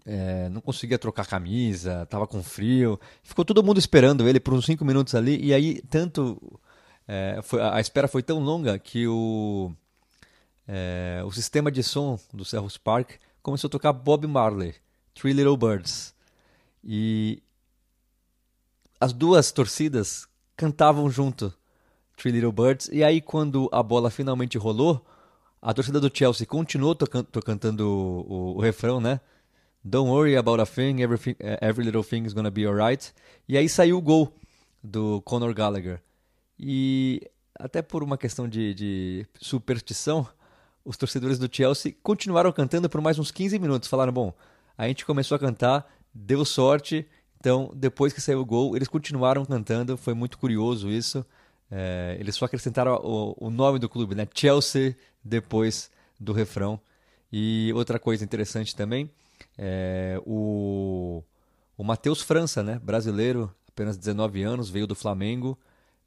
[0.07, 2.99] É, não conseguia trocar camisa, estava com frio.
[3.23, 5.39] Ficou todo mundo esperando ele por uns 5 minutos ali.
[5.45, 6.61] E aí, tanto.
[7.07, 9.73] É, foi, a espera foi tão longa que o,
[10.67, 13.13] é, o sistema de som do Selhurst Park
[13.43, 14.75] começou a tocar Bob Marley,
[15.15, 16.15] Three Little Birds.
[16.83, 17.43] E
[19.01, 21.53] as duas torcidas cantavam junto
[22.17, 22.89] Three Little Birds.
[22.93, 25.05] E aí, quando a bola finalmente rolou,
[25.63, 29.21] a torcida do Chelsea continuou tocando, cantando o, o, refrão, né?
[29.83, 33.13] Don't worry about a thing, everything, every little thing is gonna be alright.
[33.49, 34.35] E aí saiu o gol
[34.83, 36.03] do Conor Gallagher.
[36.59, 37.23] E
[37.59, 40.27] até por uma questão de, de superstição,
[40.85, 43.89] os torcedores do Chelsea continuaram cantando por mais uns 15 minutos.
[43.89, 44.35] Falaram: bom,
[44.77, 47.07] a gente começou a cantar, deu sorte.
[47.39, 49.97] Então, depois que saiu o gol, eles continuaram cantando.
[49.97, 51.25] Foi muito curioso isso.
[51.71, 54.27] É, eles só acrescentaram o, o, nome do clube, né?
[54.35, 56.81] Chelsea, depois do refrão.
[57.33, 59.09] E outra coisa interessante também,
[59.57, 61.23] é, o,
[61.79, 62.81] o Matheus França, né?
[62.83, 65.57] brasileiro, apenas 19 anos, veio do Flamengo,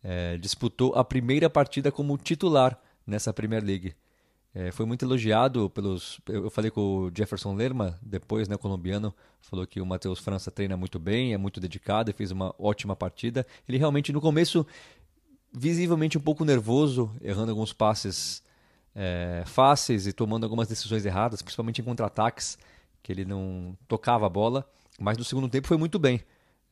[0.03, 2.77] é, disputou a primeira partida como titular
[3.07, 3.95] nessa Premier League.
[4.55, 6.19] É, foi muito elogiado pelos.
[6.27, 10.77] Eu falei com o Jefferson Lerma, depois, né, colombiano, falou que o Matheus França treina
[10.77, 13.47] muito bem, é muito dedicado e fez uma ótima partida.
[13.67, 14.65] Ele realmente, no começo,
[15.51, 18.43] visivelmente um pouco nervoso, errando alguns passes
[18.95, 22.57] é, fáceis e tomando algumas decisões erradas, principalmente em contra-ataques,
[23.01, 24.69] que ele não tocava a bola.
[24.99, 26.21] Mas no segundo tempo foi muito bem.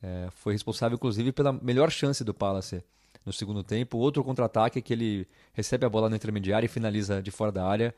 [0.00, 2.84] É, foi responsável, inclusive, pela melhor chance do Palace
[3.24, 3.98] no segundo tempo.
[3.98, 7.94] Outro contra-ataque que ele recebe a bola no intermediário e finaliza de fora da área,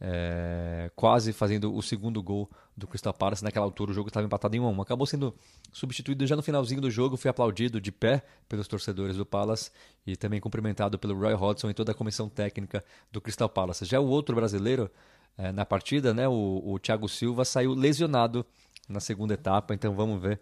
[0.00, 3.42] é, quase fazendo o segundo gol do Crystal Palace.
[3.42, 4.82] Naquela altura o jogo estava empatado em 1 a 1.
[4.82, 5.34] Acabou sendo
[5.72, 9.70] substituído já no finalzinho do jogo, foi aplaudido de pé pelos torcedores do Palace
[10.06, 13.84] e também cumprimentado pelo Roy Hodgson e toda a comissão técnica do Crystal Palace.
[13.84, 14.90] Já o outro brasileiro
[15.36, 18.44] é, na partida, né, o, o Thiago Silva, saiu lesionado
[18.88, 20.40] na segunda etapa, então vamos ver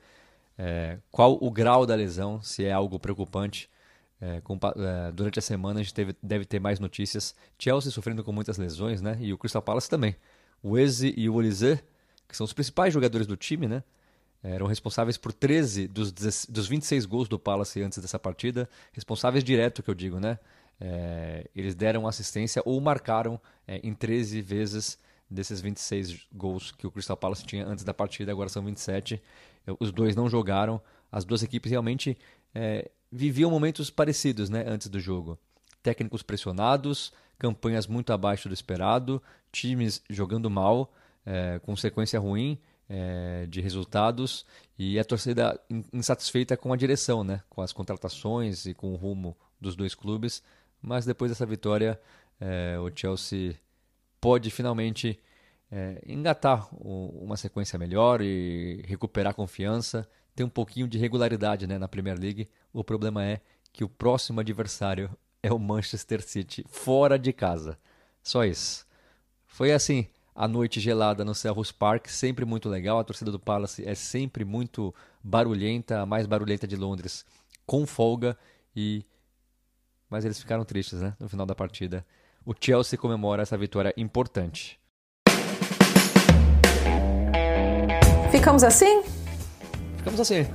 [0.56, 3.68] é, qual o grau da lesão, se é algo preocupante.
[4.20, 7.34] É, com, é, durante a semana a gente teve, deve ter mais notícias.
[7.58, 9.16] Chelsea sofrendo com muitas lesões, né?
[9.20, 10.16] E o Crystal Palace também.
[10.62, 11.80] O Eze e o Olise,
[12.26, 13.82] que são os principais jogadores do time, né?
[14.42, 18.68] Eram responsáveis por 13 dos, dos 26 gols do Palace antes dessa partida.
[18.92, 20.38] Responsáveis direto, que eu digo, né?
[20.80, 24.98] É, eles deram assistência ou marcaram é, em 13 vezes
[25.28, 29.20] desses 26 gols que o Crystal Palace tinha antes da partida, agora são 27.
[29.80, 30.80] Os dois não jogaram.
[31.10, 32.16] As duas equipes realmente
[32.54, 35.38] é, viviam momentos parecidos né, antes do jogo.
[35.82, 40.92] Técnicos pressionados, campanhas muito abaixo do esperado, times jogando mal,
[41.24, 44.44] é, com sequência ruim é, de resultados
[44.78, 45.58] e a torcida
[45.92, 50.42] insatisfeita com a direção, né, com as contratações e com o rumo dos dois clubes.
[50.82, 51.98] Mas depois dessa vitória,
[52.38, 53.54] é, o Chelsea
[54.20, 55.18] pode finalmente
[56.06, 62.18] engatar uma sequência melhor e recuperar confiança, ter um pouquinho de regularidade né, na Premier
[62.20, 62.48] League.
[62.72, 63.40] O problema é
[63.72, 65.10] que o próximo adversário
[65.42, 67.78] é o Manchester City, fora de casa.
[68.22, 68.86] Só isso.
[69.46, 72.98] Foi assim, a noite gelada no Selhurst Park, sempre muito legal.
[72.98, 74.94] A torcida do Palace é sempre muito
[75.24, 77.24] barulhenta, a mais barulhenta de Londres,
[77.64, 78.36] com folga.
[78.74, 79.04] e
[80.10, 82.04] Mas eles ficaram tristes né, no final da partida.
[82.44, 84.78] O Chelsea comemora essa vitória importante.
[88.30, 89.15] Ficamos assim?
[90.06, 90.46] Ficamos assim.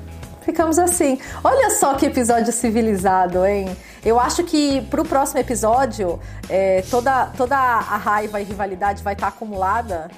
[0.41, 1.19] Ficamos assim.
[1.43, 3.75] Olha só que episódio civilizado, hein?
[4.03, 9.29] Eu acho que pro próximo episódio, é, toda, toda a raiva e rivalidade vai estar
[9.29, 10.09] tá acumulada.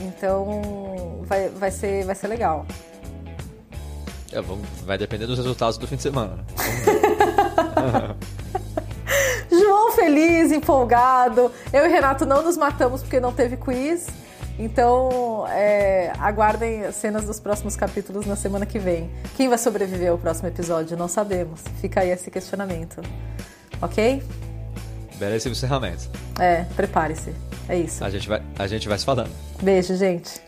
[0.00, 2.64] Então vai, vai, ser, vai ser legal.
[4.32, 6.38] É, vamos, vai depender dos resultados do fim de semana.
[9.52, 11.52] João feliz, empolgado.
[11.72, 14.06] Eu e Renato não nos matamos porque não teve quiz.
[14.58, 19.08] Então, é, aguardem cenas dos próximos capítulos na semana que vem.
[19.36, 20.96] Quem vai sobreviver ao próximo episódio?
[20.96, 21.62] Não sabemos.
[21.80, 23.00] Fica aí esse questionamento.
[23.80, 24.22] Ok?
[25.14, 26.10] Belíssimo encerramento.
[26.40, 27.32] É, prepare-se.
[27.68, 28.04] É isso.
[28.04, 29.30] A gente vai, a gente vai se falando.
[29.62, 30.47] Beijo, gente.